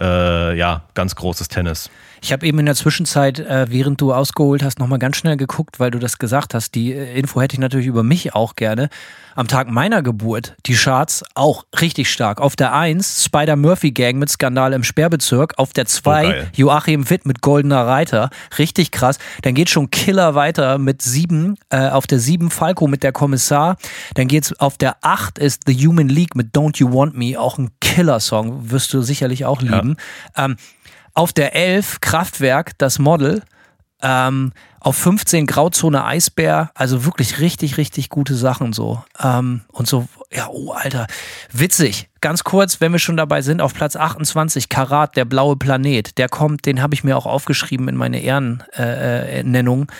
äh, 0.00 0.56
ja, 0.56 0.84
ganz 0.94 1.16
großes 1.16 1.48
Tennis. 1.48 1.90
Ich 2.24 2.32
habe 2.32 2.46
eben 2.46 2.60
in 2.60 2.66
der 2.66 2.76
Zwischenzeit, 2.76 3.40
äh, 3.40 3.66
während 3.68 4.00
du 4.00 4.12
ausgeholt 4.12 4.62
hast, 4.62 4.78
nochmal 4.78 5.00
ganz 5.00 5.16
schnell 5.16 5.36
geguckt, 5.36 5.80
weil 5.80 5.90
du 5.90 5.98
das 5.98 6.18
gesagt 6.18 6.54
hast. 6.54 6.76
Die 6.76 6.92
äh, 6.92 7.18
Info 7.18 7.40
hätte 7.40 7.54
ich 7.54 7.58
natürlich 7.58 7.88
über 7.88 8.04
mich 8.04 8.32
auch 8.32 8.54
gerne. 8.54 8.90
Am 9.34 9.48
Tag 9.48 9.68
meiner 9.68 10.02
Geburt, 10.02 10.54
die 10.66 10.74
Charts 10.74 11.24
auch 11.34 11.64
richtig 11.80 12.12
stark. 12.12 12.40
Auf 12.40 12.54
der 12.54 12.74
1 12.74 13.24
Spider-Murphy-Gang 13.24 14.18
mit 14.18 14.30
Skandal 14.30 14.72
im 14.72 14.84
Sperrbezirk. 14.84 15.54
Auf 15.56 15.72
der 15.72 15.86
2 15.86 16.28
oh, 16.28 16.46
Joachim 16.54 17.10
Witt 17.10 17.26
mit 17.26 17.40
Goldener 17.40 17.88
Reiter. 17.88 18.30
Richtig 18.56 18.92
krass. 18.92 19.18
Dann 19.42 19.54
geht 19.54 19.68
schon 19.68 19.90
Killer 19.90 20.36
weiter 20.36 20.78
mit 20.78 21.02
7. 21.02 21.56
Äh, 21.70 21.88
auf 21.88 22.06
der 22.06 22.20
7 22.20 22.50
Falco 22.50 22.86
mit 22.86 23.02
der 23.02 23.10
Kommissar. 23.10 23.78
Dann 24.14 24.28
geht's 24.28 24.52
auf 24.60 24.78
der 24.78 24.98
8 25.00 25.38
ist 25.38 25.62
The 25.66 25.74
Human 25.74 26.08
League 26.08 26.36
mit 26.36 26.54
Don't 26.54 26.78
You 26.78 26.92
Want 26.92 27.16
Me. 27.16 27.40
Auch 27.40 27.58
ein 27.58 27.72
Killer-Song. 27.80 28.70
Wirst 28.70 28.94
du 28.94 29.02
sicherlich 29.02 29.44
auch 29.44 29.60
lieben. 29.60 29.96
Ja. 30.36 30.44
Ähm, 30.44 30.56
auf 31.14 31.32
der 31.32 31.54
11 31.54 32.00
Kraftwerk, 32.00 32.78
das 32.78 32.98
Model. 32.98 33.42
Ähm, 34.04 34.52
auf 34.80 34.96
15 34.96 35.46
Grauzone 35.46 36.04
Eisbär, 36.04 36.72
also 36.74 37.04
wirklich 37.04 37.38
richtig, 37.38 37.76
richtig 37.76 38.08
gute 38.08 38.34
Sachen 38.34 38.72
so. 38.72 39.02
Ähm, 39.22 39.60
und 39.70 39.86
so, 39.86 40.08
ja, 40.32 40.48
oh 40.50 40.72
Alter, 40.72 41.06
witzig. 41.52 42.08
Ganz 42.20 42.42
kurz, 42.42 42.80
wenn 42.80 42.90
wir 42.90 42.98
schon 42.98 43.16
dabei 43.16 43.42
sind, 43.42 43.60
auf 43.60 43.74
Platz 43.74 43.94
28 43.94 44.68
Karat, 44.68 45.16
der 45.16 45.24
blaue 45.24 45.56
Planet, 45.56 46.18
der 46.18 46.28
kommt, 46.28 46.66
den 46.66 46.82
habe 46.82 46.94
ich 46.94 47.04
mir 47.04 47.16
auch 47.16 47.26
aufgeschrieben 47.26 47.86
in 47.88 47.96
meine 47.96 48.20
Ehrennennung. 48.20 49.82
Äh, 49.82 49.92
äh 49.92 49.96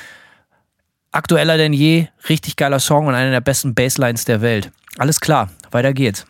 Aktueller 1.12 1.58
denn 1.58 1.74
je, 1.74 2.08
richtig 2.30 2.56
geiler 2.56 2.80
Song 2.80 3.06
und 3.06 3.14
einer 3.14 3.30
der 3.30 3.42
besten 3.42 3.74
Basslines 3.74 4.24
der 4.24 4.40
Welt. 4.40 4.72
Alles 4.96 5.20
klar, 5.20 5.50
weiter 5.70 5.92
geht's. 5.92 6.26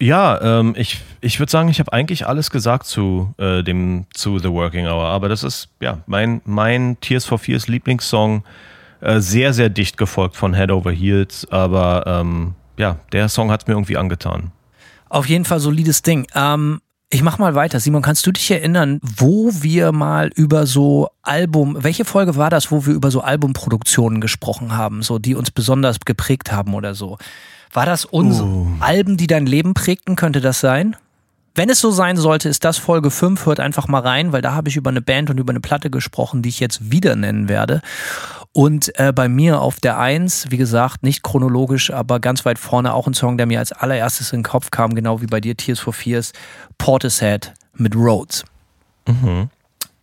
Ja, 0.00 0.40
ähm, 0.60 0.74
ich, 0.76 1.00
ich 1.20 1.38
würde 1.38 1.50
sagen, 1.50 1.68
ich 1.68 1.78
habe 1.78 1.92
eigentlich 1.92 2.26
alles 2.26 2.50
gesagt 2.50 2.86
zu 2.86 3.34
äh, 3.38 3.62
dem 3.62 4.06
zu 4.12 4.38
The 4.38 4.50
Working 4.50 4.86
Hour, 4.86 5.04
aber 5.04 5.28
das 5.28 5.42
ist 5.42 5.68
ja 5.80 5.98
mein 6.06 6.42
mein 6.44 6.98
Tears 7.00 7.24
for 7.24 7.38
Fears 7.38 7.68
Lieblingssong, 7.68 8.44
äh, 9.00 9.20
sehr 9.20 9.52
sehr 9.52 9.68
dicht 9.70 9.96
gefolgt 9.96 10.36
von 10.36 10.54
Head 10.54 10.70
Over 10.70 10.92
Heels, 10.92 11.46
aber 11.50 12.04
ähm, 12.06 12.54
ja, 12.76 12.98
der 13.12 13.28
Song 13.28 13.50
hat 13.50 13.68
mir 13.68 13.74
irgendwie 13.74 13.96
angetan. 13.96 14.52
Auf 15.08 15.28
jeden 15.28 15.44
Fall 15.44 15.60
solides 15.60 16.02
Ding. 16.02 16.26
Ähm, 16.34 16.80
ich 17.16 17.22
mach 17.22 17.38
mal 17.38 17.54
weiter. 17.54 17.80
Simon, 17.80 18.02
kannst 18.02 18.26
du 18.26 18.32
dich 18.32 18.50
erinnern, 18.50 19.00
wo 19.02 19.50
wir 19.50 19.90
mal 19.92 20.30
über 20.34 20.66
so 20.66 21.08
Album, 21.22 21.78
welche 21.80 22.04
Folge 22.04 22.36
war 22.36 22.50
das, 22.50 22.70
wo 22.70 22.84
wir 22.84 22.92
über 22.92 23.10
so 23.10 23.22
Albumproduktionen 23.22 24.20
gesprochen 24.20 24.76
haben, 24.76 25.02
so 25.02 25.18
die 25.18 25.34
uns 25.34 25.50
besonders 25.50 26.00
geprägt 26.00 26.52
haben 26.52 26.74
oder 26.74 26.94
so? 26.94 27.16
War 27.72 27.86
das 27.86 28.04
unsere 28.04 28.46
uh. 28.46 28.66
Alben, 28.80 29.16
die 29.16 29.26
dein 29.26 29.46
Leben 29.46 29.72
prägten? 29.72 30.14
Könnte 30.14 30.42
das 30.42 30.60
sein? 30.60 30.94
Wenn 31.54 31.70
es 31.70 31.80
so 31.80 31.90
sein 31.90 32.18
sollte, 32.18 32.50
ist 32.50 32.66
das 32.66 32.76
Folge 32.76 33.10
5. 33.10 33.46
Hört 33.46 33.60
einfach 33.60 33.88
mal 33.88 34.02
rein, 34.02 34.32
weil 34.32 34.42
da 34.42 34.52
habe 34.52 34.68
ich 34.68 34.76
über 34.76 34.90
eine 34.90 35.00
Band 35.00 35.30
und 35.30 35.40
über 35.40 35.52
eine 35.52 35.60
Platte 35.60 35.88
gesprochen, 35.88 36.42
die 36.42 36.50
ich 36.50 36.60
jetzt 36.60 36.90
wieder 36.90 37.16
nennen 37.16 37.48
werde. 37.48 37.80
Und 38.56 38.98
äh, 38.98 39.12
bei 39.12 39.28
mir 39.28 39.60
auf 39.60 39.80
der 39.80 39.98
1, 39.98 40.46
wie 40.48 40.56
gesagt, 40.56 41.02
nicht 41.02 41.22
chronologisch, 41.22 41.90
aber 41.90 42.20
ganz 42.20 42.46
weit 42.46 42.58
vorne 42.58 42.94
auch 42.94 43.06
ein 43.06 43.12
Song, 43.12 43.36
der 43.36 43.44
mir 43.44 43.58
als 43.58 43.70
allererstes 43.70 44.32
in 44.32 44.38
den 44.38 44.44
Kopf 44.44 44.70
kam, 44.70 44.94
genau 44.94 45.20
wie 45.20 45.26
bei 45.26 45.42
dir, 45.42 45.58
Tears 45.58 45.78
for 45.78 45.92
Fears, 45.92 46.32
Portishead 46.78 47.52
mit 47.74 47.94
Rhodes. 47.94 48.44
Mhm. 49.06 49.50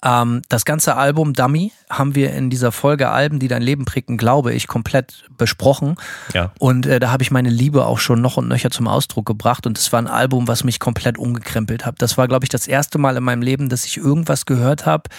Ähm, 0.04 0.44
das 0.50 0.66
ganze 0.66 0.96
Album 0.98 1.34
Dummy 1.34 1.72
haben 1.90 2.14
wir 2.14 2.32
in 2.34 2.52
dieser 2.52 2.72
Folge 2.72 3.10
Alben, 3.10 3.40
die 3.40 3.48
dein 3.48 3.64
Leben 3.64 3.86
prägen, 3.86 4.18
glaube 4.18 4.54
ich, 4.54 4.68
komplett 4.68 5.24
besprochen. 5.36 5.96
Ja. 6.36 6.52
Und 6.60 6.86
äh, 6.86 7.00
da 7.00 7.12
habe 7.12 7.24
ich 7.24 7.32
meine 7.32 7.50
Liebe 7.50 7.88
auch 7.88 7.98
schon 7.98 8.22
noch 8.22 8.38
und 8.38 8.50
nöcher 8.50 8.70
zum 8.70 8.88
Ausdruck 8.88 9.26
gebracht. 9.26 9.66
Und 9.66 9.80
es 9.80 9.92
war 9.92 10.00
ein 10.00 10.06
Album, 10.06 10.48
was 10.48 10.64
mich 10.64 10.80
komplett 10.80 11.18
umgekrempelt 11.18 11.88
hat. 11.88 12.04
Das 12.04 12.20
war, 12.20 12.28
glaube 12.28 12.46
ich, 12.46 12.50
das 12.50 12.68
erste 12.68 13.00
Mal 13.00 13.18
in 13.18 13.24
meinem 13.24 13.42
Leben, 13.42 13.70
dass 13.70 13.84
ich 13.86 13.98
irgendwas 13.98 14.46
gehört 14.46 14.86
habe, 14.86 15.10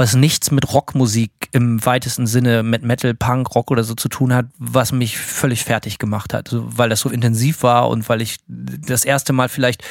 was 0.00 0.14
nichts 0.14 0.50
mit 0.50 0.72
Rockmusik 0.72 1.30
im 1.52 1.84
weitesten 1.84 2.26
Sinne, 2.26 2.62
mit 2.62 2.82
Metal, 2.82 3.12
Punk, 3.12 3.54
Rock 3.54 3.70
oder 3.70 3.84
so 3.84 3.94
zu 3.94 4.08
tun 4.08 4.32
hat, 4.32 4.46
was 4.56 4.92
mich 4.92 5.18
völlig 5.18 5.62
fertig 5.62 5.98
gemacht 5.98 6.32
hat. 6.32 6.48
Also, 6.48 6.64
weil 6.74 6.88
das 6.88 7.00
so 7.00 7.10
intensiv 7.10 7.62
war 7.62 7.90
und 7.90 8.08
weil 8.08 8.22
ich 8.22 8.38
das 8.48 9.04
erste 9.04 9.34
Mal 9.34 9.50
vielleicht 9.50 9.84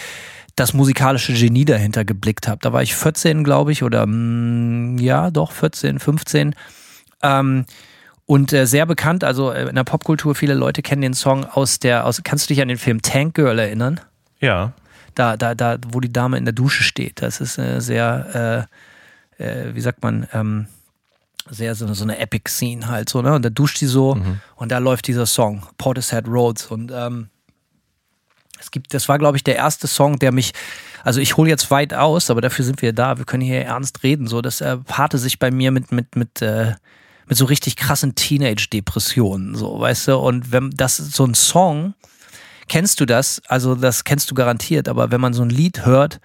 das 0.55 0.73
musikalische 0.73 1.33
Genie 1.33 1.63
dahinter 1.63 2.05
geblickt 2.05 2.47
habe. 2.47 2.57
Da 2.59 2.73
war 2.73 2.81
ich 2.81 2.95
14, 2.95 3.43
glaube 3.43 3.71
ich, 3.71 3.83
oder 3.83 4.07
mh, 4.07 4.15
mm, 4.15 4.97
ja, 4.97 5.29
doch 5.29 5.51
14, 5.51 5.99
15. 5.99 6.55
Ähm, 7.21 7.65
und 8.25 8.51
äh, 8.51 8.65
sehr 8.65 8.87
bekannt, 8.87 9.23
also 9.23 9.51
äh, 9.51 9.69
in 9.69 9.75
der 9.75 9.83
Popkultur, 9.83 10.33
viele 10.33 10.55
Leute 10.55 10.81
kennen 10.81 11.03
den 11.03 11.13
Song 11.13 11.45
aus 11.45 11.77
der, 11.77 12.07
aus, 12.07 12.19
kannst 12.23 12.49
du 12.49 12.55
dich 12.55 12.63
an 12.63 12.67
den 12.67 12.79
Film 12.79 13.03
Tank 13.03 13.35
Girl 13.35 13.59
erinnern? 13.59 13.99
Ja. 14.39 14.73
Da, 15.13 15.37
da, 15.37 15.53
da, 15.53 15.77
wo 15.89 15.99
die 15.99 16.11
Dame 16.11 16.39
in 16.39 16.45
der 16.45 16.53
Dusche 16.53 16.81
steht. 16.81 17.21
Das 17.21 17.41
ist 17.41 17.59
äh, 17.59 17.79
sehr, 17.79 18.67
äh, 18.67 18.88
äh, 19.39 19.73
wie 19.73 19.81
sagt 19.81 20.03
man, 20.03 20.27
ähm, 20.33 20.67
sehr 21.49 21.73
so, 21.75 21.91
so 21.93 22.03
eine 22.03 22.19
Epic 22.19 22.49
Scene 22.49 22.87
halt 22.87 23.09
so, 23.09 23.21
ne? 23.21 23.33
Und 23.33 23.43
da 23.43 23.49
duscht 23.49 23.77
sie 23.77 23.87
so 23.87 24.15
mhm. 24.15 24.39
und 24.55 24.71
da 24.71 24.77
läuft 24.77 25.07
dieser 25.07 25.25
Song, 25.25 25.65
Portishead 25.77 26.27
Roads. 26.27 26.67
Und 26.67 26.91
ähm, 26.93 27.29
es 28.59 28.71
gibt, 28.71 28.93
das 28.93 29.07
war, 29.09 29.17
glaube 29.17 29.37
ich, 29.37 29.43
der 29.43 29.55
erste 29.55 29.87
Song, 29.87 30.19
der 30.19 30.31
mich, 30.31 30.53
also 31.03 31.21
ich 31.21 31.37
hole 31.37 31.49
jetzt 31.49 31.71
weit 31.71 31.93
aus, 31.93 32.29
aber 32.29 32.41
dafür 32.41 32.65
sind 32.65 32.81
wir 32.81 32.93
da, 32.93 33.17
wir 33.17 33.25
können 33.25 33.43
hier 33.43 33.63
ernst 33.63 34.03
reden. 34.03 34.27
So, 34.27 34.41
das 34.41 34.61
äh, 34.61 34.77
paarte 34.77 35.17
sich 35.17 35.39
bei 35.39 35.49
mir 35.49 35.71
mit, 35.71 35.91
mit, 35.91 36.15
mit, 36.15 36.41
äh, 36.41 36.73
mit 37.27 37.37
so 37.37 37.45
richtig 37.45 37.75
krassen 37.75 38.15
Teenage-Depressionen, 38.15 39.55
so, 39.55 39.79
weißt 39.79 40.09
du? 40.09 40.17
Und 40.17 40.51
wenn 40.51 40.71
das 40.71 40.97
so 40.97 41.25
ein 41.25 41.35
Song, 41.35 41.93
kennst 42.67 42.99
du 42.99 43.05
das? 43.05 43.41
Also, 43.47 43.75
das 43.75 44.03
kennst 44.03 44.29
du 44.29 44.35
garantiert, 44.35 44.87
aber 44.87 45.11
wenn 45.11 45.21
man 45.21 45.33
so 45.33 45.43
ein 45.43 45.49
Lied 45.49 45.85
hört, 45.85 46.19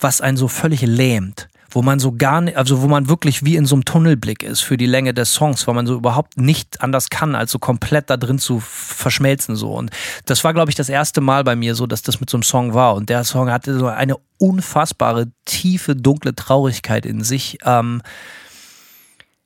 was 0.00 0.20
einen 0.20 0.36
so 0.36 0.46
völlig 0.46 0.82
lähmt, 0.82 1.48
wo 1.70 1.82
man 1.82 1.98
so 1.98 2.12
gar 2.12 2.40
nicht, 2.40 2.56
also 2.56 2.80
wo 2.82 2.86
man 2.86 3.08
wirklich 3.08 3.44
wie 3.44 3.56
in 3.56 3.66
so 3.66 3.76
einem 3.76 3.84
Tunnelblick 3.84 4.42
ist 4.42 4.60
für 4.60 4.76
die 4.76 4.86
Länge 4.86 5.12
des 5.12 5.34
Songs, 5.34 5.66
weil 5.66 5.74
man 5.74 5.86
so 5.86 5.94
überhaupt 5.94 6.38
nicht 6.38 6.80
anders 6.80 7.10
kann, 7.10 7.34
als 7.34 7.52
so 7.52 7.58
komplett 7.58 8.08
da 8.08 8.16
drin 8.16 8.38
zu 8.38 8.60
verschmelzen 8.60 9.56
so. 9.56 9.74
Und 9.74 9.90
das 10.24 10.44
war, 10.44 10.54
glaube 10.54 10.70
ich, 10.70 10.76
das 10.76 10.88
erste 10.88 11.20
Mal 11.20 11.44
bei 11.44 11.56
mir 11.56 11.74
so, 11.74 11.86
dass 11.86 12.02
das 12.02 12.20
mit 12.20 12.30
so 12.30 12.38
einem 12.38 12.42
Song 12.42 12.74
war. 12.74 12.94
Und 12.94 13.10
der 13.10 13.24
Song 13.24 13.50
hatte 13.50 13.78
so 13.78 13.86
eine 13.86 14.16
unfassbare, 14.38 15.28
tiefe, 15.44 15.94
dunkle 15.94 16.34
Traurigkeit 16.34 17.04
in 17.04 17.22
sich. 17.22 17.58
Ähm, 17.64 18.02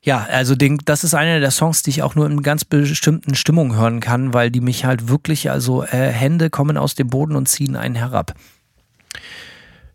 ja, 0.05 0.27
also 0.31 0.57
den, 0.57 0.79
das 0.85 1.05
ist 1.05 1.15
einer 1.15 1.41
der 1.41 1.53
Songs, 1.53 1.83
die 1.83 1.91
ich 1.91 2.03
auch 2.03 2.15
nur 2.15 2.27
in 2.27 2.43
ganz 2.43 2.65
bestimmten 2.65 3.35
Stimmungen 3.35 3.77
hören 3.77 4.01
kann, 4.01 4.35
weil 4.35 4.51
die 4.51 4.61
mich 4.61 4.85
halt 4.85 5.09
wirklich, 5.09 5.51
also 5.51 5.85
äh, 5.85 6.11
Hände 6.11 6.51
kommen 6.51 6.77
aus 6.77 6.95
dem 6.95 7.09
Boden 7.09 7.37
und 7.37 7.49
ziehen 7.49 7.77
einen 7.77 7.95
herab. 7.95 8.35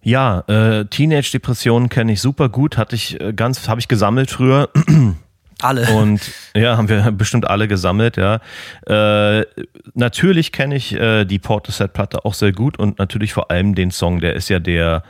Ja, 0.08 0.40
äh, 0.48 0.86
Teenage-Depressionen 0.86 1.90
kenne 1.90 2.14
ich 2.14 2.22
super 2.22 2.48
gut, 2.48 2.78
hatte 2.78 2.96
ich 2.96 3.20
äh, 3.20 3.34
ganz, 3.34 3.68
habe 3.68 3.82
ich 3.82 3.90
gesammelt 3.90 4.32
früher. 4.32 4.70
Alle. 5.60 5.86
Und 5.90 6.22
ja, 6.56 6.78
haben 6.78 6.88
wir 6.88 7.12
bestimmt 7.12 7.50
alle 7.50 7.68
gesammelt, 7.68 8.16
ja. 8.16 8.40
Äh, 8.86 9.44
natürlich 9.96 10.54
kenne 10.54 10.76
ich 10.76 10.94
äh, 10.94 11.26
die 11.26 11.40
Portishead-Platte 11.40 12.24
auch 12.24 12.36
sehr 12.36 12.54
gut 12.54 12.80
und 12.80 13.00
natürlich 13.00 13.34
vor 13.34 13.52
allem 13.52 13.76
den 13.76 13.92
Song, 13.92 14.22
der 14.22 14.36
ist 14.36 14.48
ja 14.48 14.60
der, 14.60 15.04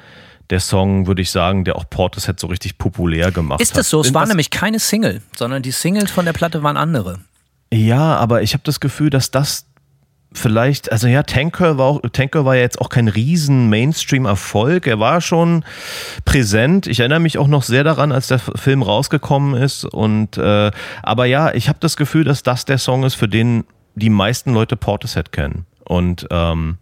der 0.49 0.61
Song, 0.61 1.05
würde 1.05 1.21
ich 1.21 1.29
sagen, 1.29 1.63
der 1.63 1.75
auch 1.75 1.87
Portishead 1.87 2.39
so 2.39 2.47
richtig 2.47 2.79
populär 2.79 3.31
gemacht 3.31 3.59
hat. 3.59 3.61
Ist 3.61 3.77
das 3.77 3.91
so? 3.91 4.01
Es 4.01 4.15
war 4.15 4.25
nämlich 4.25 4.49
keine 4.49 4.79
Single, 4.79 5.21
sondern 5.35 5.61
die 5.61 5.71
Singles 5.71 6.09
von 6.09 6.25
der 6.25 6.33
Platte 6.33 6.63
waren 6.63 6.77
andere. 6.77 7.19
Ja, 7.71 8.15
aber 8.15 8.41
ich 8.41 8.53
habe 8.53 8.63
das 8.63 8.79
Gefühl, 8.79 9.11
dass 9.11 9.29
das 9.29 9.67
vielleicht, 10.33 10.91
also 10.91 11.07
ja, 11.07 11.23
Tanker 11.23 11.77
war, 11.77 11.85
auch, 11.85 12.01
Tanker 12.11 12.45
war 12.45 12.55
ja 12.55 12.61
jetzt 12.61 12.79
auch 12.81 12.89
kein 12.89 13.07
riesen 13.07 13.69
Mainstream-Erfolg. 13.69 14.87
Er 14.87 14.99
war 14.99 15.21
schon 15.21 15.63
präsent. 16.25 16.87
Ich 16.87 16.99
erinnere 16.99 17.19
mich 17.19 17.37
auch 17.37 17.47
noch 17.47 17.63
sehr 17.63 17.83
daran, 17.83 18.11
als 18.11 18.27
der 18.27 18.39
Film 18.39 18.81
rausgekommen 18.81 19.61
ist. 19.61 19.85
Und 19.85 20.37
äh, 20.37 20.71
aber 21.03 21.25
ja, 21.25 21.53
ich 21.53 21.69
habe 21.69 21.79
das 21.79 21.97
Gefühl, 21.97 22.23
dass 22.23 22.43
das 22.43 22.65
der 22.65 22.77
Song 22.77 23.03
ist, 23.03 23.15
für 23.15 23.27
den 23.27 23.63
die 23.95 24.09
meisten 24.09 24.53
Leute 24.53 24.75
Portishead 24.75 25.31
kennen. 25.31 25.65
Und 25.83 26.27
ähm, 26.29 26.77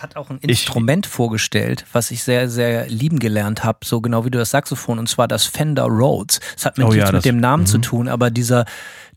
hat 0.00 0.16
auch 0.16 0.30
ein 0.30 0.38
Instrument 0.38 1.06
ich, 1.06 1.12
vorgestellt, 1.12 1.84
was 1.92 2.10
ich 2.10 2.22
sehr, 2.22 2.48
sehr 2.48 2.86
lieben 2.88 3.18
gelernt 3.18 3.64
habe, 3.64 3.78
so 3.84 4.00
genau 4.00 4.24
wie 4.24 4.30
du 4.30 4.38
das 4.38 4.50
Saxophon, 4.50 4.98
und 4.98 5.08
zwar 5.08 5.28
das 5.28 5.44
Fender 5.44 5.84
Rhodes. 5.84 6.40
Es 6.56 6.64
hat 6.64 6.78
mit, 6.78 6.86
oh 6.86 6.92
ja, 6.92 7.10
mit 7.10 7.24
dem 7.24 7.38
Namen 7.38 7.66
zu 7.66 7.78
mhm. 7.78 7.82
tun, 7.82 8.08
aber 8.08 8.30
dieser, 8.30 8.64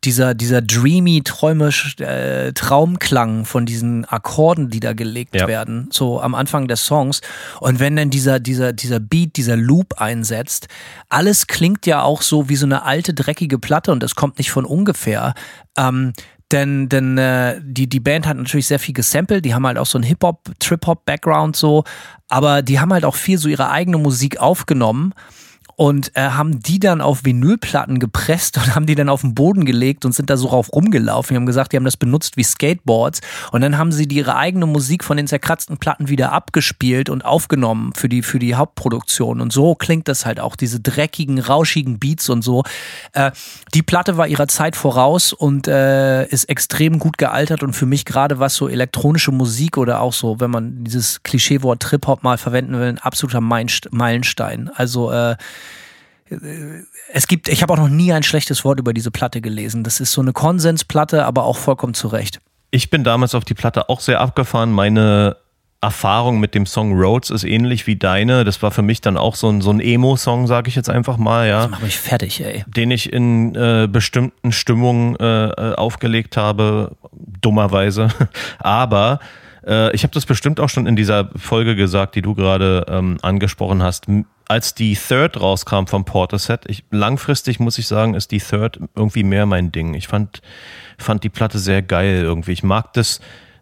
dieser, 0.03 0.33
dieser 0.33 0.61
dreamy, 0.61 1.21
träumisch 1.23 1.95
äh, 1.99 2.53
Traumklang 2.53 3.45
von 3.45 3.65
diesen 3.65 4.05
Akkorden, 4.05 4.69
die 4.69 4.79
da 4.79 4.93
gelegt 4.93 5.35
ja. 5.35 5.47
werden, 5.47 5.89
so 5.91 6.19
am 6.19 6.33
Anfang 6.33 6.67
des 6.67 6.85
Songs. 6.85 7.21
Und 7.59 7.79
wenn 7.79 7.95
dann 7.95 8.09
dieser, 8.09 8.39
dieser, 8.39 8.73
dieser 8.73 8.99
Beat, 8.99 9.35
dieser 9.37 9.55
Loop 9.55 10.01
einsetzt, 10.01 10.67
alles 11.09 11.45
klingt 11.45 11.85
ja 11.85 12.01
auch 12.01 12.23
so 12.23 12.49
wie 12.49 12.55
so 12.55 12.65
eine 12.65 12.83
alte, 12.83 13.13
dreckige 13.13 13.59
Platte 13.59 13.91
und 13.91 14.01
das 14.01 14.15
kommt 14.15 14.39
nicht 14.39 14.51
von 14.51 14.65
ungefähr. 14.65 15.35
Ähm, 15.77 16.13
denn, 16.51 16.89
denn 16.89 17.17
äh, 17.17 17.61
die, 17.63 17.87
die 17.87 17.99
Band 17.99 18.27
hat 18.27 18.37
natürlich 18.37 18.67
sehr 18.67 18.79
viel 18.79 18.95
gesampelt, 18.95 19.45
die 19.45 19.53
haben 19.53 19.65
halt 19.65 19.77
auch 19.77 19.85
so 19.85 19.97
einen 19.97 20.03
Hip-Hop, 20.03 20.49
Trip-Hop-Background 20.59 21.55
so, 21.55 21.83
aber 22.27 22.61
die 22.61 22.79
haben 22.79 22.91
halt 22.91 23.05
auch 23.05 23.15
viel 23.15 23.37
so 23.37 23.47
ihre 23.47 23.69
eigene 23.69 23.97
Musik 23.97 24.39
aufgenommen 24.39 25.13
und 25.81 26.15
äh, 26.15 26.21
haben 26.21 26.59
die 26.59 26.77
dann 26.77 27.01
auf 27.01 27.25
Vinylplatten 27.25 27.97
gepresst 27.97 28.55
und 28.63 28.75
haben 28.75 28.85
die 28.85 28.93
dann 28.93 29.09
auf 29.09 29.21
den 29.21 29.33
Boden 29.33 29.65
gelegt 29.65 30.05
und 30.05 30.11
sind 30.11 30.29
da 30.29 30.37
so 30.37 30.49
rauf 30.49 30.71
rumgelaufen. 30.71 31.33
Die 31.33 31.37
haben 31.37 31.47
gesagt, 31.47 31.71
die 31.71 31.77
haben 31.77 31.85
das 31.85 31.97
benutzt 31.97 32.37
wie 32.37 32.43
Skateboards 32.43 33.21
und 33.51 33.61
dann 33.61 33.79
haben 33.79 33.91
sie 33.91 34.07
die, 34.07 34.17
ihre 34.17 34.35
eigene 34.35 34.67
Musik 34.67 35.03
von 35.03 35.17
den 35.17 35.25
zerkratzten 35.25 35.77
Platten 35.77 36.07
wieder 36.07 36.33
abgespielt 36.33 37.09
und 37.09 37.25
aufgenommen 37.25 37.93
für 37.95 38.09
die, 38.09 38.21
für 38.21 38.37
die 38.37 38.53
Hauptproduktion. 38.53 39.41
Und 39.41 39.51
so 39.51 39.73
klingt 39.73 40.07
das 40.07 40.23
halt 40.23 40.39
auch, 40.39 40.55
diese 40.55 40.79
dreckigen, 40.79 41.39
rauschigen 41.39 41.97
Beats 41.97 42.29
und 42.29 42.43
so. 42.43 42.61
Äh, 43.13 43.31
die 43.73 43.81
Platte 43.81 44.17
war 44.17 44.27
ihrer 44.27 44.47
Zeit 44.47 44.75
voraus 44.75 45.33
und 45.33 45.67
äh, 45.67 46.27
ist 46.27 46.43
extrem 46.43 46.99
gut 46.99 47.17
gealtert 47.17 47.63
und 47.63 47.73
für 47.73 47.87
mich 47.87 48.05
gerade 48.05 48.37
was 48.37 48.53
so 48.53 48.69
elektronische 48.69 49.31
Musik 49.31 49.79
oder 49.79 50.01
auch 50.01 50.13
so, 50.13 50.39
wenn 50.39 50.51
man 50.51 50.83
dieses 50.83 51.23
Klischeewort 51.23 51.81
Trip-Hop 51.81 52.21
mal 52.21 52.37
verwenden 52.37 52.73
will, 52.73 52.89
ein 52.89 52.99
absoluter 52.99 53.41
Meilenstein. 53.41 54.69
Also 54.75 55.11
äh, 55.11 55.37
es 57.11 57.27
gibt, 57.27 57.49
ich 57.49 57.61
habe 57.61 57.73
auch 57.73 57.77
noch 57.77 57.89
nie 57.89 58.13
ein 58.13 58.23
schlechtes 58.23 58.63
Wort 58.63 58.79
über 58.79 58.93
diese 58.93 59.11
Platte 59.11 59.41
gelesen. 59.41 59.83
Das 59.83 59.99
ist 59.99 60.13
so 60.13 60.21
eine 60.21 60.33
Konsensplatte, 60.33 61.25
aber 61.25 61.43
auch 61.43 61.57
vollkommen 61.57 61.93
zurecht. 61.93 62.39
Ich 62.71 62.89
bin 62.89 63.03
damals 63.03 63.35
auf 63.35 63.43
die 63.43 63.53
Platte 63.53 63.89
auch 63.89 63.99
sehr 63.99 64.21
abgefahren. 64.21 64.71
Meine 64.71 65.35
Erfahrung 65.81 66.39
mit 66.39 66.53
dem 66.53 66.65
Song 66.65 66.93
Roads 66.93 67.31
ist 67.31 67.43
ähnlich 67.43 67.87
wie 67.87 67.95
deine. 67.95 68.43
Das 68.45 68.61
war 68.61 68.71
für 68.71 68.83
mich 68.83 69.01
dann 69.01 69.17
auch 69.17 69.35
so 69.35 69.49
ein, 69.49 69.61
so 69.61 69.71
ein 69.71 69.79
Emo-Song, 69.79 70.45
sage 70.47 70.69
ich 70.69 70.75
jetzt 70.75 70.89
einfach 70.89 71.17
mal, 71.17 71.47
ja. 71.47 71.63
Das 71.63 71.71
macht 71.71 71.83
mich 71.83 71.97
fertig, 71.97 72.39
ey. 72.39 72.63
Den 72.67 72.91
ich 72.91 73.11
in 73.11 73.55
äh, 73.55 73.89
bestimmten 73.91 74.51
Stimmungen 74.51 75.15
äh, 75.17 75.47
äh 75.49 75.75
aufgelegt 75.75 76.37
habe, 76.37 76.95
dummerweise. 77.41 78.09
Aber 78.59 79.19
äh, 79.65 79.93
ich 79.95 80.03
habe 80.03 80.13
das 80.13 80.27
bestimmt 80.27 80.59
auch 80.59 80.69
schon 80.69 80.85
in 80.85 80.95
dieser 80.95 81.29
Folge 81.35 81.75
gesagt, 81.75 82.13
die 82.15 82.21
du 82.21 82.35
gerade 82.35 82.85
ähm, 82.87 83.17
angesprochen 83.23 83.81
hast. 83.81 84.05
Als 84.51 84.75
die 84.75 84.95
Third 84.95 85.39
rauskam 85.39 85.85
vom 85.85 86.03
Porterset, 86.03 86.65
ich, 86.67 86.83
langfristig 86.91 87.61
muss 87.61 87.77
ich 87.77 87.87
sagen, 87.87 88.15
ist 88.15 88.31
die 88.31 88.39
Third 88.39 88.81
irgendwie 88.97 89.23
mehr 89.23 89.45
mein 89.45 89.71
Ding. 89.71 89.93
Ich 89.93 90.09
fand, 90.09 90.41
fand 90.97 91.23
die 91.23 91.29
Platte 91.29 91.57
sehr 91.57 91.81
geil 91.81 92.21
irgendwie. 92.21 92.51
Ich 92.51 92.61
mag 92.61 92.91
das, 92.91 93.21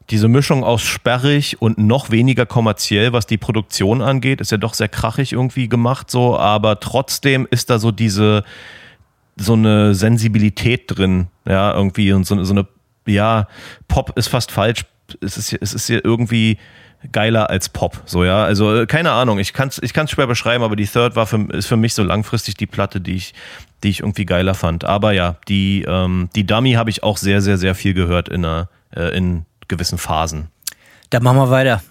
diese 0.09 0.27
Mischung 0.27 0.63
aus 0.63 0.81
sperrig 0.81 1.61
und 1.61 1.77
noch 1.77 2.09
weniger 2.09 2.47
kommerziell, 2.47 3.13
was 3.13 3.27
die 3.27 3.37
Produktion 3.37 4.01
angeht, 4.01 4.41
ist 4.41 4.51
ja 4.51 4.57
doch 4.57 4.73
sehr 4.73 4.87
krachig 4.87 5.31
irgendwie 5.33 5.69
gemacht 5.69 6.09
so, 6.09 6.39
aber 6.39 6.79
trotzdem 6.79 7.47
ist 7.51 7.69
da 7.69 7.77
so 7.77 7.91
diese, 7.91 8.43
so 9.35 9.53
eine 9.53 9.93
Sensibilität 9.93 10.85
drin, 10.87 11.27
ja, 11.45 11.71
irgendwie 11.71 12.13
und 12.13 12.25
so, 12.25 12.43
so 12.43 12.53
eine, 12.53 12.67
ja, 13.05 13.47
Pop 13.87 14.17
ist 14.17 14.29
fast 14.29 14.51
falsch, 14.51 14.85
es 15.21 15.37
ist, 15.37 15.53
es 15.53 15.75
ist 15.75 15.85
hier 15.85 16.03
irgendwie 16.03 16.57
geiler 17.11 17.49
als 17.49 17.69
Pop. 17.69 18.01
So, 18.05 18.23
ja. 18.23 18.43
Also, 18.43 18.81
äh, 18.81 18.85
keine 18.85 19.11
Ahnung, 19.11 19.39
ich 19.39 19.53
kann 19.53 19.69
es 19.69 19.81
ich 19.81 19.93
kann's 19.93 20.11
schwer 20.11 20.27
beschreiben, 20.27 20.63
aber 20.63 20.75
die 20.75 20.87
Third 20.87 21.15
war 21.15 21.25
für, 21.25 21.47
ist 21.53 21.67
für 21.67 21.77
mich 21.77 21.93
so 21.93 22.03
langfristig 22.03 22.55
die 22.55 22.67
Platte, 22.67 23.01
die 23.01 23.15
ich, 23.15 23.33
die 23.83 23.89
ich 23.89 24.01
irgendwie 24.01 24.25
geiler 24.25 24.53
fand. 24.53 24.85
Aber 24.85 25.11
ja, 25.11 25.37
die, 25.47 25.85
ähm, 25.87 26.29
die 26.35 26.45
Dummy 26.45 26.73
habe 26.73 26.89
ich 26.89 27.03
auch 27.03 27.17
sehr, 27.17 27.41
sehr, 27.41 27.57
sehr 27.57 27.75
viel 27.75 27.93
gehört 27.93 28.29
in, 28.29 28.45
einer, 28.45 28.69
äh, 28.95 29.15
in 29.15 29.45
gewissen 29.67 29.97
Phasen. 29.97 30.49
Dann 31.09 31.23
machen 31.23 31.37
wir 31.37 31.49
weiter. 31.49 31.81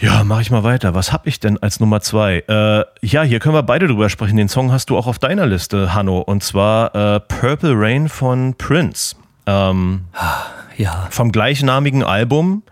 Ja, 0.00 0.24
mach 0.24 0.40
ich 0.40 0.50
mal 0.50 0.62
weiter. 0.62 0.94
Was 0.94 1.12
hab 1.12 1.26
ich 1.26 1.40
denn 1.40 1.58
als 1.58 1.78
Nummer 1.78 2.00
zwei? 2.00 2.38
Äh, 2.48 3.06
ja, 3.06 3.22
hier 3.22 3.38
können 3.38 3.54
wir 3.54 3.62
beide 3.62 3.86
drüber 3.86 4.08
sprechen. 4.08 4.38
Den 4.38 4.48
Song 4.48 4.72
hast 4.72 4.88
du 4.88 4.96
auch 4.96 5.06
auf 5.06 5.18
deiner 5.18 5.44
Liste, 5.44 5.92
Hanno. 5.92 6.20
Und 6.20 6.42
zwar 6.42 6.94
äh, 6.94 7.20
Purple 7.20 7.74
Rain 7.74 8.08
von 8.08 8.54
Prince. 8.54 9.14
Ähm, 9.44 10.06
ja. 10.78 11.06
Vom 11.10 11.32
gleichnamigen 11.32 12.02
Album 12.02 12.62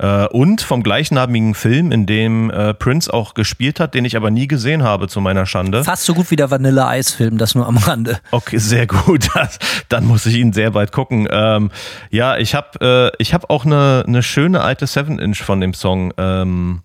äh, 0.00 0.26
und 0.28 0.62
vom 0.62 0.82
gleichnamigen 0.82 1.54
Film, 1.54 1.92
in 1.92 2.06
dem 2.06 2.50
äh, 2.50 2.72
Prince 2.72 3.12
auch 3.12 3.34
gespielt 3.34 3.80
hat, 3.80 3.94
den 3.94 4.04
ich 4.04 4.16
aber 4.16 4.30
nie 4.30 4.48
gesehen 4.48 4.82
habe, 4.82 5.08
zu 5.08 5.20
meiner 5.20 5.44
Schande. 5.44 5.84
Fast 5.84 6.04
so 6.04 6.14
gut 6.14 6.30
wie 6.30 6.36
der 6.36 6.50
Vanilla-Eis-Film, 6.50 7.36
das 7.36 7.54
nur 7.54 7.66
am 7.66 7.76
Rande. 7.76 8.18
Okay, 8.30 8.58
sehr 8.58 8.86
gut. 8.86 9.28
Das, 9.40 9.58
dann 9.88 10.06
muss 10.06 10.26
ich 10.26 10.34
ihn 10.34 10.52
sehr 10.52 10.72
bald 10.72 10.92
gucken. 10.92 11.28
Ähm, 11.30 11.70
ja, 12.10 12.36
ich 12.36 12.54
habe 12.54 13.12
äh, 13.18 13.24
hab 13.24 13.48
auch 13.48 13.64
eine, 13.64 14.04
eine 14.06 14.22
schöne 14.22 14.60
alte 14.60 14.86
7-Inch 14.86 15.42
von 15.42 15.60
dem 15.60 15.72
Song. 15.72 16.12
Ähm, 16.18 16.82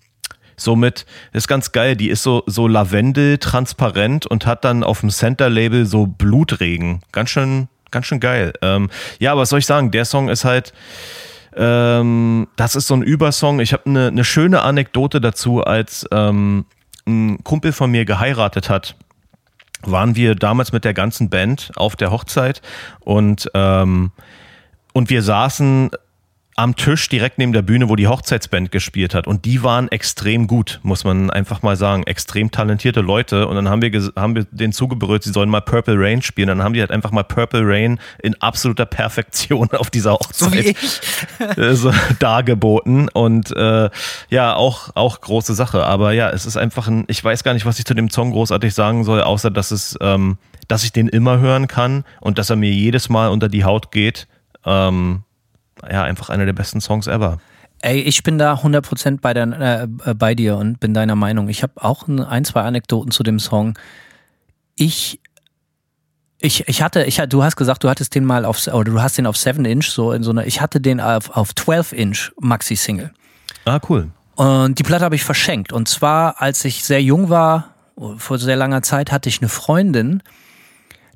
somit 0.56 1.06
ist 1.32 1.48
ganz 1.48 1.72
geil. 1.72 1.96
Die 1.96 2.08
ist 2.08 2.22
so, 2.22 2.44
so 2.46 2.68
Lavendel 2.68 3.38
transparent 3.38 4.26
und 4.26 4.46
hat 4.46 4.64
dann 4.64 4.84
auf 4.84 5.00
dem 5.00 5.10
Center-Label 5.10 5.86
so 5.86 6.06
Blutregen. 6.06 7.00
Ganz 7.12 7.30
schön, 7.30 7.68
ganz 7.90 8.06
schön 8.06 8.20
geil. 8.20 8.52
Ähm, 8.62 8.90
ja, 9.18 9.36
was 9.36 9.48
soll 9.50 9.58
ich 9.58 9.66
sagen? 9.66 9.90
Der 9.90 10.04
Song 10.04 10.28
ist 10.28 10.44
halt, 10.44 10.72
ähm, 11.56 12.48
das 12.56 12.76
ist 12.76 12.86
so 12.86 12.94
ein 12.94 13.02
Übersong. 13.02 13.60
Ich 13.60 13.72
habe 13.72 13.86
eine 13.86 14.12
ne 14.12 14.24
schöne 14.24 14.62
Anekdote 14.62 15.20
dazu, 15.20 15.62
als 15.62 16.06
ähm, 16.12 16.66
ein 17.06 17.42
Kumpel 17.44 17.72
von 17.72 17.90
mir 17.90 18.04
geheiratet 18.04 18.68
hat. 18.68 18.96
waren 19.82 20.16
wir 20.16 20.34
damals 20.34 20.72
mit 20.72 20.84
der 20.84 20.94
ganzen 20.94 21.30
Band 21.30 21.70
auf 21.76 21.96
der 21.96 22.10
Hochzeit 22.10 22.62
und, 23.00 23.50
ähm, 23.54 24.10
und 24.92 25.10
wir 25.10 25.22
saßen 25.22 25.90
am 26.58 26.74
Tisch 26.74 27.10
direkt 27.10 27.36
neben 27.36 27.52
der 27.52 27.60
Bühne, 27.60 27.90
wo 27.90 27.96
die 27.96 28.08
Hochzeitsband 28.08 28.72
gespielt 28.72 29.14
hat. 29.14 29.26
Und 29.26 29.44
die 29.44 29.62
waren 29.62 29.88
extrem 29.88 30.46
gut, 30.46 30.80
muss 30.82 31.04
man 31.04 31.30
einfach 31.30 31.60
mal 31.60 31.76
sagen. 31.76 32.04
Extrem 32.04 32.50
talentierte 32.50 33.02
Leute. 33.02 33.46
Und 33.46 33.56
dann 33.56 33.68
haben 33.68 33.82
wir, 33.82 33.90
haben 34.16 34.34
wir 34.34 34.44
denen 34.44 34.72
zugebrüllt, 34.72 35.22
sie 35.22 35.32
sollen 35.32 35.50
mal 35.50 35.60
Purple 35.60 35.96
Rain 35.98 36.22
spielen. 36.22 36.48
Dann 36.48 36.62
haben 36.62 36.72
die 36.72 36.80
halt 36.80 36.90
einfach 36.90 37.10
mal 37.10 37.24
Purple 37.24 37.60
Rain 37.62 38.00
in 38.22 38.40
absoluter 38.40 38.86
Perfektion 38.86 39.70
auf 39.72 39.90
dieser 39.90 40.14
Hochzeit 40.14 40.74
so 41.56 41.74
so 41.74 41.92
dargeboten. 42.20 43.10
Und 43.10 43.54
äh, 43.54 43.90
ja, 44.30 44.54
auch, 44.54 44.90
auch 44.94 45.20
große 45.20 45.52
Sache. 45.52 45.84
Aber 45.84 46.12
ja, 46.12 46.30
es 46.30 46.46
ist 46.46 46.56
einfach 46.56 46.88
ein, 46.88 47.04
ich 47.08 47.22
weiß 47.22 47.44
gar 47.44 47.52
nicht, 47.52 47.66
was 47.66 47.78
ich 47.78 47.84
zu 47.84 47.92
dem 47.92 48.08
Song 48.08 48.30
großartig 48.30 48.72
sagen 48.72 49.04
soll, 49.04 49.20
außer 49.20 49.50
dass 49.50 49.72
es, 49.72 49.98
ähm, 50.00 50.38
dass 50.68 50.84
ich 50.84 50.92
den 50.92 51.08
immer 51.08 51.38
hören 51.38 51.68
kann 51.68 52.04
und 52.22 52.38
dass 52.38 52.48
er 52.48 52.56
mir 52.56 52.70
jedes 52.70 53.10
Mal 53.10 53.28
unter 53.28 53.50
die 53.50 53.64
Haut 53.64 53.92
geht. 53.92 54.26
Ähm, 54.64 55.22
ja, 55.82 56.02
einfach 56.02 56.30
einer 56.30 56.46
der 56.46 56.52
besten 56.52 56.80
Songs 56.80 57.06
ever. 57.06 57.38
Ey, 57.82 58.00
ich 58.00 58.22
bin 58.22 58.38
da 58.38 58.54
100% 58.54 59.20
bei, 59.20 59.34
der, 59.34 59.88
äh, 60.04 60.14
bei 60.14 60.34
dir 60.34 60.56
und 60.56 60.80
bin 60.80 60.94
deiner 60.94 61.16
Meinung. 61.16 61.48
Ich 61.48 61.62
habe 61.62 61.74
auch 61.76 62.08
ein, 62.08 62.44
zwei 62.44 62.62
Anekdoten 62.62 63.10
zu 63.10 63.22
dem 63.22 63.38
Song. 63.38 63.78
Ich 64.76 65.20
ich, 66.38 66.68
ich 66.68 66.82
hatte, 66.82 67.04
ich, 67.04 67.16
du 67.16 67.42
hast 67.42 67.56
gesagt, 67.56 67.82
du 67.82 67.88
hattest 67.88 68.14
den 68.14 68.24
mal 68.24 68.44
auf, 68.44 68.66
oder 68.66 68.84
du 68.84 69.00
hast 69.00 69.16
den 69.16 69.26
auf 69.26 69.36
7 69.36 69.64
Inch, 69.64 69.86
so 69.88 70.12
in 70.12 70.22
so 70.22 70.30
einer, 70.30 70.46
ich 70.46 70.60
hatte 70.60 70.80
den 70.80 71.00
auf, 71.00 71.30
auf 71.30 71.54
12 71.54 71.92
Inch 71.92 72.32
Maxi-Single. 72.38 73.10
Ah, 73.64 73.80
cool. 73.88 74.10
Und 74.36 74.78
die 74.78 74.82
Platte 74.82 75.04
habe 75.04 75.14
ich 75.14 75.24
verschenkt. 75.24 75.72
Und 75.72 75.88
zwar, 75.88 76.40
als 76.42 76.64
ich 76.64 76.84
sehr 76.84 77.02
jung 77.02 77.30
war, 77.30 77.74
vor 78.18 78.38
sehr 78.38 78.56
langer 78.56 78.82
Zeit, 78.82 79.10
hatte 79.12 79.30
ich 79.30 79.40
eine 79.40 79.48
Freundin, 79.48 80.22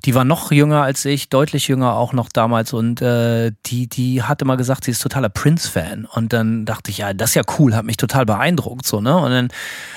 die 0.05 0.15
war 0.15 0.23
noch 0.23 0.51
jünger 0.51 0.83
als 0.83 1.05
ich, 1.05 1.29
deutlich 1.29 1.67
jünger 1.67 1.93
auch 1.93 2.13
noch 2.13 2.29
damals 2.29 2.73
und 2.73 3.01
äh, 3.01 3.51
die, 3.67 3.87
die 3.87 4.23
hat 4.23 4.41
immer 4.41 4.57
gesagt, 4.57 4.85
sie 4.85 4.91
ist 4.91 5.01
totaler 5.01 5.29
Prince-Fan 5.29 6.05
und 6.05 6.33
dann 6.33 6.65
dachte 6.65 6.91
ich, 6.91 6.99
ja, 6.99 7.13
das 7.13 7.31
ist 7.31 7.35
ja 7.35 7.43
cool, 7.59 7.75
hat 7.75 7.85
mich 7.85 7.97
total 7.97 8.25
beeindruckt 8.25 8.85
so, 8.85 9.01
ne? 9.01 9.15
Und 9.15 9.31
dann 9.31 9.49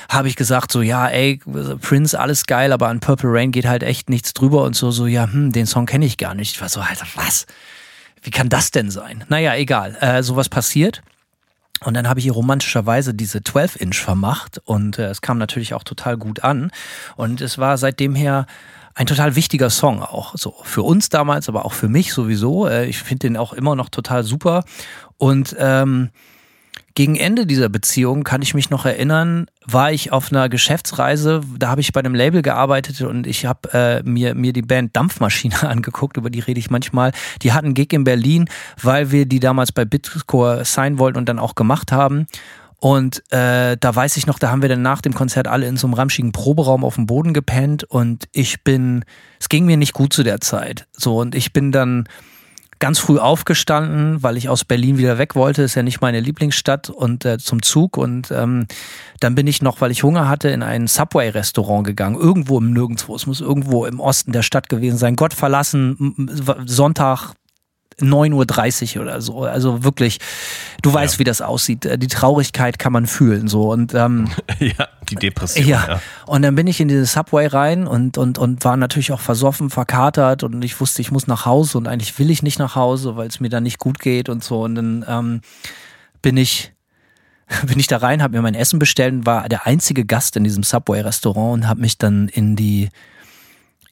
habe 0.08 0.28
ich 0.28 0.36
gesagt 0.36 0.70
so, 0.72 0.82
ja, 0.82 1.08
ey, 1.08 1.40
Prince, 1.80 2.18
alles 2.18 2.44
geil, 2.46 2.72
aber 2.72 2.88
an 2.88 3.00
Purple 3.00 3.30
Rain 3.32 3.52
geht 3.52 3.66
halt 3.66 3.82
echt 3.82 4.10
nichts 4.10 4.34
drüber 4.34 4.64
und 4.64 4.76
so, 4.76 4.90
so, 4.90 5.06
ja, 5.06 5.24
hm, 5.24 5.52
den 5.52 5.66
Song 5.66 5.86
kenne 5.86 6.04
ich 6.04 6.18
gar 6.18 6.34
nicht. 6.34 6.54
Ich 6.54 6.60
war 6.60 6.68
so, 6.68 6.80
Alter, 6.80 7.06
was? 7.14 7.46
Wie 8.22 8.30
kann 8.30 8.48
das 8.48 8.70
denn 8.70 8.90
sein? 8.90 9.24
Naja, 9.28 9.54
egal, 9.54 9.96
äh, 10.00 10.22
sowas 10.22 10.48
passiert. 10.48 11.02
Und 11.80 11.94
dann 11.94 12.08
habe 12.08 12.20
ich 12.20 12.26
ihr 12.26 12.32
romantischerweise 12.32 13.14
diese 13.14 13.38
12-Inch 13.38 13.96
vermacht 13.96 14.60
und 14.64 14.98
äh, 14.98 15.06
es 15.08 15.20
kam 15.20 15.38
natürlich 15.38 15.74
auch 15.74 15.84
total 15.84 16.16
gut 16.16 16.42
an. 16.42 16.70
Und 17.16 17.40
es 17.40 17.58
war 17.58 17.76
seitdem 17.76 18.14
her 18.14 18.46
ein 18.94 19.06
total 19.06 19.36
wichtiger 19.36 19.70
Song 19.70 20.02
auch. 20.02 20.34
So 20.36 20.54
für 20.62 20.82
uns 20.82 21.08
damals, 21.08 21.48
aber 21.48 21.64
auch 21.64 21.72
für 21.72 21.88
mich 21.88 22.12
sowieso. 22.12 22.68
Äh, 22.68 22.86
ich 22.86 22.98
finde 22.98 23.26
den 23.26 23.36
auch 23.36 23.52
immer 23.52 23.76
noch 23.76 23.88
total 23.88 24.24
super. 24.24 24.64
Und 25.18 25.54
ähm, 25.58 26.10
gegen 26.96 27.16
Ende 27.16 27.44
dieser 27.44 27.68
Beziehung 27.68 28.22
kann 28.22 28.40
ich 28.40 28.54
mich 28.54 28.70
noch 28.70 28.86
erinnern, 28.86 29.46
war 29.66 29.90
ich 29.90 30.12
auf 30.12 30.30
einer 30.30 30.48
Geschäftsreise, 30.48 31.40
da 31.58 31.68
habe 31.70 31.80
ich 31.80 31.92
bei 31.92 31.98
einem 31.98 32.14
Label 32.14 32.40
gearbeitet 32.40 33.00
und 33.00 33.26
ich 33.26 33.46
habe 33.46 33.72
äh, 33.72 34.02
mir, 34.04 34.36
mir 34.36 34.52
die 34.52 34.62
Band 34.62 34.94
Dampfmaschine 34.94 35.60
angeguckt, 35.68 36.16
über 36.16 36.30
die 36.30 36.38
rede 36.38 36.60
ich 36.60 36.70
manchmal. 36.70 37.10
Die 37.42 37.52
hatten 37.52 37.74
Gig 37.74 37.92
in 37.92 38.04
Berlin, 38.04 38.48
weil 38.80 39.10
wir 39.10 39.26
die 39.26 39.40
damals 39.40 39.72
bei 39.72 39.84
Bitcore 39.84 40.64
sein 40.64 40.98
wollten 40.98 41.18
und 41.18 41.28
dann 41.28 41.40
auch 41.40 41.56
gemacht 41.56 41.90
haben. 41.90 42.28
Und 42.84 43.22
äh, 43.32 43.78
da 43.80 43.96
weiß 43.96 44.18
ich 44.18 44.26
noch, 44.26 44.38
da 44.38 44.50
haben 44.50 44.60
wir 44.60 44.68
dann 44.68 44.82
nach 44.82 45.00
dem 45.00 45.14
Konzert 45.14 45.48
alle 45.48 45.66
in 45.66 45.78
so 45.78 45.86
einem 45.86 45.94
ramschigen 45.94 46.32
Proberaum 46.32 46.84
auf 46.84 46.96
dem 46.96 47.06
Boden 47.06 47.32
gepennt 47.32 47.84
und 47.84 48.26
ich 48.30 48.62
bin, 48.62 49.06
es 49.40 49.48
ging 49.48 49.64
mir 49.64 49.78
nicht 49.78 49.94
gut 49.94 50.12
zu 50.12 50.22
der 50.22 50.42
Zeit. 50.42 50.86
So, 50.92 51.18
und 51.18 51.34
ich 51.34 51.54
bin 51.54 51.72
dann 51.72 52.06
ganz 52.80 52.98
früh 52.98 53.18
aufgestanden, 53.18 54.22
weil 54.22 54.36
ich 54.36 54.50
aus 54.50 54.66
Berlin 54.66 54.98
wieder 54.98 55.16
weg 55.16 55.34
wollte. 55.34 55.62
Ist 55.62 55.76
ja 55.76 55.82
nicht 55.82 56.02
meine 56.02 56.20
Lieblingsstadt 56.20 56.90
und 56.90 57.24
äh, 57.24 57.38
zum 57.38 57.62
Zug. 57.62 57.96
Und 57.96 58.30
ähm, 58.30 58.66
dann 59.18 59.34
bin 59.34 59.46
ich 59.46 59.62
noch, 59.62 59.80
weil 59.80 59.90
ich 59.90 60.02
Hunger 60.02 60.28
hatte, 60.28 60.50
in 60.50 60.62
ein 60.62 60.86
Subway-Restaurant 60.86 61.86
gegangen. 61.86 62.20
Irgendwo 62.20 62.58
im 62.58 62.74
Nirgendwo. 62.74 63.16
Es 63.16 63.26
muss 63.26 63.40
irgendwo 63.40 63.86
im 63.86 63.98
Osten 63.98 64.32
der 64.32 64.42
Stadt 64.42 64.68
gewesen 64.68 64.98
sein. 64.98 65.16
Gott 65.16 65.32
verlassen, 65.32 66.28
Sonntag 66.66 67.32
9.30 68.00 68.96
Uhr 68.96 69.02
oder 69.02 69.20
so. 69.20 69.42
Also 69.42 69.84
wirklich, 69.84 70.18
du 70.82 70.90
ja. 70.90 70.96
weißt, 70.96 71.18
wie 71.18 71.24
das 71.24 71.40
aussieht. 71.40 71.84
Äh, 71.84 71.98
die 71.98 72.08
Traurigkeit 72.08 72.78
kann 72.78 72.92
man 72.92 73.06
fühlen. 73.06 73.48
So. 73.48 73.70
Und, 73.70 73.94
ähm, 73.94 74.30
ja, 74.58 74.88
die 75.08 75.16
Depression. 75.16 75.66
Ja. 75.66 75.86
ja. 75.86 76.00
Und 76.26 76.42
dann 76.42 76.54
bin 76.54 76.66
ich 76.66 76.80
in 76.80 76.88
dieses 76.88 77.12
Subway 77.12 77.46
rein 77.46 77.86
und, 77.86 78.18
und, 78.18 78.38
und 78.38 78.64
war 78.64 78.76
natürlich 78.76 79.12
auch 79.12 79.20
versoffen, 79.20 79.70
verkatert 79.70 80.42
und 80.42 80.62
ich 80.64 80.80
wusste, 80.80 81.02
ich 81.02 81.10
muss 81.10 81.26
nach 81.26 81.46
Hause 81.46 81.78
und 81.78 81.86
eigentlich 81.86 82.18
will 82.18 82.30
ich 82.30 82.42
nicht 82.42 82.58
nach 82.58 82.74
Hause, 82.76 83.16
weil 83.16 83.28
es 83.28 83.40
mir 83.40 83.48
da 83.48 83.60
nicht 83.60 83.78
gut 83.78 83.98
geht 83.98 84.28
und 84.28 84.42
so. 84.42 84.62
Und 84.62 84.74
dann 84.74 85.04
ähm, 85.08 85.40
bin 86.22 86.36
ich 86.36 86.72
bin 87.66 87.78
ich 87.78 87.86
da 87.86 87.98
rein, 87.98 88.22
habe 88.22 88.36
mir 88.36 88.42
mein 88.42 88.54
Essen 88.54 88.78
bestellt 88.78 89.12
und 89.12 89.26
war 89.26 89.48
der 89.48 89.66
einzige 89.66 90.04
Gast 90.04 90.36
in 90.36 90.44
diesem 90.44 90.62
Subway-Restaurant 90.62 91.52
und 91.52 91.68
habe 91.68 91.80
mich 91.80 91.98
dann 91.98 92.28
in 92.28 92.56
die 92.56 92.88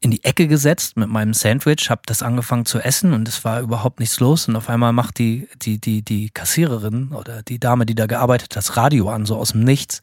in 0.03 0.11
die 0.11 0.25
Ecke 0.25 0.49
gesetzt 0.49 0.97
mit 0.97 1.09
meinem 1.09 1.33
Sandwich, 1.33 1.89
habe 1.89 2.03
das 2.07 2.23
angefangen 2.23 2.67
zu 2.67 2.81
essen 2.81 3.13
und 3.13 3.29
es 3.29 3.45
war 3.45 3.61
überhaupt 3.61 4.01
nichts 4.01 4.19
los. 4.19 4.49
Und 4.49 4.57
auf 4.57 4.69
einmal 4.69 4.93
macht 4.93 5.19
die, 5.19 5.49
die, 5.63 5.81
die, 5.81 6.03
die 6.03 6.31
Kassiererin 6.31 7.13
oder 7.13 7.43
die 7.43 7.61
Dame, 7.61 7.87
die 7.87 7.95
da 7.95 8.07
gearbeitet 8.07 8.51
hat, 8.51 8.57
das 8.57 8.77
Radio 8.77 9.09
an, 9.11 9.27
so 9.27 9.37
aus 9.37 9.53
dem 9.53 9.63
Nichts. 9.63 10.03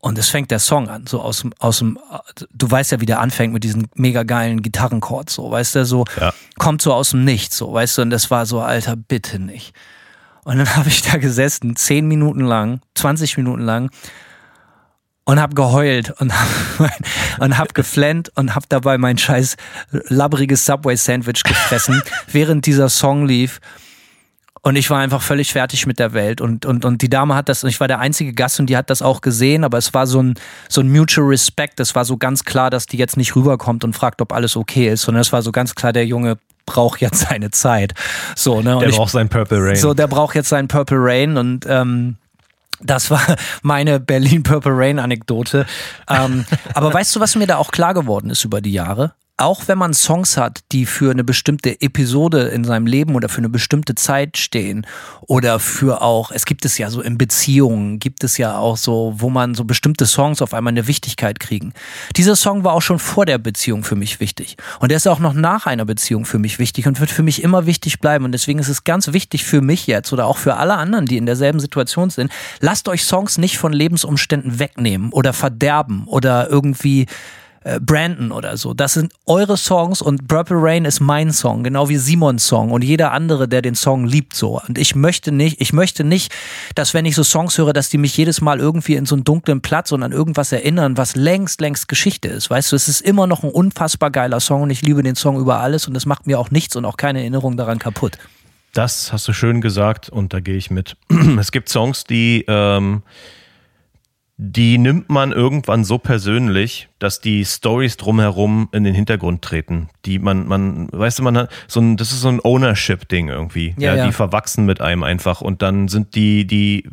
Und 0.00 0.18
es 0.18 0.28
fängt 0.28 0.50
der 0.50 0.58
Song 0.58 0.88
an, 0.88 1.06
so 1.06 1.22
aus 1.22 1.40
dem, 1.40 1.54
aus 1.60 1.78
dem, 1.78 1.98
du 2.52 2.70
weißt 2.70 2.92
ja, 2.92 3.00
wie 3.00 3.06
der 3.06 3.20
anfängt 3.20 3.54
mit 3.54 3.64
diesen 3.64 3.88
mega 3.94 4.22
geilen 4.22 4.60
Gitarrenchords, 4.60 5.34
so, 5.34 5.50
weißt 5.50 5.76
du, 5.76 5.86
so, 5.86 6.04
ja. 6.20 6.34
kommt 6.58 6.82
so 6.82 6.92
aus 6.92 7.10
dem 7.10 7.24
Nichts, 7.24 7.56
so, 7.56 7.72
weißt 7.72 7.98
du, 7.98 8.02
und 8.02 8.10
das 8.10 8.30
war 8.30 8.44
so, 8.44 8.60
Alter, 8.60 8.96
bitte 8.96 9.38
nicht. 9.38 9.72
Und 10.44 10.58
dann 10.58 10.68
habe 10.76 10.88
ich 10.88 11.02
da 11.02 11.16
gesessen, 11.16 11.76
zehn 11.76 12.06
Minuten 12.06 12.40
lang, 12.40 12.80
20 12.96 13.38
Minuten 13.38 13.62
lang, 13.62 13.90
und 15.24 15.40
hab 15.40 15.54
geheult 15.54 16.10
und 16.20 16.32
hab, 16.32 16.90
und 17.40 17.58
hab 17.58 17.74
geflennt 17.74 18.32
und 18.34 18.54
hab 18.54 18.68
dabei 18.68 18.98
mein 18.98 19.18
scheiß 19.18 19.56
labbriges 19.90 20.64
Subway-Sandwich 20.66 21.42
gefressen, 21.44 22.02
während 22.32 22.66
dieser 22.66 22.88
Song 22.88 23.26
lief. 23.26 23.60
Und 24.64 24.76
ich 24.76 24.90
war 24.90 25.00
einfach 25.00 25.22
völlig 25.22 25.52
fertig 25.52 25.86
mit 25.86 25.98
der 25.98 26.12
Welt. 26.12 26.40
Und, 26.40 26.66
und, 26.66 26.84
und 26.84 27.02
die 27.02 27.10
Dame 27.10 27.34
hat 27.34 27.48
das, 27.48 27.64
und 27.64 27.70
ich 27.70 27.80
war 27.80 27.88
der 27.88 27.98
einzige 27.98 28.32
Gast 28.32 28.60
und 28.60 28.66
die 28.66 28.76
hat 28.76 28.90
das 28.90 29.02
auch 29.02 29.20
gesehen, 29.20 29.64
aber 29.64 29.76
es 29.76 29.92
war 29.92 30.06
so 30.06 30.22
ein, 30.22 30.34
so 30.68 30.80
ein 30.80 30.90
Mutual 30.90 31.26
Respect. 31.26 31.80
Es 31.80 31.96
war 31.96 32.04
so 32.04 32.16
ganz 32.16 32.44
klar, 32.44 32.70
dass 32.70 32.86
die 32.86 32.96
jetzt 32.96 33.16
nicht 33.16 33.34
rüberkommt 33.34 33.82
und 33.82 33.94
fragt, 33.94 34.22
ob 34.22 34.32
alles 34.32 34.56
okay 34.56 34.88
ist, 34.88 35.02
sondern 35.02 35.20
es 35.20 35.32
war 35.32 35.42
so 35.42 35.50
ganz 35.50 35.74
klar, 35.74 35.92
der 35.92 36.06
Junge 36.06 36.38
braucht 36.64 37.00
jetzt 37.00 37.26
seine 37.28 37.50
Zeit. 37.50 37.94
So, 38.36 38.62
ne? 38.62 38.76
Und 38.76 38.82
der 38.82 38.90
braucht 38.90 39.10
seinen 39.10 39.28
Purple 39.28 39.58
Rain. 39.60 39.76
So, 39.76 39.94
der 39.94 40.06
braucht 40.06 40.36
jetzt 40.36 40.48
seinen 40.48 40.68
Purple 40.68 40.98
Rain 41.00 41.36
und 41.36 41.66
ähm, 41.68 42.16
das 42.82 43.10
war 43.10 43.22
meine 43.62 44.00
Berlin 44.00 44.42
Purple 44.42 44.72
Rain 44.74 44.98
Anekdote. 44.98 45.66
Ähm, 46.08 46.44
aber 46.74 46.92
weißt 46.92 47.16
du, 47.16 47.20
was 47.20 47.36
mir 47.36 47.46
da 47.46 47.56
auch 47.56 47.70
klar 47.70 47.94
geworden 47.94 48.30
ist 48.30 48.44
über 48.44 48.60
die 48.60 48.72
Jahre? 48.72 49.14
Auch 49.42 49.66
wenn 49.66 49.76
man 49.76 49.92
Songs 49.92 50.36
hat, 50.36 50.60
die 50.70 50.86
für 50.86 51.10
eine 51.10 51.24
bestimmte 51.24 51.80
Episode 51.80 52.42
in 52.48 52.62
seinem 52.64 52.86
Leben 52.86 53.16
oder 53.16 53.28
für 53.28 53.38
eine 53.38 53.48
bestimmte 53.48 53.96
Zeit 53.96 54.38
stehen 54.38 54.86
oder 55.22 55.58
für 55.58 56.00
auch, 56.00 56.30
es 56.30 56.44
gibt 56.44 56.64
es 56.64 56.78
ja 56.78 56.90
so 56.90 57.02
in 57.02 57.18
Beziehungen, 57.18 57.98
gibt 57.98 58.22
es 58.22 58.38
ja 58.38 58.56
auch 58.56 58.76
so, 58.76 59.14
wo 59.16 59.30
man 59.30 59.54
so 59.54 59.64
bestimmte 59.64 60.06
Songs 60.06 60.42
auf 60.42 60.54
einmal 60.54 60.70
eine 60.70 60.86
Wichtigkeit 60.86 61.40
kriegen. 61.40 61.74
Dieser 62.16 62.36
Song 62.36 62.62
war 62.62 62.72
auch 62.72 62.82
schon 62.82 63.00
vor 63.00 63.26
der 63.26 63.38
Beziehung 63.38 63.82
für 63.82 63.96
mich 63.96 64.20
wichtig 64.20 64.56
und 64.78 64.92
er 64.92 64.96
ist 64.96 65.08
auch 65.08 65.18
noch 65.18 65.34
nach 65.34 65.66
einer 65.66 65.84
Beziehung 65.84 66.24
für 66.24 66.38
mich 66.38 66.60
wichtig 66.60 66.86
und 66.86 67.00
wird 67.00 67.10
für 67.10 67.24
mich 67.24 67.42
immer 67.42 67.66
wichtig 67.66 67.98
bleiben 67.98 68.24
und 68.24 68.32
deswegen 68.32 68.60
ist 68.60 68.68
es 68.68 68.84
ganz 68.84 69.12
wichtig 69.12 69.44
für 69.44 69.60
mich 69.60 69.88
jetzt 69.88 70.12
oder 70.12 70.26
auch 70.26 70.38
für 70.38 70.56
alle 70.56 70.74
anderen, 70.74 71.06
die 71.06 71.16
in 71.16 71.26
derselben 71.26 71.58
Situation 71.58 72.10
sind, 72.10 72.30
lasst 72.60 72.88
euch 72.88 73.04
Songs 73.04 73.38
nicht 73.38 73.58
von 73.58 73.72
Lebensumständen 73.72 74.60
wegnehmen 74.60 75.10
oder 75.10 75.32
verderben 75.32 76.04
oder 76.06 76.48
irgendwie 76.48 77.06
äh, 77.64 77.80
Brandon 77.80 78.32
oder 78.32 78.56
so. 78.56 78.74
Das 78.74 78.94
sind 78.94 79.12
eure 79.26 79.56
Songs 79.56 80.02
und 80.02 80.28
Purple 80.28 80.56
Rain 80.60 80.84
ist 80.84 81.00
mein 81.00 81.32
Song, 81.32 81.62
genau 81.62 81.88
wie 81.88 81.96
Simons 81.96 82.46
Song 82.46 82.70
und 82.70 82.82
jeder 82.82 83.12
andere, 83.12 83.48
der 83.48 83.62
den 83.62 83.74
Song 83.74 84.06
liebt 84.06 84.34
so. 84.34 84.60
Und 84.60 84.78
ich 84.78 84.94
möchte 84.94 85.32
nicht, 85.32 85.60
ich 85.60 85.72
möchte 85.72 86.04
nicht, 86.04 86.32
dass 86.74 86.94
wenn 86.94 87.04
ich 87.04 87.14
so 87.14 87.22
Songs 87.22 87.56
höre, 87.58 87.72
dass 87.72 87.88
die 87.88 87.98
mich 87.98 88.16
jedes 88.16 88.40
Mal 88.40 88.58
irgendwie 88.58 88.96
in 88.96 89.06
so 89.06 89.14
einen 89.14 89.24
dunklen 89.24 89.60
Platz 89.60 89.92
und 89.92 90.02
an 90.02 90.12
irgendwas 90.12 90.52
erinnern, 90.52 90.96
was 90.96 91.16
längst, 91.16 91.60
längst 91.60 91.88
Geschichte 91.88 92.28
ist. 92.28 92.50
Weißt 92.50 92.72
du, 92.72 92.76
es 92.76 92.88
ist 92.88 93.00
immer 93.00 93.26
noch 93.26 93.42
ein 93.42 93.50
unfassbar 93.50 94.10
geiler 94.10 94.40
Song 94.40 94.62
und 94.62 94.70
ich 94.70 94.82
liebe 94.82 95.02
den 95.02 95.16
Song 95.16 95.38
über 95.38 95.60
alles 95.60 95.88
und 95.88 95.96
es 95.96 96.06
macht 96.06 96.26
mir 96.26 96.38
auch 96.38 96.50
nichts 96.50 96.76
und 96.76 96.84
auch 96.84 96.96
keine 96.96 97.20
Erinnerung 97.20 97.56
daran 97.56 97.78
kaputt. 97.78 98.18
Das 98.72 99.12
hast 99.12 99.28
du 99.28 99.34
schön 99.34 99.60
gesagt 99.60 100.08
und 100.08 100.32
da 100.32 100.40
gehe 100.40 100.56
ich 100.56 100.70
mit. 100.70 100.96
Es 101.38 101.52
gibt 101.52 101.68
Songs, 101.68 102.04
die 102.04 102.44
ähm, 102.48 103.02
die 104.44 104.76
nimmt 104.76 105.08
man 105.08 105.30
irgendwann 105.30 105.84
so 105.84 105.98
persönlich, 105.98 106.88
dass 106.98 107.20
die 107.20 107.44
Stories 107.44 107.96
drumherum 107.96 108.68
in 108.72 108.82
den 108.82 108.92
Hintergrund 108.92 109.40
treten. 109.40 109.88
Die 110.04 110.18
man, 110.18 110.48
man, 110.48 110.88
weißt 110.90 111.20
du, 111.20 111.22
man 111.22 111.36
hat 111.36 111.50
so 111.68 111.80
ein, 111.80 111.96
das 111.96 112.10
ist 112.10 112.22
so 112.22 112.28
ein 112.28 112.40
Ownership-Ding 112.42 113.28
irgendwie. 113.28 113.74
Ja, 113.78 113.92
ja, 113.92 113.98
ja, 113.98 114.06
Die 114.06 114.12
verwachsen 114.12 114.66
mit 114.66 114.80
einem 114.80 115.04
einfach 115.04 115.42
und 115.42 115.62
dann 115.62 115.86
sind 115.86 116.16
die, 116.16 116.44
die 116.44 116.88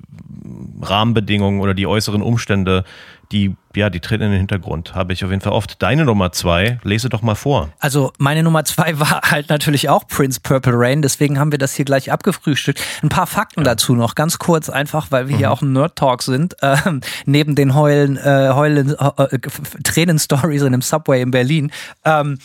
Rahmenbedingungen 0.80 1.60
oder 1.60 1.74
die 1.74 1.88
äußeren 1.88 2.22
Umstände 2.22 2.84
die, 3.32 3.56
ja, 3.76 3.90
die 3.90 4.00
treten 4.00 4.24
in 4.24 4.32
den 4.32 4.40
Hintergrund. 4.40 4.96
Habe 4.96 5.14
ich 5.14 5.24
auf 5.24 5.30
jeden 5.30 5.42
Fall 5.42 5.54
oft. 5.54 5.82
Deine 5.82 6.06
Nummer 6.06 6.32
zwei, 6.32 6.80
lese 6.84 7.10
doch 7.10 7.22
mal 7.22 7.36
vor. 7.36 7.70
Also 7.80 8.12
meine 8.18 8.42
Nummer 8.42 8.66
zwei 8.66 9.00
war 9.00 9.22
halt 9.32 9.50
natürlich 9.50 9.90
auch 9.90 10.08
Prince 10.08 10.40
Purple 10.42 10.74
Rain, 10.76 11.02
deswegen 11.02 11.40
haben 11.40 11.52
wir 11.52 11.60
das 11.60 11.76
hier 11.76 11.86
gleich 11.86 12.12
abgefrühstückt. 12.12 12.82
Ein 13.04 13.10
paar 13.10 13.28
Fakten 13.28 13.64
dazu 13.64 13.94
noch, 13.96 14.16
ganz 14.16 14.40
kurz 14.40 14.70
einfach, 14.70 15.12
weil 15.12 15.30
wir 15.30 15.38
hier 15.38 15.52
auch 15.52 15.62
ein 15.62 15.74
Nerd-Talk 15.74 16.24
sind. 16.24 16.56
Ähm, 16.62 17.02
neben 17.26 17.56
den 17.56 17.76
Heulen, 17.76 18.18
äh, 18.18 18.52
Heulen, 18.54 18.96
äh, 18.98 19.24
äh, 19.24 19.40
Tränen-Stories 19.84 20.62
in 20.62 20.68
einem 20.68 20.82
Subway 20.82 21.22
in 21.22 21.32
Berlin. 21.32 21.72
Ähm, 22.06 22.40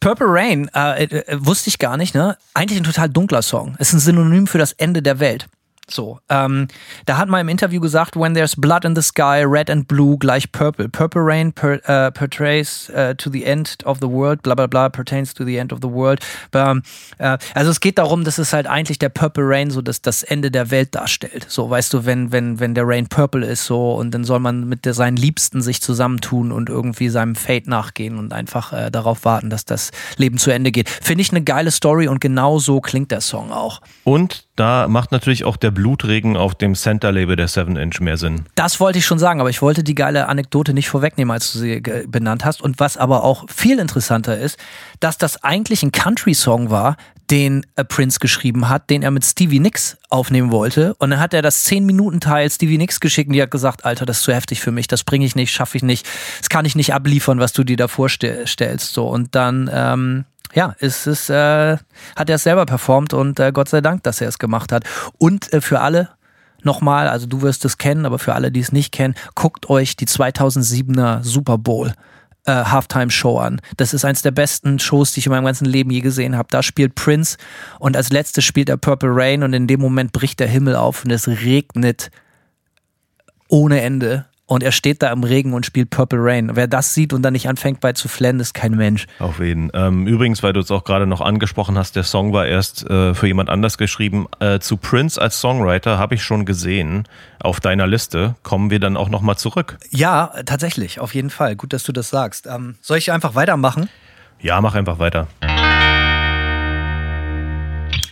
Purple 0.00 0.26
Rain, 0.28 0.68
äh, 0.74 1.04
äh, 1.04 1.38
wusste 1.38 1.68
ich 1.68 1.78
gar 1.78 1.96
nicht, 1.96 2.14
ne? 2.14 2.36
Eigentlich 2.52 2.78
ein 2.78 2.84
total 2.84 3.08
dunkler 3.08 3.40
Song. 3.40 3.76
Ist 3.78 3.92
ein 3.92 4.00
Synonym 4.00 4.46
für 4.46 4.58
das 4.58 4.72
Ende 4.72 5.00
der 5.00 5.18
Welt. 5.18 5.46
So, 5.90 6.18
ähm, 6.28 6.68
da 7.06 7.18
hat 7.18 7.28
man 7.28 7.42
im 7.42 7.48
Interview 7.48 7.80
gesagt, 7.80 8.16
when 8.16 8.34
there's 8.34 8.56
blood 8.56 8.84
in 8.84 8.96
the 8.96 9.02
sky, 9.02 9.44
red 9.44 9.70
and 9.70 9.86
blue 9.86 10.16
gleich 10.18 10.50
purple. 10.50 10.88
Purple 10.88 11.22
rain 11.22 11.52
per, 11.52 11.80
uh, 11.88 12.10
portrays 12.10 12.90
uh, 12.90 13.14
to 13.14 13.30
the 13.30 13.44
end 13.44 13.76
of 13.84 13.98
the 14.00 14.08
world, 14.08 14.42
bla 14.42 14.54
bla 14.54 14.66
bla, 14.66 14.88
pertains 14.88 15.34
to 15.34 15.44
the 15.44 15.58
end 15.58 15.72
of 15.72 15.80
the 15.82 15.88
world. 15.88 16.20
Um, 16.54 16.82
uh, 17.20 17.36
also 17.54 17.70
es 17.70 17.80
geht 17.80 17.98
darum, 17.98 18.24
dass 18.24 18.38
es 18.38 18.52
halt 18.52 18.66
eigentlich 18.66 18.98
der 18.98 19.10
Purple 19.10 19.44
Rain 19.46 19.70
so 19.70 19.82
dass 19.82 20.00
das 20.00 20.22
Ende 20.22 20.50
der 20.50 20.70
Welt 20.70 20.94
darstellt. 20.94 21.46
So, 21.48 21.68
weißt 21.68 21.92
du, 21.92 22.06
wenn, 22.06 22.32
wenn, 22.32 22.60
wenn 22.60 22.74
der 22.74 22.86
Rain 22.86 23.08
purple 23.08 23.44
ist 23.46 23.66
so 23.66 23.94
und 23.94 24.12
dann 24.12 24.24
soll 24.24 24.40
man 24.40 24.68
mit 24.68 24.84
der, 24.84 24.94
seinen 24.94 25.16
Liebsten 25.16 25.60
sich 25.60 25.82
zusammentun 25.82 26.52
und 26.52 26.68
irgendwie 26.68 27.08
seinem 27.08 27.34
Fate 27.34 27.66
nachgehen 27.66 28.18
und 28.18 28.32
einfach 28.32 28.72
äh, 28.72 28.90
darauf 28.90 29.24
warten, 29.24 29.50
dass 29.50 29.64
das 29.64 29.90
Leben 30.16 30.38
zu 30.38 30.50
Ende 30.50 30.72
geht. 30.72 30.88
Finde 30.88 31.22
ich 31.22 31.30
eine 31.30 31.42
geile 31.42 31.70
Story 31.70 32.08
und 32.08 32.20
genau 32.20 32.58
so 32.58 32.80
klingt 32.80 33.10
der 33.10 33.20
Song 33.20 33.52
auch. 33.52 33.80
Und 34.04 34.46
da 34.56 34.86
macht 34.88 35.12
natürlich 35.12 35.44
auch 35.44 35.56
der 35.56 35.72
Blutregen 35.74 36.36
auf 36.36 36.54
dem 36.54 36.74
Center-Label 36.74 37.36
der 37.36 37.48
7 37.48 37.76
Inch 37.76 38.00
mehr 38.00 38.16
Sinn. 38.16 38.46
Das 38.54 38.80
wollte 38.80 38.98
ich 38.98 39.06
schon 39.06 39.18
sagen, 39.18 39.40
aber 39.40 39.50
ich 39.50 39.60
wollte 39.60 39.84
die 39.84 39.94
geile 39.94 40.28
Anekdote 40.28 40.72
nicht 40.72 40.88
vorwegnehmen, 40.88 41.32
als 41.32 41.52
du 41.52 41.58
sie 41.58 41.80
benannt 42.06 42.44
hast. 42.44 42.62
Und 42.62 42.80
was 42.80 42.96
aber 42.96 43.24
auch 43.24 43.44
viel 43.48 43.78
interessanter 43.78 44.38
ist, 44.38 44.58
dass 45.00 45.18
das 45.18 45.42
eigentlich 45.44 45.82
ein 45.82 45.92
Country-Song 45.92 46.70
war, 46.70 46.96
den 47.30 47.64
äh, 47.76 47.84
Prince 47.84 48.18
geschrieben 48.18 48.68
hat, 48.68 48.90
den 48.90 49.02
er 49.02 49.10
mit 49.10 49.24
Stevie 49.24 49.60
Nicks 49.60 49.96
aufnehmen 50.10 50.50
wollte. 50.50 50.94
Und 50.94 51.10
dann 51.10 51.20
hat 51.20 51.34
er 51.34 51.42
das 51.42 51.66
10-Minuten-Teil 51.66 52.50
Stevie 52.50 52.78
Nicks 52.78 53.00
geschickt 53.00 53.28
und 53.28 53.34
die 53.34 53.42
hat 53.42 53.50
gesagt, 53.50 53.84
Alter, 53.84 54.06
das 54.06 54.18
ist 54.18 54.24
zu 54.24 54.34
heftig 54.34 54.60
für 54.60 54.70
mich, 54.70 54.88
das 54.88 55.04
bringe 55.04 55.24
ich 55.24 55.34
nicht, 55.34 55.52
schaffe 55.52 55.76
ich 55.76 55.82
nicht, 55.82 56.06
das 56.38 56.48
kann 56.48 56.64
ich 56.64 56.76
nicht 56.76 56.92
abliefern, 56.92 57.40
was 57.40 57.52
du 57.52 57.64
dir 57.64 57.76
da 57.76 57.88
vorstellst. 57.88 58.92
So. 58.92 59.08
Und 59.08 59.34
dann 59.34 59.70
ähm, 59.72 60.24
ja, 60.54 60.74
es 60.78 61.06
ist, 61.06 61.30
äh, 61.30 61.76
hat 62.16 62.28
er 62.28 62.36
es 62.36 62.44
selber 62.44 62.64
performt 62.64 63.12
und 63.12 63.40
äh, 63.40 63.52
Gott 63.52 63.68
sei 63.68 63.80
Dank, 63.80 64.02
dass 64.04 64.20
er 64.20 64.28
es 64.28 64.38
gemacht 64.38 64.72
hat. 64.72 64.84
Und 65.18 65.52
äh, 65.52 65.60
für 65.60 65.80
alle 65.80 66.10
nochmal, 66.62 67.08
also 67.08 67.26
du 67.26 67.42
wirst 67.42 67.64
es 67.64 67.76
kennen, 67.76 68.06
aber 68.06 68.18
für 68.18 68.34
alle, 68.34 68.50
die 68.50 68.60
es 68.60 68.72
nicht 68.72 68.92
kennen, 68.92 69.14
guckt 69.34 69.68
euch 69.68 69.96
die 69.96 70.06
2007er 70.06 71.22
Super 71.22 71.58
Bowl 71.58 71.92
äh, 72.46 72.52
Halftime 72.52 73.10
Show 73.10 73.38
an. 73.38 73.60
Das 73.76 73.94
ist 73.94 74.04
eins 74.04 74.22
der 74.22 74.30
besten 74.30 74.78
Shows, 74.78 75.12
die 75.12 75.20
ich 75.20 75.26
in 75.26 75.32
meinem 75.32 75.44
ganzen 75.44 75.66
Leben 75.66 75.90
je 75.90 76.00
gesehen 76.00 76.36
habe. 76.36 76.48
Da 76.50 76.62
spielt 76.62 76.94
Prince 76.94 77.36
und 77.78 77.96
als 77.96 78.10
letztes 78.10 78.44
spielt 78.44 78.68
er 78.68 78.76
Purple 78.76 79.10
Rain 79.12 79.42
und 79.42 79.52
in 79.52 79.66
dem 79.66 79.80
Moment 79.80 80.12
bricht 80.12 80.40
der 80.40 80.48
Himmel 80.48 80.76
auf 80.76 81.04
und 81.04 81.10
es 81.10 81.26
regnet 81.28 82.10
ohne 83.48 83.80
Ende 83.80 84.26
und 84.46 84.62
er 84.62 84.72
steht 84.72 85.02
da 85.02 85.10
im 85.12 85.24
Regen 85.24 85.54
und 85.54 85.64
spielt 85.64 85.90
Purple 85.90 86.18
Rain. 86.20 86.50
Wer 86.54 86.66
das 86.66 86.94
sieht 86.94 87.12
und 87.12 87.22
dann 87.22 87.32
nicht 87.32 87.48
anfängt 87.48 87.80
bei 87.80 87.92
zu 87.92 88.08
flennen, 88.08 88.40
ist 88.40 88.54
kein 88.54 88.72
Mensch. 88.72 89.06
Auf 89.18 89.40
jeden. 89.40 89.70
Ähm, 89.74 90.06
übrigens, 90.06 90.42
weil 90.42 90.52
du 90.52 90.60
es 90.60 90.70
auch 90.70 90.84
gerade 90.84 91.06
noch 91.06 91.20
angesprochen 91.20 91.78
hast, 91.78 91.96
der 91.96 92.04
Song 92.04 92.32
war 92.32 92.46
erst 92.46 92.88
äh, 92.88 93.14
für 93.14 93.26
jemand 93.26 93.48
anders 93.48 93.78
geschrieben. 93.78 94.26
Äh, 94.40 94.58
zu 94.58 94.76
Prince 94.76 95.20
als 95.20 95.40
Songwriter 95.40 95.98
habe 95.98 96.14
ich 96.14 96.22
schon 96.22 96.44
gesehen. 96.44 97.04
Auf 97.40 97.60
deiner 97.60 97.86
Liste 97.86 98.36
kommen 98.42 98.70
wir 98.70 98.80
dann 98.80 98.96
auch 98.96 99.08
nochmal 99.08 99.36
zurück. 99.36 99.78
Ja, 99.90 100.32
tatsächlich, 100.44 101.00
auf 101.00 101.14
jeden 101.14 101.30
Fall. 101.30 101.56
Gut, 101.56 101.72
dass 101.72 101.84
du 101.84 101.92
das 101.92 102.10
sagst. 102.10 102.46
Ähm, 102.46 102.76
soll 102.80 102.98
ich 102.98 103.12
einfach 103.12 103.34
weitermachen? 103.34 103.88
Ja, 104.40 104.60
mach 104.60 104.74
einfach 104.74 104.98
weiter. 104.98 105.26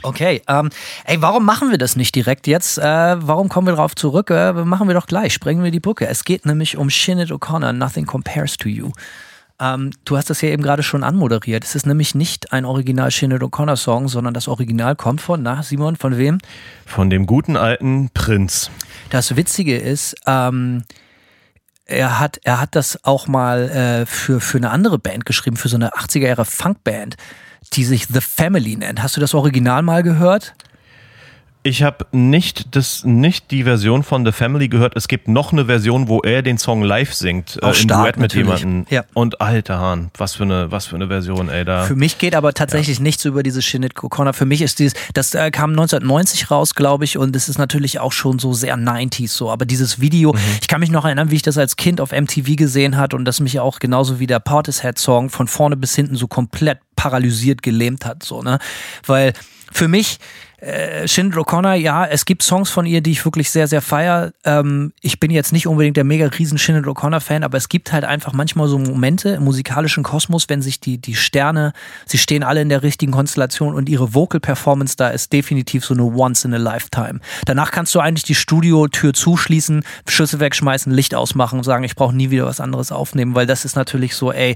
Okay, 0.03 0.43
ähm, 0.49 0.71
ey, 1.05 1.23
warum 1.23 1.45
machen 1.45 1.71
wir 1.71 1.79
das 1.79 1.95
nicht 1.97 2.15
direkt 2.15 2.47
jetzt? 2.47 2.79
Äh, 2.79 2.83
warum 2.83 3.49
kommen 3.49 3.69
wir 3.69 3.75
darauf 3.75 3.95
zurück? 3.95 4.31
Äh, 4.31 4.53
machen 4.53 4.89
wir 4.89 4.95
doch 4.95 5.07
gleich, 5.07 5.33
sprengen 5.33 5.63
wir 5.63 5.71
die 5.71 5.81
Brücke. 5.81 6.09
Es 6.09 6.25
geht 6.25 6.45
nämlich 6.45 6.77
um 6.77 6.91
Shinnet 6.91 7.31
O'Connor, 7.31 7.73
Nothing 7.73 8.07
Compares 8.07 8.57
to 8.57 8.69
You. 8.69 8.91
Ähm, 9.61 9.93
du 10.05 10.17
hast 10.17 10.29
das 10.29 10.41
ja 10.41 10.49
eben 10.49 10.63
gerade 10.63 10.83
schon 10.83 11.05
anmoderiert. 11.05 11.65
Es 11.65 11.77
ist 11.77 11.87
nämlich 11.87 12.17
nicht 12.17 12.53
ein 12.53 12.65
Original 12.65 13.13
Shinnet 13.13 13.43
O'Connor 13.43 13.77
Song, 13.77 14.09
sondern 14.09 14.35
das 14.35 14.49
Original 14.49 14.97
kommt 14.97 15.21
von, 15.21 15.43
na 15.43 15.63
Simon, 15.63 15.95
von 15.95 16.19
wem? 16.19 16.39
Von 16.85 17.09
dem 17.09 17.27
guten 17.27 17.57
alten 17.57 18.11
Prinz. 18.13 18.71
Das 19.11 19.37
Witzige 19.37 19.79
ist, 19.79 20.17
ähm, 20.27 20.83
er 21.85 22.19
hat, 22.19 22.41
er 22.43 22.61
hat 22.61 22.75
das 22.75 23.05
auch 23.05 23.29
mal 23.29 23.69
äh, 23.69 24.07
für, 24.07 24.41
für 24.41 24.59
eine 24.59 24.71
andere 24.71 24.99
Band 24.99 25.27
geschrieben, 25.27 25.57
für 25.57 25.69
so 25.69 25.77
eine 25.77 25.91
80er 25.91 26.27
Jahre 26.27 26.45
Funkband 26.45 27.17
die 27.73 27.85
sich 27.85 28.07
The 28.07 28.21
Family 28.21 28.77
nennt. 28.77 29.03
Hast 29.03 29.17
du 29.17 29.21
das 29.21 29.35
Original 29.35 29.83
mal 29.83 30.03
gehört? 30.03 30.55
Ich 31.65 31.85
habe 31.85 32.07
nicht 32.11 32.75
das 32.75 33.05
nicht 33.05 33.53
die 33.53 33.63
Version 33.63 34.03
von 34.03 34.27
The 34.27 34.33
Family 34.33 34.69
gehört. 34.69 34.97
Es 34.97 35.07
gibt 35.07 35.29
noch 35.29 35.53
eine 35.53 35.67
Version, 35.67 36.09
wo 36.09 36.19
er 36.21 36.43
den 36.43 36.59
Song 36.59 36.83
live 36.83 37.15
singt 37.15 37.57
äh, 37.63 37.81
im 37.81 37.89
Duett 37.89 38.17
mit 38.17 38.35
jemandem. 38.35 38.85
Ja. 38.91 39.05
Und 39.15 39.41
alter 39.41 39.79
Hahn, 39.79 40.11
was 40.19 40.35
für 40.35 40.43
eine 40.43 40.73
was 40.73 40.87
für 40.87 40.97
eine 40.97 41.07
Version, 41.07 41.49
ey 41.49 41.65
da. 41.65 41.85
Für 41.85 41.95
mich 41.95 42.19
geht 42.19 42.35
aber 42.35 42.53
tatsächlich 42.53 42.99
ja. 42.99 43.03
nichts 43.05 43.25
über 43.25 43.45
diese 43.45 43.63
Shinit 43.63 43.95
O'Connor. 43.95 44.33
Für 44.33 44.45
mich 44.45 44.61
ist 44.61 44.81
dieses 44.81 44.95
das 45.15 45.35
äh, 45.35 45.53
kam 45.53 45.71
1990 45.71 46.51
raus, 46.51 46.75
glaube 46.75 47.05
ich, 47.05 47.17
und 47.17 47.37
es 47.37 47.49
ist 47.49 47.59
natürlich 47.59 48.01
auch 48.01 48.13
schon 48.13 48.41
so 48.41 48.53
sehr 48.53 48.77
90s 48.77 49.29
so, 49.29 49.49
aber 49.49 49.65
dieses 49.65 50.01
Video, 50.01 50.33
mhm. 50.33 50.39
ich 50.61 50.67
kann 50.67 50.81
mich 50.81 50.91
noch 50.91 51.05
erinnern, 51.05 51.31
wie 51.31 51.37
ich 51.37 51.43
das 51.43 51.59
als 51.59 51.77
Kind 51.77 52.01
auf 52.01 52.11
MTV 52.11 52.57
gesehen 52.57 52.97
hat 52.97 53.15
und 53.15 53.25
das 53.25 53.39
mich 53.39 53.61
auch 53.61 53.79
genauso 53.79 54.19
wie 54.19 54.27
der 54.27 54.41
Portishead 54.41 54.99
Song 54.99 55.31
von 55.31 55.47
vorne 55.47 55.77
bis 55.77 55.95
hinten 55.95 56.17
so 56.17 56.27
komplett 56.27 56.81
paralysiert 56.97 57.63
gelähmt 57.63 58.05
hat 58.05 58.25
so, 58.25 58.43
ne? 58.43 58.59
Weil 59.07 59.33
für 59.71 59.87
mich 59.89 60.19
äh, 60.63 61.09
Shined 61.09 61.35
O'Connor, 61.35 61.75
ja, 61.75 62.07
es 62.07 62.25
gibt 62.25 62.43
Songs 62.43 62.71
von 62.71 62.87
ihr, 62.87 63.01
die 63.01 63.11
ich 63.11 63.25
wirklich 63.25 63.51
sehr, 63.51 63.67
sehr 63.67 63.83
feier. 63.83 64.33
Ähm, 64.45 64.93
ich 65.01 65.19
bin 65.19 65.33
jetzt 65.33 65.53
nicht 65.53 65.67
unbedingt 65.67 65.97
der 65.97 66.05
mega 66.05 66.27
riesen 66.27 66.57
Shined 66.57 66.87
O'Connor-Fan, 66.87 67.43
aber 67.43 67.59
es 67.59 67.69
gibt 67.69 67.93
halt 67.93 68.05
einfach 68.05 68.33
manchmal 68.33 68.69
so 68.69 68.79
Momente 68.79 69.31
im 69.31 69.45
musikalischen 69.45 70.05
Kosmos, 70.05 70.49
wenn 70.49 70.63
sich 70.63 70.79
die, 70.79 70.99
die 70.99 71.17
Sterne, 71.17 71.73
sie 72.07 72.19
stehen 72.19 72.45
alle 72.45 72.63
in 72.63 72.69
der 72.69 72.85
richtigen 72.85 73.11
Konstellation 73.11 73.75
und 73.75 73.89
ihre 73.89 74.15
Vocal-Performance 74.15 74.97
da 74.97 75.09
ist 75.09 75.33
definitiv 75.33 75.85
so 75.85 75.95
eine 75.95 76.05
Once 76.05 76.45
in 76.45 76.55
a 76.55 76.59
Lifetime. 76.59 77.19
Danach 77.45 77.73
kannst 77.73 77.95
du 77.95 78.01
eigentlich 78.01 78.25
die 78.25 78.37
Studiotür 78.37 79.13
zuschließen, 79.15 79.83
Schüsse 80.07 80.39
wegschmeißen, 80.39 80.93
Licht 80.93 81.15
ausmachen 81.15 81.59
und 81.59 81.65
sagen, 81.65 81.83
ich 81.83 81.97
brauche 81.97 82.15
nie 82.15 82.31
wieder 82.31 82.47
was 82.47 82.61
anderes 82.61 82.93
aufnehmen, 82.93 83.35
weil 83.35 83.47
das 83.47 83.65
ist 83.65 83.75
natürlich 83.75 84.15
so, 84.15 84.31
ey, 84.33 84.55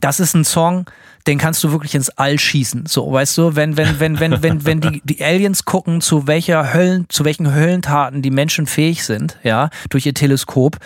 das 0.00 0.20
ist 0.20 0.34
ein 0.34 0.44
Song, 0.44 0.86
den 1.26 1.38
kannst 1.38 1.62
du 1.62 1.70
wirklich 1.72 1.94
ins 1.94 2.10
All 2.10 2.38
schießen. 2.38 2.86
So, 2.86 3.10
weißt 3.12 3.36
du, 3.38 3.56
wenn, 3.56 3.76
wenn, 3.76 4.00
wenn, 4.00 4.20
wenn, 4.20 4.42
wenn, 4.42 4.64
wenn 4.64 4.80
die, 4.80 5.02
die 5.04 5.22
Aliens 5.22 5.64
gucken, 5.64 6.00
zu 6.00 6.26
welcher 6.26 6.72
Höllen, 6.72 7.06
zu 7.08 7.24
welchen 7.24 7.54
Höllentaten 7.54 8.22
die 8.22 8.30
Menschen 8.30 8.66
fähig 8.66 9.04
sind, 9.04 9.38
ja, 9.42 9.70
durch 9.90 10.06
ihr 10.06 10.14
Teleskop, 10.14 10.78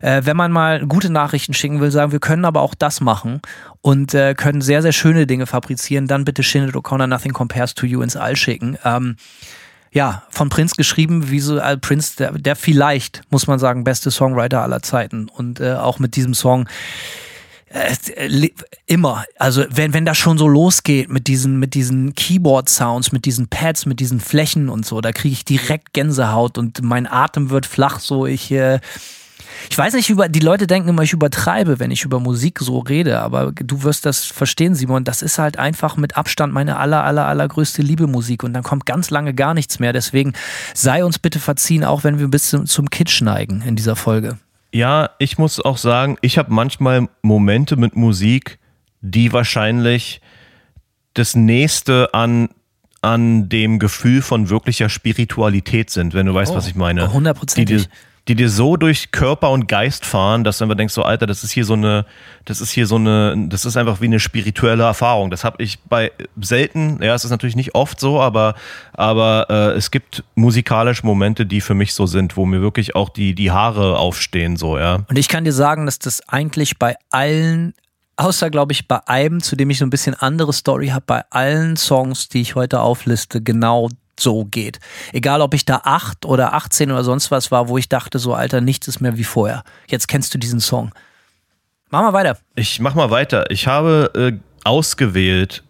äh, 0.00 0.22
wenn 0.24 0.36
man 0.36 0.52
mal 0.52 0.86
gute 0.86 1.10
Nachrichten 1.10 1.54
schicken 1.54 1.80
will, 1.80 1.90
sagen, 1.90 2.12
wir 2.12 2.20
können 2.20 2.44
aber 2.44 2.60
auch 2.60 2.74
das 2.74 3.00
machen 3.00 3.40
und 3.80 4.14
äh, 4.14 4.34
können 4.34 4.60
sehr, 4.60 4.82
sehr 4.82 4.92
schöne 4.92 5.26
Dinge 5.26 5.46
fabrizieren, 5.46 6.06
dann 6.06 6.24
bitte 6.24 6.42
Shinnet 6.42 6.74
O'Connor 6.74 7.06
Nothing 7.06 7.32
Compares 7.32 7.74
to 7.74 7.86
You 7.86 8.02
ins 8.02 8.16
All 8.16 8.36
schicken. 8.36 8.78
Ähm, 8.84 9.16
ja, 9.90 10.24
von 10.28 10.50
Prince 10.50 10.74
geschrieben, 10.76 11.30
wie 11.30 11.40
so 11.40 11.58
äh, 11.58 11.78
Prince, 11.78 12.16
der, 12.18 12.32
der 12.32 12.56
vielleicht, 12.56 13.22
muss 13.30 13.46
man 13.46 13.58
sagen, 13.58 13.84
beste 13.84 14.10
Songwriter 14.10 14.62
aller 14.62 14.82
Zeiten. 14.82 15.28
Und 15.28 15.60
äh, 15.60 15.74
auch 15.74 15.98
mit 15.98 16.14
diesem 16.14 16.34
Song 16.34 16.68
immer. 18.86 19.24
Also 19.38 19.64
wenn, 19.70 19.92
wenn 19.92 20.04
das 20.04 20.16
schon 20.16 20.38
so 20.38 20.48
losgeht 20.48 21.10
mit 21.10 21.26
diesen, 21.26 21.58
mit 21.58 21.74
diesen 21.74 22.14
Keyboard-Sounds, 22.14 23.12
mit 23.12 23.24
diesen 23.24 23.48
Pads, 23.48 23.86
mit 23.86 24.00
diesen 24.00 24.20
Flächen 24.20 24.68
und 24.68 24.86
so, 24.86 25.00
da 25.00 25.12
kriege 25.12 25.32
ich 25.32 25.44
direkt 25.44 25.92
Gänsehaut 25.92 26.58
und 26.58 26.82
mein 26.82 27.06
Atem 27.06 27.50
wird 27.50 27.66
flach. 27.66 28.00
So 28.00 28.26
ich, 28.26 28.50
äh, 28.50 28.80
ich 29.70 29.76
weiß 29.76 29.94
nicht, 29.94 30.08
über 30.10 30.28
die 30.28 30.40
Leute 30.40 30.66
denken 30.66 30.88
immer, 30.88 31.02
ich 31.02 31.12
übertreibe, 31.12 31.78
wenn 31.78 31.90
ich 31.90 32.04
über 32.04 32.20
Musik 32.20 32.58
so 32.60 32.78
rede, 32.78 33.20
aber 33.20 33.52
du 33.52 33.82
wirst 33.82 34.06
das 34.06 34.24
verstehen, 34.24 34.74
Simon. 34.74 35.04
Das 35.04 35.22
ist 35.22 35.38
halt 35.38 35.58
einfach 35.58 35.96
mit 35.96 36.16
Abstand 36.16 36.52
meine 36.52 36.78
aller, 36.78 37.04
aller, 37.04 37.26
allergrößte 37.26 37.82
Liebe 37.82 38.06
Musik 38.06 38.44
und 38.44 38.52
dann 38.52 38.62
kommt 38.62 38.86
ganz 38.86 39.10
lange 39.10 39.34
gar 39.34 39.54
nichts 39.54 39.78
mehr. 39.78 39.92
Deswegen 39.92 40.32
sei 40.74 41.04
uns 41.04 41.18
bitte 41.18 41.40
verziehen, 41.40 41.84
auch 41.84 42.04
wenn 42.04 42.18
wir 42.18 42.28
bis 42.28 42.50
zum 42.64 42.90
Kitsch 42.90 43.20
neigen 43.22 43.62
in 43.62 43.76
dieser 43.76 43.96
Folge. 43.96 44.38
Ja, 44.72 45.10
ich 45.18 45.38
muss 45.38 45.60
auch 45.60 45.78
sagen, 45.78 46.18
ich 46.20 46.38
habe 46.38 46.52
manchmal 46.52 47.08
Momente 47.22 47.76
mit 47.76 47.96
Musik, 47.96 48.58
die 49.00 49.32
wahrscheinlich 49.32 50.20
das 51.14 51.34
nächste 51.34 52.12
an, 52.12 52.50
an 53.00 53.48
dem 53.48 53.78
Gefühl 53.78 54.22
von 54.22 54.50
wirklicher 54.50 54.88
Spiritualität 54.88 55.90
sind, 55.90 56.14
wenn 56.14 56.26
du 56.26 56.34
weißt, 56.34 56.52
oh, 56.52 56.56
was 56.56 56.68
ich 56.68 56.74
meine. 56.74 57.12
Hundertprozentig. 57.12 57.84
Die, 57.84 57.88
die 58.28 58.34
dir 58.34 58.50
so 58.50 58.76
durch 58.76 59.10
Körper 59.10 59.50
und 59.50 59.68
Geist 59.68 60.04
fahren, 60.04 60.44
dass 60.44 60.58
du 60.58 60.64
einfach 60.64 60.76
denkst, 60.76 60.92
so 60.92 61.02
Alter, 61.02 61.26
das 61.26 61.42
ist 61.42 61.50
hier 61.50 61.64
so 61.64 61.72
eine, 61.72 62.04
das 62.44 62.60
ist 62.60 62.70
hier 62.70 62.86
so 62.86 62.96
eine, 62.96 63.34
das 63.48 63.64
ist 63.64 63.78
einfach 63.78 64.02
wie 64.02 64.04
eine 64.04 64.20
spirituelle 64.20 64.84
Erfahrung. 64.84 65.30
Das 65.30 65.44
habe 65.44 65.62
ich 65.62 65.78
bei 65.80 66.12
selten, 66.38 67.02
ja, 67.02 67.14
es 67.14 67.24
ist 67.24 67.30
natürlich 67.30 67.56
nicht 67.56 67.74
oft 67.74 67.98
so, 67.98 68.20
aber, 68.20 68.54
aber 68.92 69.46
äh, 69.48 69.76
es 69.76 69.90
gibt 69.90 70.24
musikalische 70.34 71.06
Momente, 71.06 71.46
die 71.46 71.62
für 71.62 71.74
mich 71.74 71.94
so 71.94 72.06
sind, 72.06 72.36
wo 72.36 72.44
mir 72.44 72.60
wirklich 72.60 72.94
auch 72.94 73.08
die, 73.08 73.34
die 73.34 73.50
Haare 73.50 73.98
aufstehen, 73.98 74.56
so, 74.56 74.78
ja. 74.78 75.00
Und 75.08 75.18
ich 75.18 75.28
kann 75.28 75.44
dir 75.44 75.52
sagen, 75.52 75.86
dass 75.86 75.98
das 75.98 76.28
eigentlich 76.28 76.78
bei 76.78 76.96
allen 77.10 77.72
außer 78.18 78.50
glaube 78.50 78.72
ich 78.72 78.88
bei 78.88 79.06
einem, 79.06 79.40
zu 79.40 79.54
dem 79.54 79.70
ich 79.70 79.78
so 79.78 79.86
ein 79.86 79.90
bisschen 79.90 80.14
andere 80.14 80.52
Story 80.52 80.88
habe, 80.88 81.04
bei 81.06 81.22
allen 81.30 81.76
Songs, 81.76 82.28
die 82.28 82.40
ich 82.40 82.56
heute 82.56 82.80
aufliste, 82.80 83.40
genau 83.40 83.88
so 84.20 84.44
geht. 84.44 84.78
Egal, 85.12 85.40
ob 85.40 85.54
ich 85.54 85.64
da 85.64 85.82
acht 85.84 86.24
oder 86.24 86.54
18 86.54 86.90
oder 86.90 87.04
sonst 87.04 87.30
was 87.30 87.50
war, 87.50 87.68
wo 87.68 87.78
ich 87.78 87.88
dachte, 87.88 88.18
so 88.18 88.34
Alter, 88.34 88.60
nichts 88.60 88.88
ist 88.88 89.00
mehr 89.00 89.16
wie 89.16 89.24
vorher. 89.24 89.64
Jetzt 89.88 90.08
kennst 90.08 90.34
du 90.34 90.38
diesen 90.38 90.60
Song. 90.60 90.92
Mach 91.90 92.02
mal 92.02 92.12
weiter. 92.12 92.38
Ich 92.54 92.80
mach 92.80 92.94
mal 92.94 93.10
weiter. 93.10 93.50
Ich 93.50 93.66
habe 93.66 94.10
äh, 94.14 94.32
ausgewählt. 94.64 95.62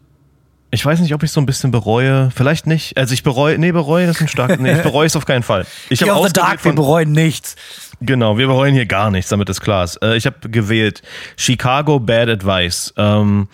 Ich 0.71 0.85
weiß 0.85 1.01
nicht, 1.01 1.15
ob 1.15 1.23
ich 1.23 1.31
so 1.31 1.41
ein 1.41 1.47
bisschen 1.47 1.71
bereue. 1.71 2.31
Vielleicht 2.35 2.67
nicht. 2.67 2.99
Also 2.99 3.15
ich 3.15 3.23
bereue, 3.23 3.57
nee, 3.57 3.73
bereue 3.73 4.07
ist 4.07 4.21
ein 4.21 4.29
stark. 4.29 4.61
Nee, 4.61 4.73
ich 4.73 4.83
bereue 4.83 5.07
es 5.07 5.17
auf 5.17 5.25
keinen 5.25 5.43
Fall. 5.43 5.65
Ich 5.89 6.03
habe 6.03 6.27
the 6.27 6.33
Dark, 6.33 6.63
wir 6.65 6.75
bereuen 6.75 7.13
nichts. 7.13 7.57
Genau, 8.01 8.37
wir 8.37 8.47
bereuen 8.47 8.75
hier 8.75 8.87
gar 8.87 9.11
nichts, 9.11 9.31
damit 9.31 9.49
es 9.49 9.61
klar 9.61 9.85
ist. 9.85 10.03
Äh, 10.03 10.17
ich 10.17 10.27
habe 10.27 10.49
gewählt 10.51 11.03
Chicago 11.37 11.99
Bad 11.99 12.29
Advice. 12.29 12.93
Ähm, 12.97 13.49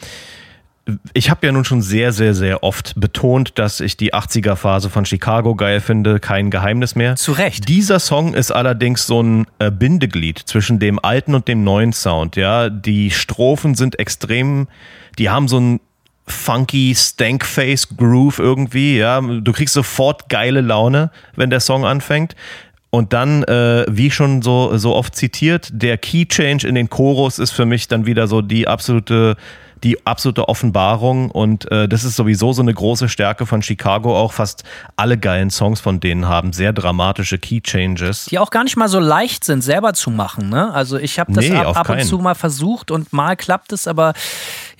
ich 1.14 1.30
habe 1.30 1.46
ja 1.46 1.52
nun 1.52 1.64
schon 1.64 1.80
sehr, 1.80 2.12
sehr, 2.12 2.34
sehr 2.34 2.62
oft 2.62 2.92
betont, 2.96 3.58
dass 3.58 3.80
ich 3.80 3.96
die 3.96 4.12
80er-Phase 4.12 4.90
von 4.90 5.06
Chicago 5.06 5.54
geil 5.54 5.80
finde. 5.80 6.20
Kein 6.20 6.50
Geheimnis 6.50 6.94
mehr. 6.94 7.16
Zu 7.16 7.32
Recht. 7.32 7.68
Dieser 7.68 7.98
Song 7.98 8.34
ist 8.34 8.50
allerdings 8.50 9.06
so 9.06 9.22
ein 9.22 9.46
äh, 9.58 9.70
Bindeglied 9.70 10.38
zwischen 10.38 10.78
dem 10.78 10.98
alten 11.02 11.34
und 11.34 11.48
dem 11.48 11.64
neuen 11.64 11.92
Sound. 11.92 12.36
Ja, 12.36 12.68
die 12.68 13.10
Strophen 13.10 13.74
sind 13.74 13.98
extrem, 13.98 14.68
die 15.18 15.30
haben 15.30 15.48
so 15.48 15.58
ein 15.58 15.80
funky 16.26 16.94
Stankface 16.94 17.96
Groove 17.96 18.38
irgendwie. 18.38 18.98
Ja, 18.98 19.20
du 19.20 19.52
kriegst 19.52 19.74
sofort 19.74 20.28
geile 20.28 20.60
Laune, 20.60 21.10
wenn 21.34 21.48
der 21.48 21.60
Song 21.60 21.86
anfängt. 21.86 22.36
Und 22.90 23.12
dann, 23.12 23.42
äh, 23.44 23.86
wie 23.88 24.10
schon 24.10 24.42
so, 24.42 24.76
so 24.76 24.94
oft 24.94 25.16
zitiert, 25.16 25.70
der 25.72 25.98
Key 25.98 26.26
Change 26.26 26.68
in 26.68 26.74
den 26.76 26.90
Chorus 26.90 27.38
ist 27.38 27.50
für 27.50 27.66
mich 27.66 27.88
dann 27.88 28.06
wieder 28.06 28.28
so 28.28 28.40
die 28.40 28.68
absolute 28.68 29.36
die 29.84 30.06
absolute 30.06 30.48
Offenbarung 30.48 31.30
und 31.30 31.70
äh, 31.70 31.88
das 31.88 32.04
ist 32.04 32.16
sowieso 32.16 32.52
so 32.52 32.62
eine 32.62 32.72
große 32.72 33.08
Stärke 33.08 33.46
von 33.46 33.62
Chicago. 33.62 34.18
Auch 34.18 34.32
fast 34.32 34.64
alle 34.96 35.18
geilen 35.18 35.50
Songs 35.50 35.80
von 35.80 36.00
denen 36.00 36.26
haben 36.26 36.52
sehr 36.52 36.72
dramatische 36.72 37.38
Key 37.38 37.60
Changes. 37.60 38.24
Die 38.24 38.38
auch 38.38 38.50
gar 38.50 38.64
nicht 38.64 38.76
mal 38.76 38.88
so 38.88 38.98
leicht 38.98 39.44
sind, 39.44 39.62
selber 39.62 39.92
zu 39.92 40.10
machen. 40.10 40.48
Ne? 40.48 40.72
Also 40.72 40.96
ich 40.96 41.18
habe 41.18 41.32
das 41.32 41.44
Nee, 41.44 41.54
ab, 41.54 41.76
ab 41.76 41.90
und 41.90 42.04
zu 42.04 42.18
mal 42.18 42.34
versucht 42.34 42.90
und 42.90 43.12
mal 43.12 43.36
klappt 43.36 43.72
es, 43.72 43.86
aber 43.86 44.14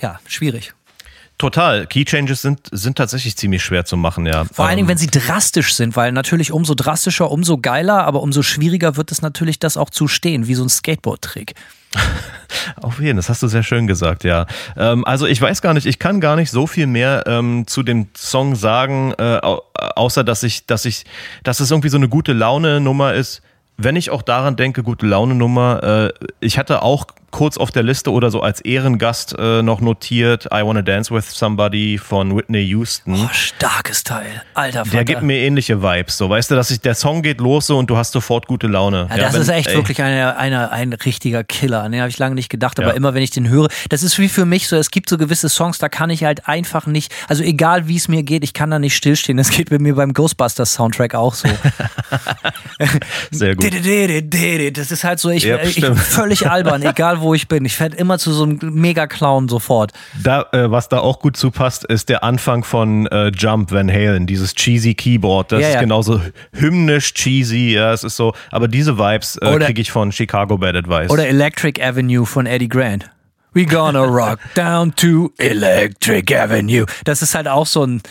ja, 0.01 0.19
schwierig. 0.27 0.75
Total. 1.37 1.87
Key 1.87 2.05
Changes 2.05 2.43
sind, 2.43 2.61
sind 2.71 2.97
tatsächlich 2.97 3.37
ziemlich 3.37 3.65
schwer 3.65 3.85
zu 3.85 3.97
machen, 3.97 4.25
ja. 4.25 4.45
Vor 4.45 4.67
allen 4.67 4.77
Dingen, 4.77 4.87
Ähm, 4.87 4.91
wenn 4.91 4.99
sie 4.99 5.09
drastisch 5.09 5.75
sind, 5.75 5.97
weil 5.97 6.13
natürlich 6.13 6.53
umso 6.53 6.75
drastischer, 6.75 7.31
umso 7.31 7.59
geiler, 7.59 8.05
aber 8.05 8.23
umso 8.23 8.43
schwieriger 8.43 8.97
wird 8.97 9.11
es 9.11 9.21
natürlich, 9.21 9.59
das 9.59 9.77
auch 9.77 9.91
zu 9.91 10.07
stehen, 10.07 10.47
wie 10.47 10.55
so 10.55 10.63
ein 10.63 10.69
Skateboard-Trick. 10.69 11.55
Auf 12.81 13.01
jeden, 13.01 13.17
das 13.17 13.29
hast 13.29 13.43
du 13.43 13.49
sehr 13.49 13.63
schön 13.63 13.87
gesagt, 13.87 14.23
ja. 14.25 14.47
Ähm, 14.77 15.05
also 15.05 15.27
ich 15.27 15.41
weiß 15.41 15.61
gar 15.61 15.75
nicht, 15.75 15.87
ich 15.87 15.99
kann 15.99 16.21
gar 16.21 16.37
nicht 16.37 16.51
so 16.51 16.67
viel 16.67 16.87
mehr 16.87 17.25
ähm, 17.27 17.67
zu 17.67 17.83
dem 17.83 18.09
Song 18.17 18.55
sagen, 18.55 19.13
äh, 19.19 19.39
au 19.43 19.63
außer 19.75 20.25
dass 20.25 20.43
ich, 20.45 20.67
dass 20.67 20.85
ich, 20.85 21.05
dass 21.43 21.61
es 21.61 21.71
irgendwie 21.71 21.89
so 21.89 21.97
eine 21.97 22.09
gute 22.09 22.33
Laune-Nummer 22.33 23.15
ist. 23.15 23.43
Wenn 23.77 23.97
ich 23.97 24.11
auch 24.11 24.23
daran 24.23 24.57
denke, 24.57 24.83
gute 24.83 25.07
Laune-Nummer, 25.07 25.83
äh, 25.83 26.29
ich 26.41 26.59
hatte 26.59 26.83
auch 26.83 27.07
kurz 27.35 27.59
auf 27.59 27.73
der 27.73 27.83
Liste 27.83 28.13
oder 28.13 28.31
so 28.31 28.43
als 28.43 28.61
Ehrengast 28.61 29.35
äh, 29.37 29.61
noch 29.61 29.81
notiert 29.81 30.47
I 30.55 30.63
Wanna 30.63 30.83
Dance 30.83 31.13
with 31.13 31.29
Somebody 31.33 31.99
von 31.99 32.37
Whitney 32.37 32.61
Houston. 32.69 33.15
Oh, 33.25 33.29
starkes 33.33 34.05
Teil. 34.05 34.41
Alter 34.55 34.85
Vater. 34.85 34.91
Der 34.93 35.05
gibt 35.05 35.23
mir 35.23 35.39
ähnliche 35.39 35.83
Vibes, 35.83 36.17
so 36.17 36.31
weißt 36.31 36.53
du, 36.53 36.55
dass 36.55 36.71
ich 36.71 36.81
der 36.81 36.95
Song 36.95 37.23
geht 37.23 37.41
los 37.41 37.67
so 37.67 37.77
und 37.77 37.91
du 37.91 37.97
hast 37.97 38.13
sofort 38.13 38.47
gute 38.47 38.69
Laune. 38.69 39.09
Ja, 39.11 39.17
das 39.17 39.35
wenn- 39.35 39.43
ist 39.43 39.49
echt 39.49 39.69
ey, 39.71 39.75
wirklich 39.75 40.01
eine, 40.01 40.37
eine, 40.37 40.71
ein 40.71 40.93
richtiger 40.93 41.43
Killer. 41.43 41.83
An 41.83 41.91
den 41.91 42.03
habe 42.03 42.09
ich 42.11 42.19
lange 42.19 42.37
nicht 42.37 42.51
gedacht, 42.51 42.79
aber 42.79 42.91
Ja. 42.91 42.95
immer 42.95 43.15
wenn 43.15 43.23
ich 43.25 43.33
den 43.33 43.49
höre, 43.49 43.67
das 43.89 44.05
ist 44.05 44.17
wie 44.21 44.29
für 44.29 44.45
mich 44.47 44.69
so, 44.69 44.77
es 44.77 44.93
gibt 44.93 45.09
so 45.11 45.19
gewisse 45.19 45.49
Songs, 45.49 45.79
da 45.79 45.89
kann 45.89 46.11
ich 46.11 46.23
halt 46.23 46.47
einfach 46.47 46.87
nicht, 46.87 47.13
also 47.29 47.43
egal 47.43 47.89
wie 47.89 47.97
es 47.97 48.07
mir 48.07 48.23
geht, 48.23 48.45
ich 48.45 48.53
kann 48.53 48.71
da 48.71 48.79
nicht 48.79 48.95
stillstehen. 48.95 49.37
Das 49.39 49.51
geht 49.51 49.73
mit 49.73 49.81
mir 49.81 49.97
beim 49.97 50.13
Ghostbusters 50.13 50.73
Soundtrack 50.75 51.17
auch 51.17 51.35
so. 51.35 51.49
Sehr 53.31 53.57
gut. 53.57 53.65
Das 54.75 54.91
ist 54.91 55.05
halt 55.05 55.19
so, 55.19 55.31
ich, 55.31 55.45
Ja, 55.45 55.59
ich 55.63 55.85
völlig 55.85 56.49
albern, 56.49 56.83
egal 56.83 57.21
wo 57.21 57.24
ich 57.33 57.49
bin. 57.49 57.65
Ich 57.65 57.81
werde 57.81 57.97
immer 57.97 58.19
zu 58.19 58.33
so 58.33 58.43
einem 58.43 58.59
Mega-Clown 58.61 59.49
sofort. 59.49 59.93
Da, 60.23 60.43
äh, 60.53 60.71
was 60.71 60.89
da 60.91 60.99
auch 60.99 61.21
gut 61.21 61.39
zupasst, 61.39 61.85
ist 61.85 62.11
der 62.11 62.23
Anfang 62.25 62.65
von 62.65 63.07
äh, 63.07 63.29
Jump 63.29 63.73
Van 63.73 63.91
Halen, 63.91 64.27
dieses 64.27 64.55
cheesy 64.55 64.95
Keyboard. 64.95 65.53
Das 65.53 65.61
Ja, 65.63 65.69
ist 65.69 65.75
ja. 65.75 65.81
genauso 65.81 66.21
hymnisch 66.53 67.15
cheesy, 67.15 67.73
ja, 67.75 67.93
es 67.93 68.05
ist 68.05 68.17
so. 68.17 68.35
Aber 68.51 68.69
diese 68.69 68.99
Vibes 68.99 69.37
äh, 69.39 69.59
kriege 69.61 69.81
ich 69.81 69.91
von 69.91 70.13
Chicago 70.13 70.59
Bad 70.59 70.77
Advice. 70.77 71.11
Oder 71.11 71.27
Electric 71.29 71.83
Avenue 71.83 72.27
von 72.27 72.45
Eddie 72.45 72.69
Grant. 72.69 73.09
We 73.55 73.65
gonna 73.65 74.03
rock 74.05 74.41
down 74.57 74.95
to 74.97 75.31
Electric 75.39 76.37
Avenue. 76.37 76.87
Das 77.05 77.23
ist 77.23 77.35
halt 77.37 77.47
auch 77.47 77.67
so 77.67 77.85
ein 77.87 78.03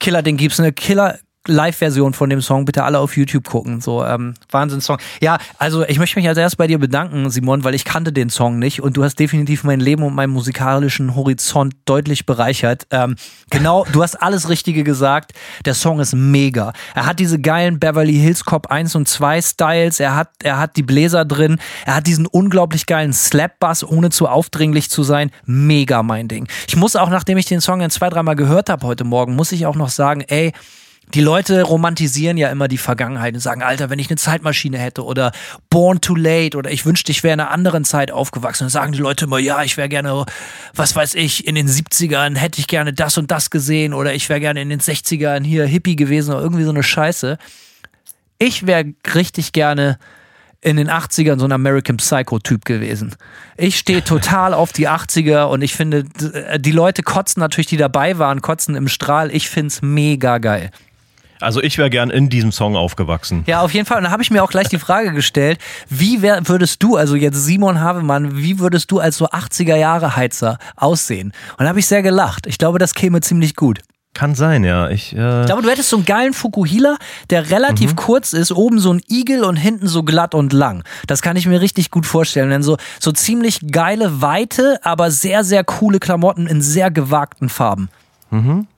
Killer, 0.00 0.22
den 0.22 0.36
gibt's 0.38 0.58
eine 0.58 0.72
Killer 0.72 1.18
Live-Version 1.48 2.12
von 2.12 2.30
dem 2.30 2.40
Song, 2.40 2.64
bitte 2.64 2.84
alle 2.84 2.98
auf 2.98 3.16
YouTube 3.16 3.48
gucken. 3.48 3.80
So, 3.80 4.04
ähm, 4.04 4.34
Wahnsinns-Song. 4.50 4.98
Ja, 5.20 5.38
also 5.58 5.84
ich 5.84 5.98
möchte 5.98 6.18
mich 6.18 6.28
als 6.28 6.38
erstes 6.38 6.56
bei 6.56 6.66
dir 6.66 6.78
bedanken, 6.78 7.30
Simon, 7.30 7.64
weil 7.64 7.74
ich 7.74 7.84
kannte 7.84 8.12
den 8.12 8.30
Song 8.30 8.58
nicht 8.58 8.82
und 8.82 8.96
du 8.96 9.04
hast 9.04 9.18
definitiv 9.18 9.64
mein 9.64 9.80
Leben 9.80 10.02
und 10.02 10.14
meinen 10.14 10.32
musikalischen 10.32 11.14
Horizont 11.14 11.74
deutlich 11.84 12.26
bereichert. 12.26 12.86
Ähm, 12.90 13.16
genau, 13.50 13.84
du 13.92 14.02
hast 14.02 14.16
alles 14.22 14.48
Richtige 14.48 14.84
gesagt. 14.84 15.32
Der 15.64 15.74
Song 15.74 16.00
ist 16.00 16.14
mega. 16.14 16.72
Er 16.94 17.06
hat 17.06 17.18
diese 17.18 17.40
geilen 17.40 17.80
Beverly 17.80 18.14
Hills 18.14 18.44
Cop 18.44 18.68
1 18.68 18.94
und 18.94 19.08
2 19.08 19.42
Styles, 19.42 20.00
er 20.00 20.14
hat, 20.14 20.30
er 20.42 20.58
hat 20.58 20.76
die 20.76 20.82
Bläser 20.82 21.24
drin, 21.24 21.58
er 21.86 21.96
hat 21.96 22.06
diesen 22.06 22.26
unglaublich 22.26 22.86
geilen 22.86 23.12
Slap-Bass, 23.12 23.84
ohne 23.84 24.10
zu 24.10 24.28
aufdringlich 24.28 24.90
zu 24.90 25.02
sein. 25.02 25.30
Mega 25.44 26.02
mein 26.02 26.28
Ding. 26.28 26.48
Ich 26.66 26.76
muss 26.76 26.96
auch, 26.96 27.10
nachdem 27.10 27.38
ich 27.38 27.46
den 27.46 27.60
Song 27.60 27.80
dann 27.80 27.90
zwei, 27.90 28.08
dreimal 28.08 28.36
gehört 28.36 28.68
habe 28.70 28.86
heute 28.86 29.04
Morgen, 29.04 29.34
muss 29.34 29.52
ich 29.52 29.66
auch 29.66 29.76
noch 29.76 29.88
sagen, 29.88 30.22
ey, 30.22 30.52
die 31.14 31.20
Leute 31.20 31.62
romantisieren 31.62 32.36
ja 32.36 32.50
immer 32.50 32.68
die 32.68 32.78
Vergangenheit 32.78 33.34
und 33.34 33.40
sagen, 33.40 33.62
Alter, 33.62 33.88
wenn 33.90 33.98
ich 33.98 34.08
eine 34.10 34.16
Zeitmaschine 34.16 34.78
hätte 34.78 35.04
oder 35.04 35.32
Born 35.70 36.00
Too 36.00 36.14
Late 36.16 36.56
oder 36.56 36.70
ich 36.70 36.84
wünschte, 36.84 37.12
ich 37.12 37.22
wäre 37.22 37.34
in 37.34 37.40
einer 37.40 37.50
anderen 37.50 37.84
Zeit 37.84 38.10
aufgewachsen. 38.10 38.64
Dann 38.64 38.70
sagen 38.70 38.92
die 38.92 38.98
Leute 38.98 39.24
immer, 39.24 39.38
ja, 39.38 39.62
ich 39.62 39.76
wäre 39.76 39.88
gerne, 39.88 40.26
was 40.74 40.94
weiß 40.96 41.14
ich, 41.14 41.46
in 41.46 41.54
den 41.54 41.68
70ern 41.68 42.36
hätte 42.36 42.60
ich 42.60 42.66
gerne 42.66 42.92
das 42.92 43.16
und 43.18 43.30
das 43.30 43.50
gesehen 43.50 43.94
oder 43.94 44.14
ich 44.14 44.28
wäre 44.28 44.40
gerne 44.40 44.60
in 44.60 44.68
den 44.68 44.80
60ern 44.80 45.44
hier 45.44 45.64
Hippie 45.66 45.96
gewesen 45.96 46.32
oder 46.34 46.42
irgendwie 46.42 46.64
so 46.64 46.70
eine 46.70 46.82
Scheiße. 46.82 47.38
Ich 48.38 48.66
wäre 48.66 48.84
richtig 49.14 49.52
gerne 49.52 49.98
in 50.60 50.76
den 50.76 50.90
80ern 50.90 51.38
so 51.38 51.44
ein 51.44 51.52
American 51.52 51.98
Psycho-Typ 51.98 52.64
gewesen. 52.64 53.14
Ich 53.56 53.78
stehe 53.78 54.02
total 54.02 54.54
auf 54.54 54.72
die 54.72 54.88
80er 54.88 55.44
und 55.44 55.62
ich 55.62 55.74
finde, 55.74 56.02
d- 56.04 56.58
die 56.58 56.72
Leute 56.72 57.02
kotzen 57.04 57.40
natürlich, 57.40 57.68
die 57.68 57.76
dabei 57.76 58.18
waren, 58.18 58.42
kotzen 58.42 58.74
im 58.74 58.88
Strahl. 58.88 59.32
Ich 59.34 59.48
find's 59.48 59.82
mega 59.82 60.38
geil. 60.38 60.70
Also 61.40 61.62
ich 61.62 61.78
wäre 61.78 61.90
gern 61.90 62.10
in 62.10 62.28
diesem 62.28 62.52
Song 62.52 62.76
aufgewachsen. 62.76 63.44
Ja, 63.46 63.60
auf 63.60 63.72
jeden 63.72 63.86
Fall. 63.86 63.98
Und 63.98 64.04
da 64.04 64.10
habe 64.10 64.22
ich 64.22 64.30
mir 64.30 64.42
auch 64.42 64.50
gleich 64.50 64.68
die 64.68 64.78
Frage 64.78 65.12
gestellt, 65.12 65.58
wie 65.88 66.22
wär, 66.22 66.48
würdest 66.48 66.82
du, 66.82 66.96
also 66.96 67.16
jetzt 67.16 67.36
Simon 67.44 67.80
Havemann, 67.80 68.36
wie 68.36 68.58
würdest 68.58 68.90
du 68.90 68.98
als 69.00 69.16
so 69.16 69.28
80er 69.28 69.76
Jahre 69.76 70.16
Heizer 70.16 70.58
aussehen? 70.76 71.32
Und 71.56 71.64
da 71.64 71.68
habe 71.68 71.78
ich 71.78 71.86
sehr 71.86 72.02
gelacht. 72.02 72.46
Ich 72.46 72.58
glaube, 72.58 72.78
das 72.78 72.94
käme 72.94 73.20
ziemlich 73.20 73.56
gut. 73.56 73.80
Kann 74.14 74.34
sein, 74.34 74.64
ja. 74.64 74.88
Ich, 74.88 75.14
äh, 75.14 75.40
Ich 75.42 75.46
glaube, 75.46 75.62
du 75.62 75.70
hättest 75.70 75.90
so 75.90 75.96
einen 75.96 76.04
geilen 76.04 76.32
Fukuhila, 76.32 76.96
der 77.30 77.50
relativ 77.50 77.94
kurz 77.94 78.32
ist, 78.32 78.50
oben 78.50 78.80
so 78.80 78.92
ein 78.92 79.00
Igel 79.08 79.44
und 79.44 79.54
hinten 79.54 79.86
so 79.86 80.02
glatt 80.02 80.34
und 80.34 80.52
lang. 80.52 80.82
Das 81.06 81.22
kann 81.22 81.36
ich 81.36 81.46
mir 81.46 81.60
richtig 81.60 81.92
gut 81.92 82.04
vorstellen. 82.04 82.50
Denn 82.50 82.64
so, 82.64 82.78
so 82.98 83.12
ziemlich 83.12 83.60
geile, 83.70 84.20
weite, 84.20 84.80
aber 84.82 85.12
sehr, 85.12 85.44
sehr 85.44 85.62
coole 85.62 86.00
Klamotten 86.00 86.48
in 86.48 86.62
sehr 86.62 86.90
gewagten 86.90 87.48
Farben. 87.48 87.90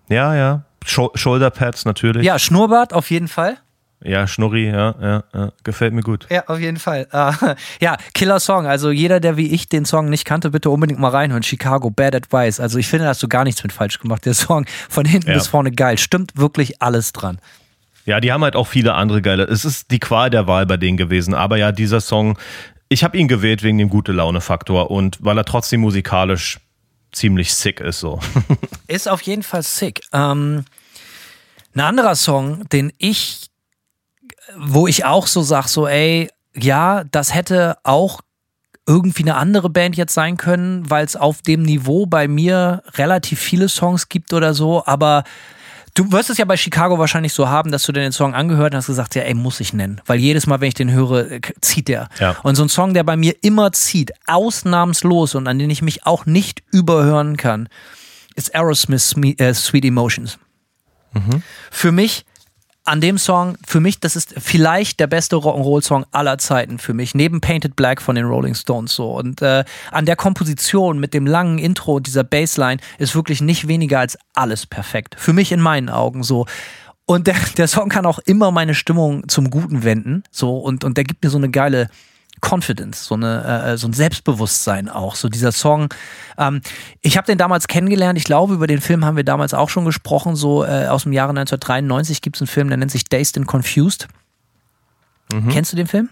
ja, 0.08 0.34
ja. 0.34 0.62
Shoulderpads 0.86 1.84
natürlich. 1.84 2.24
Ja, 2.24 2.38
Schnurrbart 2.38 2.92
auf 2.92 3.10
jeden 3.10 3.28
Fall. 3.28 3.56
Ja, 4.02 4.26
Schnurri, 4.26 4.66
ja, 4.70 4.94
ja, 5.00 5.24
ja. 5.34 5.52
Gefällt 5.62 5.92
mir 5.92 6.00
gut. 6.02 6.26
Ja, 6.30 6.44
auf 6.46 6.58
jeden 6.58 6.78
Fall. 6.78 7.06
Äh, 7.12 7.54
ja, 7.84 7.98
Killer 8.14 8.40
Song. 8.40 8.66
Also 8.66 8.90
jeder, 8.90 9.20
der 9.20 9.36
wie 9.36 9.48
ich 9.52 9.68
den 9.68 9.84
Song 9.84 10.08
nicht 10.08 10.24
kannte, 10.24 10.50
bitte 10.50 10.70
unbedingt 10.70 10.98
mal 10.98 11.10
reinhören. 11.10 11.42
Chicago, 11.42 11.90
Bad 11.90 12.14
Advice. 12.14 12.60
Also 12.60 12.78
ich 12.78 12.88
finde, 12.88 13.04
da 13.04 13.10
hast 13.10 13.22
du 13.22 13.28
gar 13.28 13.44
nichts 13.44 13.62
mit 13.62 13.74
falsch 13.74 13.98
gemacht. 13.98 14.24
Der 14.24 14.32
Song 14.32 14.64
von 14.88 15.04
hinten 15.04 15.28
Ja. 15.28 15.34
bis 15.34 15.48
vorne 15.48 15.70
geil. 15.70 15.98
Stimmt 15.98 16.32
wirklich 16.38 16.80
alles 16.80 17.12
dran. 17.12 17.40
Ja, 18.06 18.20
die 18.20 18.32
haben 18.32 18.42
halt 18.42 18.56
auch 18.56 18.66
viele 18.66 18.94
andere 18.94 19.20
geile. 19.20 19.42
Es 19.44 19.66
ist 19.66 19.90
die 19.90 20.00
Qual 20.00 20.30
der 20.30 20.46
Wahl 20.46 20.64
bei 20.64 20.78
denen 20.78 20.96
gewesen. 20.96 21.34
Aber 21.34 21.58
ja, 21.58 21.70
dieser 21.70 22.00
Song, 22.00 22.38
ich 22.88 23.04
habe 23.04 23.18
ihn 23.18 23.28
gewählt 23.28 23.62
wegen 23.62 23.76
dem 23.76 23.90
gute 23.90 24.12
Laune-Faktor 24.12 24.90
und 24.90 25.18
weil 25.20 25.36
er 25.36 25.44
trotzdem 25.44 25.80
musikalisch 25.82 26.58
ziemlich 27.12 27.54
sick 27.54 27.80
ist 27.80 28.00
so. 28.00 28.20
Ist 28.88 29.08
auf 29.08 29.22
jeden 29.22 29.42
Fall 29.42 29.62
sick. 29.62 30.00
Ähm, 30.12 30.64
ein 31.74 31.80
anderer 31.80 32.16
Song, 32.16 32.68
den 32.70 32.92
ich, 32.98 33.50
wo 34.56 34.86
ich 34.86 35.04
auch 35.04 35.26
so 35.26 35.42
sag, 35.42 35.68
so 35.68 35.86
ey, 35.86 36.28
ja, 36.54 37.04
das 37.04 37.32
hätte 37.34 37.78
auch 37.84 38.20
irgendwie 38.86 39.22
eine 39.22 39.36
andere 39.36 39.70
Band 39.70 39.96
jetzt 39.96 40.14
sein 40.14 40.36
können, 40.36 40.90
weil 40.90 41.04
es 41.04 41.14
auf 41.14 41.42
dem 41.42 41.62
Niveau 41.62 42.06
bei 42.06 42.26
mir 42.26 42.82
relativ 42.94 43.38
viele 43.38 43.68
Songs 43.68 44.08
gibt 44.08 44.32
oder 44.32 44.52
so, 44.52 44.84
aber 44.84 45.22
Du 45.94 46.12
wirst 46.12 46.30
es 46.30 46.38
ja 46.38 46.44
bei 46.44 46.56
Chicago 46.56 46.98
wahrscheinlich 46.98 47.32
so 47.32 47.48
haben, 47.48 47.72
dass 47.72 47.84
du 47.84 47.92
dir 47.92 48.00
den 48.00 48.12
Song 48.12 48.34
angehört 48.34 48.72
und 48.72 48.78
hast 48.78 48.86
gesagt, 48.86 49.14
ja, 49.14 49.22
ey, 49.22 49.34
muss 49.34 49.60
ich 49.60 49.72
nennen. 49.72 50.00
Weil 50.06 50.18
jedes 50.18 50.46
Mal, 50.46 50.60
wenn 50.60 50.68
ich 50.68 50.74
den 50.74 50.92
höre, 50.92 51.40
zieht 51.60 51.88
der. 51.88 52.08
Ja. 52.18 52.36
Und 52.42 52.54
so 52.54 52.62
ein 52.62 52.68
Song, 52.68 52.94
der 52.94 53.02
bei 53.02 53.16
mir 53.16 53.34
immer 53.42 53.72
zieht, 53.72 54.12
ausnahmslos 54.26 55.34
und 55.34 55.48
an 55.48 55.58
den 55.58 55.70
ich 55.70 55.82
mich 55.82 56.06
auch 56.06 56.26
nicht 56.26 56.62
überhören 56.70 57.36
kann, 57.36 57.68
ist 58.36 58.54
Aerosmith 58.54 59.16
äh, 59.38 59.52
Sweet 59.52 59.84
Emotions. 59.84 60.38
Für 61.70 61.92
mich 61.92 62.24
an 62.84 63.00
dem 63.00 63.18
Song, 63.18 63.56
für 63.66 63.80
mich, 63.80 64.00
das 64.00 64.16
ist 64.16 64.34
vielleicht 64.38 65.00
der 65.00 65.06
beste 65.06 65.36
Rock'n'Roll-Song 65.36 66.06
aller 66.12 66.38
Zeiten 66.38 66.78
für 66.78 66.94
mich, 66.94 67.14
neben 67.14 67.40
Painted 67.40 67.76
Black 67.76 68.00
von 68.00 68.16
den 68.16 68.24
Rolling 68.24 68.54
Stones 68.54 68.94
so. 68.94 69.12
Und 69.12 69.42
äh, 69.42 69.64
an 69.90 70.06
der 70.06 70.16
Komposition 70.16 70.98
mit 70.98 71.14
dem 71.14 71.26
langen 71.26 71.58
Intro 71.58 71.96
und 71.96 72.06
dieser 72.06 72.24
Bassline 72.24 72.80
ist 72.98 73.14
wirklich 73.14 73.40
nicht 73.40 73.68
weniger 73.68 74.00
als 74.00 74.18
alles 74.34 74.66
perfekt. 74.66 75.14
Für 75.18 75.32
mich 75.32 75.52
in 75.52 75.60
meinen 75.60 75.88
Augen 75.88 76.22
so. 76.22 76.46
Und 77.06 77.26
der, 77.26 77.36
der 77.56 77.68
Song 77.68 77.88
kann 77.88 78.06
auch 78.06 78.18
immer 78.20 78.50
meine 78.50 78.74
Stimmung 78.74 79.28
zum 79.28 79.50
Guten 79.50 79.82
wenden. 79.82 80.22
So, 80.30 80.58
und, 80.58 80.84
und 80.84 80.96
der 80.96 81.04
gibt 81.04 81.22
mir 81.22 81.30
so 81.30 81.38
eine 81.38 81.50
geile 81.50 81.88
Confidence, 82.40 83.04
so, 83.04 83.14
eine, 83.14 83.44
äh, 83.44 83.76
so 83.76 83.88
ein 83.88 83.92
Selbstbewusstsein 83.92 84.88
auch. 84.88 85.14
So 85.14 85.28
dieser 85.28 85.52
Song. 85.52 85.92
Ähm, 86.38 86.60
ich 87.00 87.16
habe 87.16 87.26
den 87.26 87.38
damals 87.38 87.68
kennengelernt. 87.68 88.18
Ich 88.18 88.24
glaube, 88.24 88.54
über 88.54 88.66
den 88.66 88.80
Film 88.80 89.04
haben 89.04 89.16
wir 89.16 89.24
damals 89.24 89.54
auch 89.54 89.68
schon 89.68 89.84
gesprochen. 89.84 90.36
So 90.36 90.64
äh, 90.64 90.86
aus 90.86 91.04
dem 91.04 91.12
Jahre 91.12 91.30
1993 91.30 92.22
gibt 92.22 92.36
es 92.36 92.42
einen 92.42 92.48
Film, 92.48 92.68
der 92.68 92.78
nennt 92.78 92.90
sich 92.90 93.04
Dazed 93.04 93.36
and 93.36 93.46
Confused. 93.46 94.08
Kennst 95.50 95.72
du 95.72 95.76
den 95.76 95.86
Film? 95.86 96.08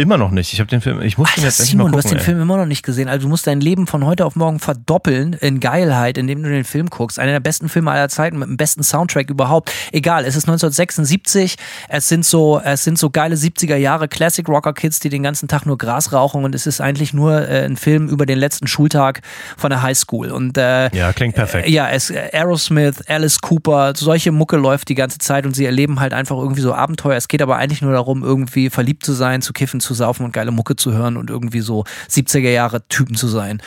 Immer 0.00 0.16
noch 0.18 0.30
nicht. 0.30 0.52
Ich 0.52 0.60
habe 0.60 0.68
den 0.68 0.80
Film, 0.80 1.00
ich 1.02 1.18
muss 1.18 1.28
den 1.28 1.36
Alter, 1.36 1.46
jetzt 1.48 1.60
echt 1.60 1.70
Simon, 1.70 1.86
mal 1.86 1.92
du 1.92 1.98
hast 1.98 2.04
gucken. 2.04 2.18
den 2.18 2.20
ey. 2.20 2.24
Film 2.24 2.40
immer 2.40 2.56
noch 2.56 2.66
nicht 2.66 2.82
gesehen. 2.84 3.08
Also 3.08 3.24
du 3.24 3.28
musst 3.28 3.46
dein 3.46 3.60
Leben 3.60 3.86
von 3.86 4.04
heute 4.06 4.24
auf 4.24 4.34
morgen 4.36 4.58
verdoppeln 4.58 5.34
in 5.34 5.60
Geilheit, 5.60 6.16
indem 6.18 6.42
du 6.42 6.48
den 6.48 6.64
Film 6.64 6.88
guckst. 6.88 7.18
Einer 7.18 7.32
der 7.32 7.40
besten 7.40 7.68
Filme 7.68 7.90
aller 7.90 8.08
Zeiten 8.08 8.38
mit 8.38 8.48
dem 8.48 8.56
besten 8.56 8.82
Soundtrack 8.82 9.28
überhaupt. 9.30 9.72
Egal, 9.92 10.24
es 10.24 10.36
ist 10.36 10.48
1976. 10.48 11.56
Es 11.88 12.08
sind 12.08 12.24
so, 12.24 12.60
es 12.64 12.84
sind 12.84 12.98
so 12.98 13.10
geile 13.10 13.36
70er 13.36 13.76
Jahre 13.76 14.08
Classic 14.08 14.48
Rocker 14.48 14.72
Kids, 14.72 15.00
die 15.00 15.08
den 15.08 15.22
ganzen 15.22 15.48
Tag 15.48 15.66
nur 15.66 15.76
Gras 15.78 16.12
rauchen 16.12 16.44
und 16.44 16.54
es 16.54 16.66
ist 16.66 16.80
eigentlich 16.80 17.12
nur 17.12 17.48
äh, 17.48 17.64
ein 17.64 17.76
Film 17.76 18.08
über 18.08 18.26
den 18.26 18.38
letzten 18.38 18.66
Schultag 18.66 19.20
von 19.56 19.70
der 19.70 19.82
Highschool. 19.82 20.30
Und 20.30 20.56
äh, 20.56 20.94
Ja, 20.96 21.12
klingt 21.12 21.34
perfekt. 21.34 21.68
ja, 21.68 21.88
es, 21.88 22.10
Aerosmith, 22.10 23.02
Alice 23.08 23.40
Cooper, 23.40 23.92
solche 23.96 24.32
Mucke 24.32 24.56
läuft 24.56 24.88
die 24.88 24.94
ganze 24.94 25.18
Zeit 25.18 25.46
und 25.46 25.54
sie 25.54 25.66
erleben 25.66 26.00
halt 26.00 26.14
einfach 26.14 26.36
irgendwie 26.36 26.62
so 26.62 26.74
Abenteuer. 26.74 27.16
Es 27.16 27.28
geht 27.28 27.42
aber 27.42 27.56
eigentlich 27.56 27.82
nur 27.82 27.92
darum, 27.92 28.22
irgendwie 28.22 28.70
verliebt 28.70 29.04
zu 29.04 29.12
sein, 29.12 29.42
zu 29.42 29.52
kiffen, 29.52 29.80
zu 29.80 29.89
saufen 29.94 30.24
und 30.24 30.32
geile 30.32 30.50
Mucke 30.50 30.76
zu 30.76 30.92
hören 30.92 31.16
und 31.16 31.30
irgendwie 31.30 31.60
so 31.60 31.84
70er 32.08 32.50
Jahre 32.50 32.86
Typen 32.88 33.14
zu 33.14 33.28
sein. 33.28 33.62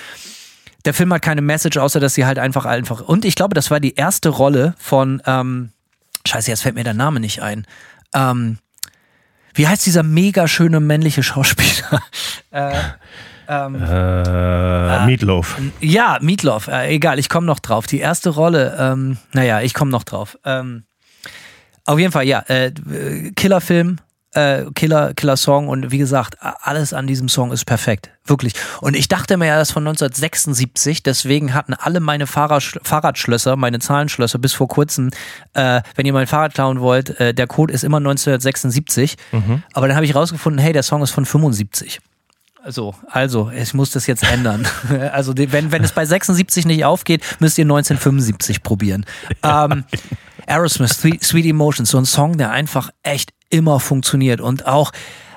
Der 0.85 0.93
Film 0.93 1.13
hat 1.13 1.21
keine 1.21 1.41
Message, 1.41 1.77
außer 1.77 1.99
dass 1.99 2.13
sie 2.13 2.25
halt 2.25 2.39
einfach 2.39 2.65
einfach. 2.65 3.01
Und 3.01 3.23
ich 3.25 3.35
glaube, 3.35 3.53
das 3.55 3.71
war 3.71 3.79
die 3.79 3.95
erste 3.95 4.29
Rolle 4.29 4.75
von, 4.77 5.21
ähm, 5.25 5.69
scheiße, 6.27 6.49
jetzt 6.51 6.61
fällt 6.63 6.75
mir 6.75 6.83
der 6.83 6.93
Name 6.93 7.19
nicht 7.19 7.41
ein. 7.41 7.65
Ähm, 8.13 8.57
wie 9.53 9.67
heißt 9.67 9.85
dieser 9.85 10.03
mega 10.03 10.47
schöne 10.47 10.79
männliche 10.79 11.23
Schauspieler? 11.23 12.01
äh, 12.51 12.73
ähm, 13.47 13.75
Äh, 13.75 15.05
Meatloaf. 15.05 15.57
ja, 15.79 16.17
Meatloaf, 16.21 16.67
äh, 16.67 16.93
egal, 16.93 17.19
ich 17.19 17.29
komme 17.29 17.45
noch 17.47 17.59
drauf. 17.59 17.85
Die 17.87 17.99
erste 17.99 18.31
Rolle, 18.31 18.75
ähm, 18.79 19.17
naja, 19.33 19.61
ich 19.61 19.73
komme 19.73 19.91
noch 19.91 20.03
drauf. 20.03 20.37
Ähm, 20.43 20.83
auf 21.85 21.99
jeden 21.99 22.11
Fall, 22.11 22.25
ja, 22.25 22.39
äh, 22.47 22.71
Killerfilm, 23.35 23.97
äh, 24.33 24.65
Killer, 24.75 25.13
Killer-Song 25.13 25.67
und 25.67 25.91
wie 25.91 25.97
gesagt, 25.97 26.37
alles 26.39 26.93
an 26.93 27.07
diesem 27.07 27.29
Song 27.29 27.51
ist 27.51 27.65
perfekt. 27.65 28.09
Wirklich. 28.25 28.53
Und 28.79 28.95
ich 28.95 29.09
dachte 29.09 29.37
mir 29.37 29.47
ja, 29.47 29.57
das 29.57 29.69
ist 29.69 29.73
von 29.73 29.83
1976, 29.83 31.03
deswegen 31.03 31.53
hatten 31.53 31.73
alle 31.73 31.99
meine 31.99 32.25
Fahrrad 32.25 32.79
Fahrradschlösser, 32.81 33.55
meine 33.57 33.79
Zahlenschlösser 33.79 34.39
bis 34.39 34.53
vor 34.53 34.67
kurzem, 34.67 35.11
äh, 35.53 35.81
wenn 35.95 36.05
ihr 36.05 36.13
mein 36.13 36.27
Fahrrad 36.27 36.53
klauen 36.53 36.79
wollt, 36.79 37.19
äh, 37.19 37.33
der 37.33 37.47
Code 37.47 37.73
ist 37.73 37.83
immer 37.83 37.97
1976. 37.97 39.17
Aber 39.73 39.87
dann 39.87 39.95
habe 39.95 40.05
ich 40.05 40.15
rausgefunden, 40.15 40.61
hey, 40.61 40.73
der 40.73 40.83
Song 40.83 41.01
ist 41.01 41.11
von 41.11 41.25
75. 41.25 41.99
Also, 42.63 42.95
also, 43.11 43.51
ich 43.51 43.73
muss 43.73 43.91
das 43.91 44.07
jetzt 44.07 44.23
ändern. 44.23 44.65
Also, 45.11 45.33
wenn, 45.35 45.71
wenn 45.71 45.83
es 45.83 45.91
bei 45.91 46.05
76 46.05 46.65
nicht 46.65 46.85
aufgeht, 46.85 47.21
müsst 47.39 47.57
ihr 47.57 47.65
1975 47.65 48.63
probieren. 48.63 49.05
Ähm, 49.43 49.83
Aerosmith, 50.47 50.91
Sweet, 50.91 51.23
Sweet 51.23 51.45
Emotions, 51.47 51.89
so 51.89 51.97
ein 51.97 52.05
Song, 52.05 52.37
der 52.37 52.51
einfach 52.51 52.89
echt 53.03 53.31
immer 53.53 53.79
funktioniert. 53.79 54.41
Und 54.41 54.65
auch, 54.65 54.91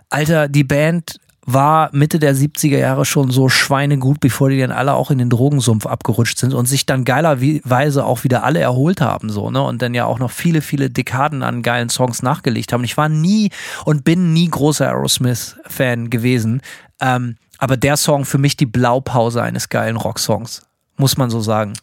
Alter, 0.09 0.49
die 0.49 0.65
Band 0.65 1.21
war 1.47 1.91
Mitte 1.93 2.19
der 2.19 2.35
70er 2.35 2.79
Jahre 2.79 3.05
schon 3.05 3.31
so 3.31 3.49
schweinegut, 3.49 4.19
bevor 4.19 4.51
die 4.51 4.59
dann 4.59 4.73
alle 4.73 4.95
auch 4.95 5.13
in 5.13 5.19
den 5.19 5.31
Drogensumpf 5.31 5.87
abgerutscht 5.87 6.39
sind 6.39 6.55
und 6.55 6.67
sich 6.67 6.87
dann 6.87 7.05
geilerweise 7.05 8.05
auch 8.05 8.25
wieder 8.25 8.43
alle 8.43 8.59
erholt 8.59 9.01
haben, 9.01 9.31
so, 9.31 9.51
ne? 9.51 9.63
Und 9.63 9.81
dann 9.81 9.95
ja 9.95 10.07
auch 10.07 10.19
noch 10.19 10.33
viele, 10.33 10.61
viele 10.61 10.91
Dekaden 10.91 11.45
an 11.45 11.63
geilen 11.63 11.89
Songs 11.89 12.23
nachgelegt 12.23 12.73
haben. 12.73 12.83
Ich 12.83 12.97
war 12.97 13.09
nie 13.09 13.51
und 13.85 14.03
bin 14.03 14.33
nie 14.33 14.49
großer 14.49 14.89
Aerosmith-Fan 14.89 16.11
gewesen. 16.11 16.63
Ähm, 17.01 17.37
aber 17.59 17.77
der 17.77 17.97
Song 17.97 18.25
für 18.25 18.39
mich 18.39 18.57
die 18.57 18.67
Blaupause 18.67 19.41
eines 19.41 19.69
geilen 19.69 19.97
Rocksongs. 19.97 20.67
Muss 20.97 21.17
man 21.17 21.31
so 21.31 21.41
sagen. 21.41 21.75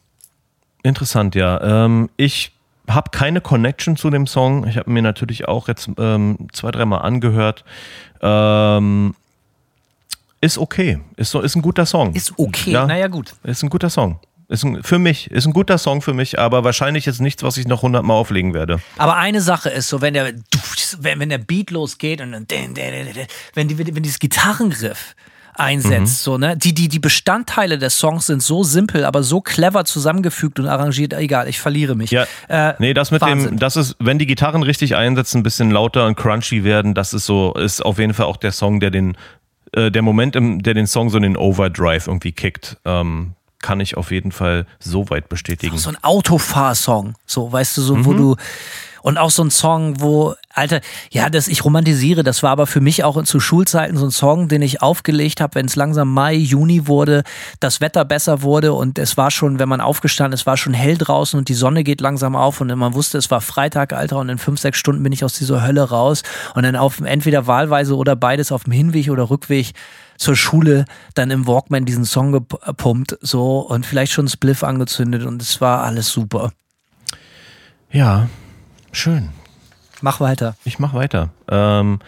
Interessant, 0.84 1.36
ja. 1.36 1.86
Ähm, 1.86 2.10
ich 2.18 2.53
habe 2.90 3.12
keine 3.12 3.42
Connection 3.42 3.96
zu 3.96 4.10
dem 4.10 4.28
Song. 4.28 4.68
Ich 4.68 4.78
habe 4.78 4.92
mir 4.92 5.02
natürlich 5.02 5.48
auch 5.48 5.68
jetzt 5.68 5.90
ähm, 5.98 6.48
zwei, 6.52 6.72
dreimal 6.72 7.02
angehört. 7.02 7.64
Ähm, 8.22 9.16
ist 10.42 10.58
okay. 10.58 11.00
Ist, 11.16 11.32
so, 11.32 11.42
ist 11.42 11.56
ein 11.56 11.62
guter 11.62 11.86
Song. 11.86 12.14
Ist 12.14 12.34
okay. 12.38 12.72
Ja. 12.72 12.86
Naja, 12.86 13.08
gut. 13.08 13.34
Ist 13.44 13.64
ein 13.64 13.70
guter 13.70 13.90
Song. 13.90 14.20
Ist 14.50 14.66
ein, 14.66 14.84
für 14.84 15.00
mich, 15.00 15.32
ist 15.32 15.46
ein 15.46 15.54
guter 15.54 15.78
Song 15.78 16.02
für 16.02 16.14
mich, 16.14 16.38
aber 16.38 16.64
wahrscheinlich 16.66 17.06
jetzt 17.06 17.22
nichts, 17.22 17.44
was 17.44 17.58
ich 17.58 17.66
noch 17.66 17.82
hundertmal 17.82 18.18
auflegen 18.18 18.54
werde. 18.54 18.80
Aber 18.98 19.16
eine 19.16 19.42
Sache 19.42 19.70
ist 19.70 19.88
so, 19.88 20.02
wenn 20.02 20.14
der, 20.14 20.34
wenn, 21.00 21.20
wenn 21.20 21.30
der 21.30 21.38
Beat 21.38 21.72
losgeht 21.72 22.20
und 22.20 22.34
dann, 22.34 22.48
wenn, 23.54 23.68
die, 23.68 23.78
wenn 23.96 24.04
dieses 24.04 24.20
Gitarrengriff 24.20 25.16
einsetzt, 25.56 26.24
so, 26.24 26.38
ne? 26.38 26.58
Die, 26.58 26.74
die, 26.74 26.88
die 26.88 27.00
Bestandteile 27.00 27.78
des 27.78 27.98
Songs 28.00 28.28
sind 28.28 28.42
so 28.42 28.64
simpel, 28.64 29.06
aber 29.06 29.24
so 29.24 29.42
clever 29.42 29.86
zusammengefügt 29.86 30.60
und 30.60 30.68
arrangiert, 30.68 31.14
egal, 31.14 31.48
ich 31.48 31.60
verliere 31.60 31.96
mich. 31.96 32.12
Ja, 32.12 32.26
Äh, 32.48 32.74
nee, 32.80 32.94
das 32.94 33.12
mit 33.12 33.22
Wahnsinn. 33.22 33.52
dem, 33.52 33.60
das 33.60 33.76
ist, 33.76 33.96
wenn 34.00 34.20
die 34.20 34.26
Gitarren 34.26 34.64
richtig 34.64 34.96
einsetzen, 34.96 35.40
ein 35.40 35.44
bisschen 35.44 35.72
lauter 35.72 36.06
und 36.08 36.16
crunchy 36.16 36.64
werden, 36.64 36.94
das 36.94 37.14
ist 37.14 37.26
so, 37.26 37.54
ist 37.54 37.84
auf 37.84 38.00
jeden 38.00 38.14
Fall 38.14 38.26
auch 38.26 38.38
der 38.38 38.52
Song, 38.52 38.80
der 38.80 38.92
den, 38.92 39.18
äh, 39.74 39.92
der 39.92 40.02
Moment, 40.02 40.36
im, 40.36 40.62
der 40.64 40.74
den 40.74 40.88
Song 40.88 41.10
so 41.10 41.18
in 41.18 41.24
den 41.24 41.38
Overdrive 41.38 42.08
irgendwie 42.08 42.32
kickt, 42.32 42.78
ähm, 42.86 43.34
kann 43.62 43.80
ich 43.80 43.96
auf 43.96 44.12
jeden 44.12 44.32
Fall 44.32 44.66
so 44.80 45.10
weit 45.10 45.30
bestätigen. 45.30 45.78
so 45.78 45.90
ein 45.90 45.98
Autofahrsong, 46.04 47.16
so, 47.26 47.52
weißt 47.52 47.78
du, 47.78 47.82
so, 47.82 48.06
wo 48.06 48.14
du, 48.14 48.36
und 49.04 49.18
auch 49.18 49.32
so 49.32 49.44
ein 49.44 49.52
Song, 49.52 50.02
wo, 50.02 50.36
Alter, 50.56 50.82
ja, 51.10 51.32
das, 51.32 51.48
ich 51.48 51.66
romantisiere, 51.66 52.22
das 52.22 52.44
war 52.44 52.52
aber 52.52 52.68
für 52.68 52.80
mich 52.80 53.04
auch 53.04 53.22
zu 53.24 53.40
Schulzeiten 53.40 53.98
so 53.98 54.06
ein 54.06 54.12
Song, 54.12 54.48
den 54.48 54.62
ich 54.62 54.84
aufgelegt 54.84 55.42
habe, 55.42 55.56
wenn 55.56 55.66
es 55.66 55.76
langsam 55.76 56.14
Mai, 56.14 56.36
Juni 56.36 56.86
wurde, 56.86 57.24
das 57.60 57.82
Wetter 57.82 58.06
besser 58.06 58.44
wurde 58.44 58.74
und 58.74 59.00
es 59.00 59.18
war 59.18 59.32
schon, 59.32 59.58
wenn 59.58 59.68
man 59.68 59.82
aufgestanden 59.82 60.34
ist, 60.34 60.42
es 60.42 60.46
war 60.46 60.58
schon 60.58 60.76
hell 60.76 60.96
draußen 60.96 61.40
und 61.40 61.50
die 61.50 61.56
Sonne 61.56 61.84
geht 61.84 62.02
langsam 62.02 62.36
auf 62.36 62.62
und 62.62 62.68
man 62.76 62.94
wusste, 62.94 63.18
es 63.18 63.32
war 63.32 63.42
Freitag, 63.42 63.94
Alter, 63.94 64.20
und 64.20 64.30
in 64.30 64.38
fünf, 64.38 64.60
sechs 64.60 64.78
Stunden 64.78 65.02
bin 65.02 65.12
ich 65.12 65.26
aus 65.26 65.34
dieser 65.34 65.66
Hölle 65.66 65.90
raus 65.90 66.22
und 66.54 66.62
dann 66.62 66.76
auf 66.76 67.00
entweder 67.02 67.48
wahlweise 67.48 67.98
oder 67.98 68.16
beides 68.16 68.52
auf 68.52 68.66
dem 68.66 68.74
Hinweg 68.74 69.10
oder 69.10 69.32
Rückweg 69.32 69.74
zur 70.18 70.36
Schule 70.36 70.86
dann 71.16 71.32
im 71.32 71.48
Walkman 71.48 71.86
diesen 71.86 72.06
Song 72.06 72.32
gepumpt, 72.32 73.18
so 73.22 73.58
und 73.60 73.88
vielleicht 73.88 74.12
schon 74.12 74.28
Spliff 74.28 74.64
angezündet 74.64 75.26
und 75.26 75.42
es 75.42 75.62
war 75.62 75.84
alles 75.84 76.10
super. 76.10 76.52
Ja, 77.92 78.28
schön. 78.92 79.30
Mach 80.04 80.20
weiter. 80.20 80.58
Ich 80.66 80.80
mach 80.80 80.94
weiter. 80.94 81.30
Ähm, 81.50 82.00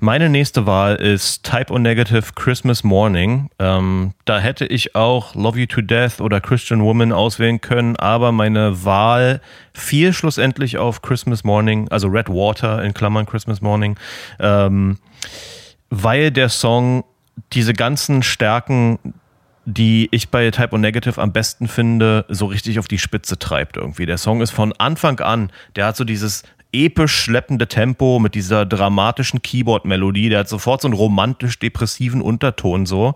meine 0.00 0.28
nächste 0.28 0.66
Wahl 0.66 0.96
ist 0.96 1.44
Type 1.44 1.72
O 1.72 1.78
Negative 1.78 2.32
Christmas 2.34 2.82
Morning. 2.82 3.48
Ähm, 3.60 4.12
da 4.24 4.40
hätte 4.40 4.66
ich 4.66 4.96
auch 4.96 5.36
Love 5.36 5.60
You 5.60 5.66
to 5.66 5.80
Death 5.80 6.20
oder 6.20 6.40
Christian 6.40 6.82
Woman 6.82 7.12
auswählen 7.12 7.60
können, 7.60 7.94
aber 7.94 8.32
meine 8.32 8.84
Wahl 8.84 9.40
fiel 9.72 10.12
schlussendlich 10.12 10.78
auf 10.78 11.00
Christmas 11.00 11.44
Morning, 11.44 11.86
also 11.90 12.08
Red 12.08 12.28
Water 12.28 12.82
in 12.82 12.92
Klammern 12.92 13.24
Christmas 13.24 13.60
Morning, 13.60 13.96
ähm, 14.40 14.98
weil 15.90 16.32
der 16.32 16.48
Song 16.48 17.04
diese 17.52 17.72
ganzen 17.72 18.24
Stärken 18.24 18.98
die 19.70 20.08
ich 20.12 20.30
bei 20.30 20.50
Type 20.50 20.74
O 20.74 20.78
Negative 20.78 21.20
am 21.20 21.30
besten 21.30 21.68
finde, 21.68 22.24
so 22.30 22.46
richtig 22.46 22.78
auf 22.78 22.88
die 22.88 22.96
Spitze 22.96 23.38
treibt 23.38 23.76
irgendwie. 23.76 24.06
Der 24.06 24.16
Song 24.16 24.40
ist 24.40 24.50
von 24.50 24.72
Anfang 24.72 25.20
an, 25.20 25.52
der 25.76 25.84
hat 25.84 25.96
so 25.96 26.04
dieses 26.04 26.42
episch 26.72 27.14
schleppende 27.14 27.66
Tempo 27.66 28.18
mit 28.18 28.34
dieser 28.34 28.66
dramatischen 28.66 29.42
Keyboard-Melodie, 29.42 30.28
der 30.28 30.40
hat 30.40 30.48
sofort 30.48 30.82
so 30.82 30.88
einen 30.88 30.94
romantisch-depressiven 30.94 32.20
Unterton 32.20 32.86
so. 32.86 33.14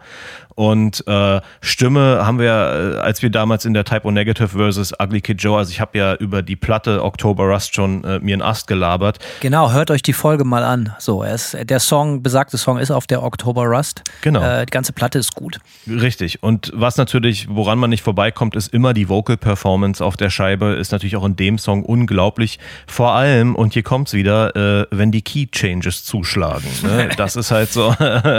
Und 0.54 1.06
äh, 1.06 1.40
Stimme 1.60 2.24
haben 2.24 2.38
wir, 2.38 2.96
äh, 2.96 3.00
als 3.00 3.22
wir 3.22 3.30
damals 3.30 3.64
in 3.64 3.74
der 3.74 3.84
Typo 3.84 4.10
Negative 4.10 4.48
versus 4.48 4.92
Ugly 5.00 5.20
Kid 5.20 5.42
Joe, 5.42 5.58
also 5.58 5.70
ich 5.70 5.80
habe 5.80 5.96
ja 5.98 6.14
über 6.14 6.42
die 6.42 6.56
Platte 6.56 7.02
October 7.02 7.44
Rust 7.44 7.74
schon 7.74 8.04
äh, 8.04 8.18
mir 8.20 8.34
einen 8.34 8.42
Ast 8.42 8.66
gelabert. 8.66 9.18
Genau, 9.40 9.72
hört 9.72 9.90
euch 9.90 10.02
die 10.02 10.12
Folge 10.12 10.44
mal 10.44 10.64
an. 10.64 10.94
So, 10.98 11.22
ist, 11.22 11.56
der 11.62 11.80
Song, 11.80 12.22
besagte 12.22 12.58
Song 12.58 12.78
ist 12.78 12.90
auf 12.90 13.06
der 13.06 13.22
October 13.22 13.64
Rust. 13.64 14.02
Genau. 14.20 14.42
Äh, 14.42 14.66
die 14.66 14.70
ganze 14.70 14.92
Platte 14.92 15.18
ist 15.18 15.34
gut. 15.34 15.58
Richtig. 15.88 16.42
Und 16.42 16.72
was 16.74 16.96
natürlich, 16.96 17.48
woran 17.48 17.78
man 17.78 17.90
nicht 17.90 18.02
vorbeikommt, 18.02 18.56
ist 18.56 18.72
immer 18.72 18.94
die 18.94 19.08
Vocal 19.08 19.36
Performance 19.36 20.04
auf 20.04 20.16
der 20.16 20.30
Scheibe, 20.30 20.66
ist 20.74 20.92
natürlich 20.92 21.16
auch 21.16 21.24
in 21.24 21.36
dem 21.36 21.58
Song 21.58 21.84
unglaublich. 21.84 22.58
Vor 22.86 23.12
allem, 23.12 23.54
und 23.54 23.72
hier 23.72 23.82
kommt's 23.82 24.12
wieder, 24.12 24.54
äh, 24.56 24.86
wenn 24.90 25.12
die 25.12 25.22
Key 25.22 25.46
Changes 25.46 26.04
zuschlagen. 26.04 26.68
Ne? 26.82 27.10
Das 27.22 27.36
ist 27.36 27.50
halt 27.50 27.70
so. 27.70 27.94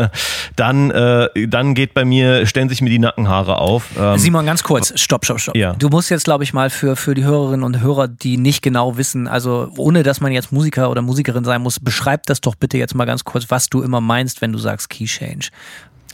dann, 0.56 0.92
äh, 0.92 1.48
dann 1.48 1.74
geht 1.74 1.94
bei 1.94 2.03
mir, 2.06 2.46
stellen 2.46 2.70
sich 2.70 2.82
mir 2.82 2.90
die 2.90 3.00
Nackenhaare 3.00 3.60
auf. 3.60 3.90
Ähm, 3.98 4.18
Simon, 4.18 4.46
ganz 4.46 4.64
kurz, 4.64 5.00
stopp, 5.00 5.26
stopp, 5.26 5.40
stopp. 5.40 5.56
Ja. 5.56 5.74
Du 5.74 5.90
musst 5.90 6.10
jetzt, 6.10 6.26
glaube 6.26 6.44
ich, 6.44 6.54
mal 6.54 6.70
für, 6.70 6.96
für 6.96 7.14
die 7.14 7.24
Hörerinnen 7.24 7.64
und 7.64 7.82
Hörer, 7.82 8.08
die 8.08 8.38
nicht 8.38 8.62
genau 8.62 8.98
wissen, 8.98 9.28
also 9.28 9.70
ohne 9.78 10.04
dass 10.04 10.22
man 10.22 10.32
jetzt 10.32 10.52
Musiker 10.52 10.90
oder 10.90 11.02
Musikerin 11.02 11.44
sein 11.44 11.62
muss, 11.62 11.80
beschreib 11.80 12.26
das 12.26 12.42
doch 12.42 12.56
bitte 12.56 12.78
jetzt 12.78 12.96
mal 12.96 13.06
ganz 13.06 13.24
kurz, 13.24 13.50
was 13.50 13.70
du 13.70 13.82
immer 13.82 14.02
meinst, 14.02 14.42
wenn 14.42 14.52
du 14.52 14.60
sagst 14.60 14.90
Key 14.90 15.06
Change. 15.06 15.50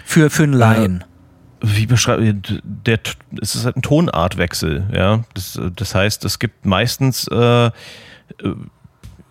Für, 0.05 0.29
für 0.29 0.43
einen 0.43 0.53
Laien. 0.53 1.03
wie 1.61 1.85
beschreibe 1.85 2.33
der 2.63 2.99
es 3.41 3.55
ist 3.55 3.65
halt 3.65 3.77
ein 3.77 3.81
Tonartwechsel, 3.81 4.87
ja. 4.93 5.23
Das, 5.33 5.59
das 5.75 5.95
heißt, 5.95 6.25
es 6.25 6.39
gibt 6.39 6.65
meistens 6.65 7.27
äh, 7.27 7.65
äh, 7.65 7.71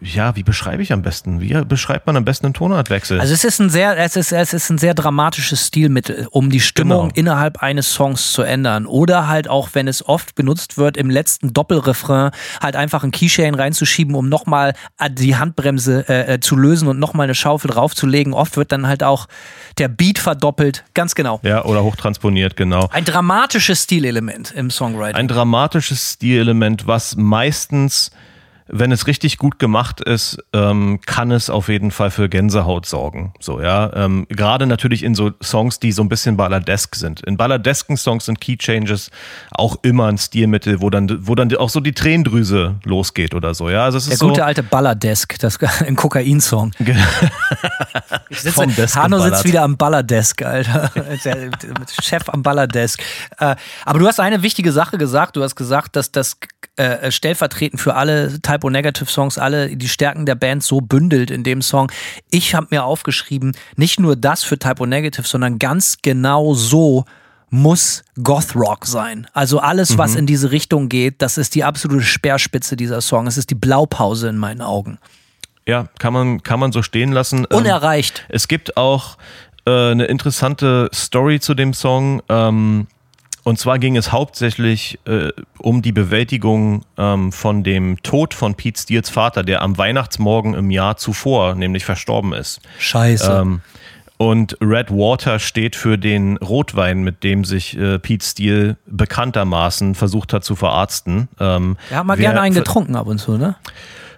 ja, 0.01 0.37
wie 0.37 0.45
beschreibe 0.45 0.83
ich 0.83 0.93
am 0.93 1.03
besten? 1.03 1.41
Wie 1.41 1.53
beschreibt 1.65 2.07
man 2.07 2.17
am 2.17 2.25
besten 2.25 2.47
einen 2.47 2.55
Tonartwechsel? 2.55 3.21
Also 3.21 3.35
es 3.35 3.43
ist 3.43 3.59
ein 3.59 3.69
sehr, 3.69 3.97
es 3.99 4.15
ist, 4.15 4.31
es 4.33 4.53
ist 4.53 4.71
ein 4.71 4.79
sehr 4.79 4.95
dramatisches 4.95 5.67
Stilmittel, 5.67 6.29
um 6.31 6.51
die 6.51 6.61
Stimmung 6.61 7.09
Genau. 7.09 7.15
innerhalb 7.15 7.63
eines 7.63 7.93
Songs 7.93 8.33
zu 8.33 8.43
ändern. 8.43 8.87
Oder 8.87 9.27
halt 9.27 9.49
auch, 9.49 9.71
wenn 9.73 9.89
es 9.89 10.07
oft 10.07 10.37
benutzt 10.37 10.79
wird, 10.79 10.97
im 10.97 11.11
letzten 11.11 11.53
Doppelrefrain 11.53 12.31
halt 12.63 12.77
einfach 12.77 13.03
einen 13.03 13.11
Keychain 13.11 13.55
reinzuschieben, 13.55 14.15
um 14.15 14.29
nochmal 14.29 14.75
die 15.11 15.37
Handbremse 15.37 16.05
äh, 16.09 16.35
äh, 16.35 16.41
zu 16.41 16.55
lösen 16.55 16.87
und 16.87 16.99
nochmal 17.01 17.25
eine 17.25 17.35
Schaufel 17.35 17.71
draufzulegen. 17.71 18.35
Oft 18.35 18.57
wird 18.57 18.71
dann 18.71 18.87
halt 18.87 19.03
auch 19.03 19.27
der 19.79 19.89
Beat 19.89 20.19
verdoppelt. 20.21 20.85
Ganz 20.95 21.17
genau. 21.17 21.41
ja, 21.43 21.65
oder 21.65 21.83
hochtransponiert, 21.83 22.57
genau. 22.57 22.89
Ein 22.93 23.05
dramatisches 23.05 23.83
Stilelement 23.83 24.53
im 24.53 24.71
Songwriting. 24.71 25.17
Ein 25.17 25.29
dramatisches 25.29 26.13
Stilelement, 26.15 26.87
was 26.87 27.17
meistens, 27.17 28.11
wenn 28.69 28.93
es 28.93 29.07
richtig 29.07 29.39
gut 29.39 29.59
gemacht 29.59 30.01
ist, 30.01 30.39
ähm, 30.53 31.01
kann 31.05 31.31
es 31.31 31.51
auf 31.51 31.69
jeden 31.69 31.91
Fall 31.91 32.11
für 32.11 32.29
Gänsehaut 32.29 32.87
sorgen. 32.87 33.33
So, 33.41 33.61
ja. 33.61 33.93
Ähm, 33.95 34.27
Gerade 34.29 34.67
natürlich 34.67 35.03
in 35.03 35.15
so 35.15 35.33
Songs, 35.43 35.81
die 35.81 35.93
so 35.93 36.03
ein 36.03 36.09
bisschen 36.09 36.37
balladesk 36.37 36.95
sind. 36.95 37.21
In 37.23 37.37
balladesken 37.37 37.97
Songs 37.97 38.27
sind 38.27 38.41
Key 38.41 38.57
Changes 38.57 39.11
auch 39.51 39.77
immer 39.83 40.07
ein 40.07 40.19
Stilmittel, 40.19 40.81
wo 40.81 40.91
dann, 40.91 41.27
wo 41.27 41.35
dann 41.35 41.55
auch 41.57 41.71
so 41.71 41.81
die 41.81 41.93
Tränendrüse 41.93 42.77
losgeht 42.85 43.35
oder 43.35 43.55
so. 43.55 43.71
Ja, 43.71 43.85
also 43.85 43.99
es 43.99 44.05
der 44.05 44.15
ist 44.15 44.21
so. 44.21 44.29
gute 44.29 44.45
alte 44.45 44.63
Balladesk, 44.63 45.39
das 45.39 45.59
ein 45.81 45.97
Kokain-Song. 45.97 46.73
Ich 48.29 48.41
sitze, 48.41 48.95
Hanno 48.95 49.19
sitzt 49.21 49.45
wieder 49.45 49.63
am 49.63 49.77
Ballerdesk, 49.77 50.43
Alter. 50.43 50.91
Der 51.25 51.51
Chef 52.01 52.29
am 52.29 52.43
Ballerdesk. 52.43 53.01
Äh, 53.39 53.57
aber 53.85 53.99
du 53.99 54.07
hast 54.07 54.21
eine 54.21 54.43
wichtige 54.43 54.73
Sache 54.73 54.99
gesagt. 54.99 55.37
Du 55.37 55.43
hast 55.43 55.57
gesagt, 55.57 55.97
dass 55.97 56.13
das 56.13 56.37
äh, 56.77 57.11
stellvertretend 57.11 57.81
für 57.81 57.95
alle 57.95 58.41
Typo 58.59 58.71
Negative 58.71 59.09
Songs 59.09 59.39
alle 59.39 59.77
die 59.77 59.89
Stärken 59.89 60.27
der 60.27 60.35
Band 60.35 60.65
so 60.65 60.81
bündelt 60.81 61.31
in 61.31 61.45
dem 61.45 61.63
Song. 61.63 61.93
Ich 62.31 62.55
habe 62.55 62.67
mir 62.71 62.85
aufgeschrieben, 62.85 63.57
nicht 63.77 64.01
nur 64.01 64.17
das 64.17 64.43
für 64.43 64.59
Typo 64.59 64.85
Negative, 64.85 65.27
sondern 65.27 65.59
ganz 65.59 65.99
genau 66.03 66.55
so 66.55 67.05
muss 67.51 68.03
Goth 68.23 68.55
Rock 68.57 68.85
sein. 68.85 69.27
Also 69.33 69.61
alles, 69.61 69.97
was 69.97 70.17
in 70.17 70.27
diese 70.27 70.51
Richtung 70.51 70.89
geht, 70.89 71.23
das 71.23 71.39
ist 71.39 71.55
die 71.55 71.65
absolute 71.65 72.03
Speerspitze 72.03 72.77
dieser 72.77 73.01
Song. 73.01 73.27
Es 73.27 73.39
ist 73.39 73.51
die 73.51 73.55
Blaupause 73.55 74.29
in 74.29 74.37
meinen 74.37 74.61
Augen. 74.61 74.99
Ja, 75.65 75.89
kann 75.99 76.13
man, 76.13 76.43
kann 76.43 76.61
man 76.61 76.73
so 76.73 76.83
stehen 76.83 77.13
lassen. 77.13 77.47
Ähm, 77.51 77.59
Unerreicht. 77.59 78.27
Es 78.29 78.49
gibt 78.49 78.77
auch 78.77 79.17
äh, 79.67 79.93
eine 79.93 80.07
interessante 80.07 80.91
Story 80.93 81.41
zu 81.41 81.55
dem 81.55 81.73
Song. 81.75 82.23
Ähm, 82.29 82.87
und 83.49 83.59
zwar 83.59 83.79
ging 83.79 83.97
es 83.97 84.13
hauptsächlich 84.13 84.99
äh, 85.07 85.31
um 85.59 85.81
die 85.81 85.93
Bewältigung 85.93 86.85
ähm, 86.99 87.33
von 87.33 87.65
dem 87.65 88.03
Tod 88.03 88.35
von 88.35 88.55
Pete 88.55 88.79
Steels 88.79 89.09
Vater, 89.09 89.43
der 89.43 89.63
am 89.63 89.79
Weihnachtsmorgen 89.79 90.53
im 90.53 90.71
Jahr 90.71 90.99
zuvor 90.99 91.55
nämlich 91.55 91.87
verstorben 91.87 92.35
ist. 92.35 92.61
Scheiße. 92.79 93.39
Ähm, 93.41 93.61
und 94.19 94.59
Red 94.61 94.91
Water 94.91 95.39
steht 95.39 95.77
für 95.77 95.97
den 95.97 96.37
Rotwein, 96.37 97.03
mit 97.03 97.25
dem 97.25 97.45
sich 97.45 97.79
äh, 97.79 97.99
Pete 97.99 98.27
Steele 98.27 98.77
bekanntermaßen 98.85 99.95
versucht 99.95 100.35
hat 100.35 100.45
zu 100.45 100.55
verarzten. 100.55 101.29
Ähm, 101.41 101.79
Wir 101.89 101.97
haben 101.97 102.07
mal 102.07 102.19
gerne 102.19 102.43
einen 102.43 102.55
getrunken 102.55 102.97
ab 102.97 103.07
und 103.07 103.19
zu, 103.19 103.39
ne? 103.39 103.57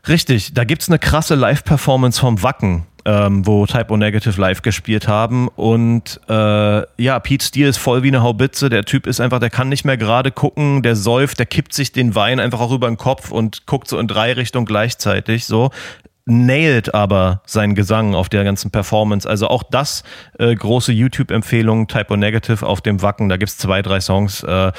Richtig, 0.09 0.55
da 0.55 0.65
gibt's 0.65 0.89
eine 0.89 0.99
krasse 0.99 1.35
Live-Performance 1.35 2.19
vom 2.19 2.43
Wacken, 2.43 2.87
ähm, 3.05 3.47
wo 3.47 3.67
Type 3.67 3.93
O 3.93 3.97
Negative 3.97 4.41
live 4.41 4.63
gespielt 4.63 5.09
haben. 5.09 5.49
Und 5.49 6.21
äh, 6.29 6.83
ja, 7.03 7.19
Pete 7.21 7.45
Steele 7.45 7.69
ist 7.69 7.79
voll 7.79 8.03
wie 8.03 8.09
eine 8.09 8.23
Haubitze. 8.23 8.69
Der 8.69 8.85
Typ 8.85 9.07
ist 9.07 9.21
einfach, 9.21 9.41
der 9.41 9.51
kann 9.51 9.69
nicht 9.69 9.85
mehr 9.85 9.97
gerade 9.97 10.31
gucken, 10.31 10.83
der 10.83 10.97
säuft, 10.97 11.39
der 11.39 11.47
kippt 11.47 11.73
sich 11.73 11.93
den 11.93 12.15
Wein 12.15 12.41
einfach 12.41 12.61
auch 12.61 12.73
über 12.73 12.89
den 12.89 12.97
Kopf 12.97 13.31
und 13.31 13.67
guckt 13.67 13.89
so 13.89 13.99
in 13.99 14.09
drei 14.09 14.33
Richtungen 14.33 14.67
gleichzeitig 14.67 15.47
so. 15.47 15.71
Nailt 16.31 16.95
aber 16.95 17.43
seinen 17.45 17.75
Gesang 17.75 18.15
auf 18.15 18.29
der 18.29 18.45
ganzen 18.45 18.71
Performance. 18.71 19.29
Also 19.29 19.49
auch 19.49 19.65
das 19.65 20.05
äh, 20.39 20.55
große 20.55 20.93
YouTube-Empfehlung, 20.93 21.89
Typo 21.89 22.17
Negative 22.17 22.65
auf 22.65 22.81
dem 22.81 23.03
Wacken. 23.03 23.29
Da 23.29 23.37
gibt's 23.37 23.59
zwei, 23.59 23.83
drei 23.83 24.01
Songs. 24.01 24.45
Äh, 24.45 24.71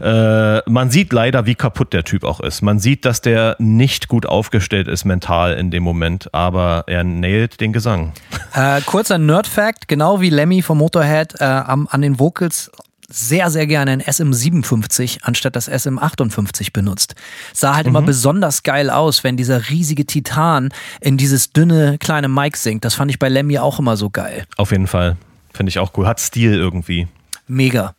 äh, 0.00 0.62
man 0.66 0.90
sieht 0.90 1.12
leider, 1.12 1.44
wie 1.44 1.54
kaputt 1.54 1.92
der 1.92 2.04
Typ 2.04 2.24
auch 2.24 2.40
ist. 2.40 2.62
Man 2.62 2.78
sieht, 2.78 3.04
dass 3.04 3.20
der 3.20 3.56
nicht 3.58 4.08
gut 4.08 4.26
aufgestellt 4.26 4.88
ist 4.88 5.04
mental 5.04 5.54
in 5.54 5.70
dem 5.70 5.82
Moment, 5.82 6.32
aber 6.32 6.84
er 6.86 7.04
nailt 7.04 7.60
den 7.60 7.72
Gesang. 7.72 8.12
Äh, 8.54 8.80
kurzer 8.82 9.18
Nerd-Fact: 9.18 9.88
Genau 9.88 10.20
wie 10.20 10.30
Lemmy 10.30 10.62
vom 10.62 10.78
Motorhead 10.78 11.34
äh, 11.40 11.44
am, 11.44 11.86
an 11.90 12.00
den 12.00 12.18
Vocals 12.18 12.70
sehr, 13.10 13.50
sehr 13.50 13.66
gerne 13.66 13.92
ein 13.92 14.02
SM57 14.02 15.20
anstatt 15.22 15.56
das 15.56 15.70
SM58 15.70 16.72
benutzt. 16.72 17.14
Sah 17.54 17.74
halt 17.74 17.86
immer 17.86 18.02
besonders 18.02 18.62
geil 18.62 18.90
aus, 18.90 19.24
wenn 19.24 19.36
dieser 19.36 19.70
riesige 19.70 20.04
Titan 20.04 20.68
in 21.00 21.16
dieses 21.16 21.52
dünne 21.52 21.96
kleine 21.98 22.28
Mic 22.28 22.58
singt. 22.58 22.84
Das 22.84 22.94
fand 22.94 23.10
ich 23.10 23.18
bei 23.18 23.28
Lemmy 23.28 23.58
auch 23.58 23.78
immer 23.78 23.96
so 23.96 24.10
geil. 24.10 24.44
Auf 24.56 24.72
jeden 24.72 24.86
Fall. 24.86 25.16
Finde 25.54 25.70
ich 25.70 25.78
auch 25.78 25.92
cool. 25.96 26.06
Hat 26.06 26.20
Stil 26.20 26.54
irgendwie. 26.54 27.08
Mega. 27.46 27.94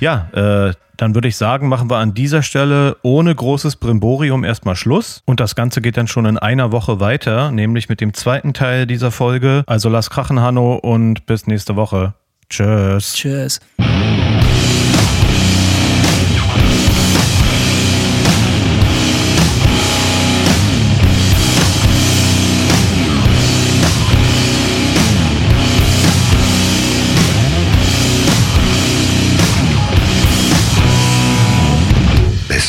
Ja, 0.00 0.28
äh, 0.32 0.74
dann 0.96 1.14
würde 1.14 1.28
ich 1.28 1.36
sagen, 1.36 1.68
machen 1.68 1.88
wir 1.88 1.96
an 1.96 2.12
dieser 2.12 2.42
Stelle 2.42 2.96
ohne 3.02 3.34
großes 3.34 3.76
Brimborium 3.76 4.44
erstmal 4.44 4.76
Schluss. 4.76 5.22
Und 5.24 5.40
das 5.40 5.54
Ganze 5.54 5.80
geht 5.80 5.96
dann 5.96 6.08
schon 6.08 6.26
in 6.26 6.36
einer 6.36 6.72
Woche 6.72 7.00
weiter, 7.00 7.50
nämlich 7.50 7.88
mit 7.88 8.00
dem 8.00 8.12
zweiten 8.12 8.52
Teil 8.52 8.86
dieser 8.86 9.10
Folge. 9.10 9.62
Also 9.66 9.88
lass 9.88 10.10
krachen, 10.10 10.40
Hanno, 10.40 10.74
und 10.74 11.24
bis 11.24 11.46
nächste 11.46 11.76
Woche. 11.76 12.14
Tschüss. 12.50 13.14
Tschüss. 13.14 13.60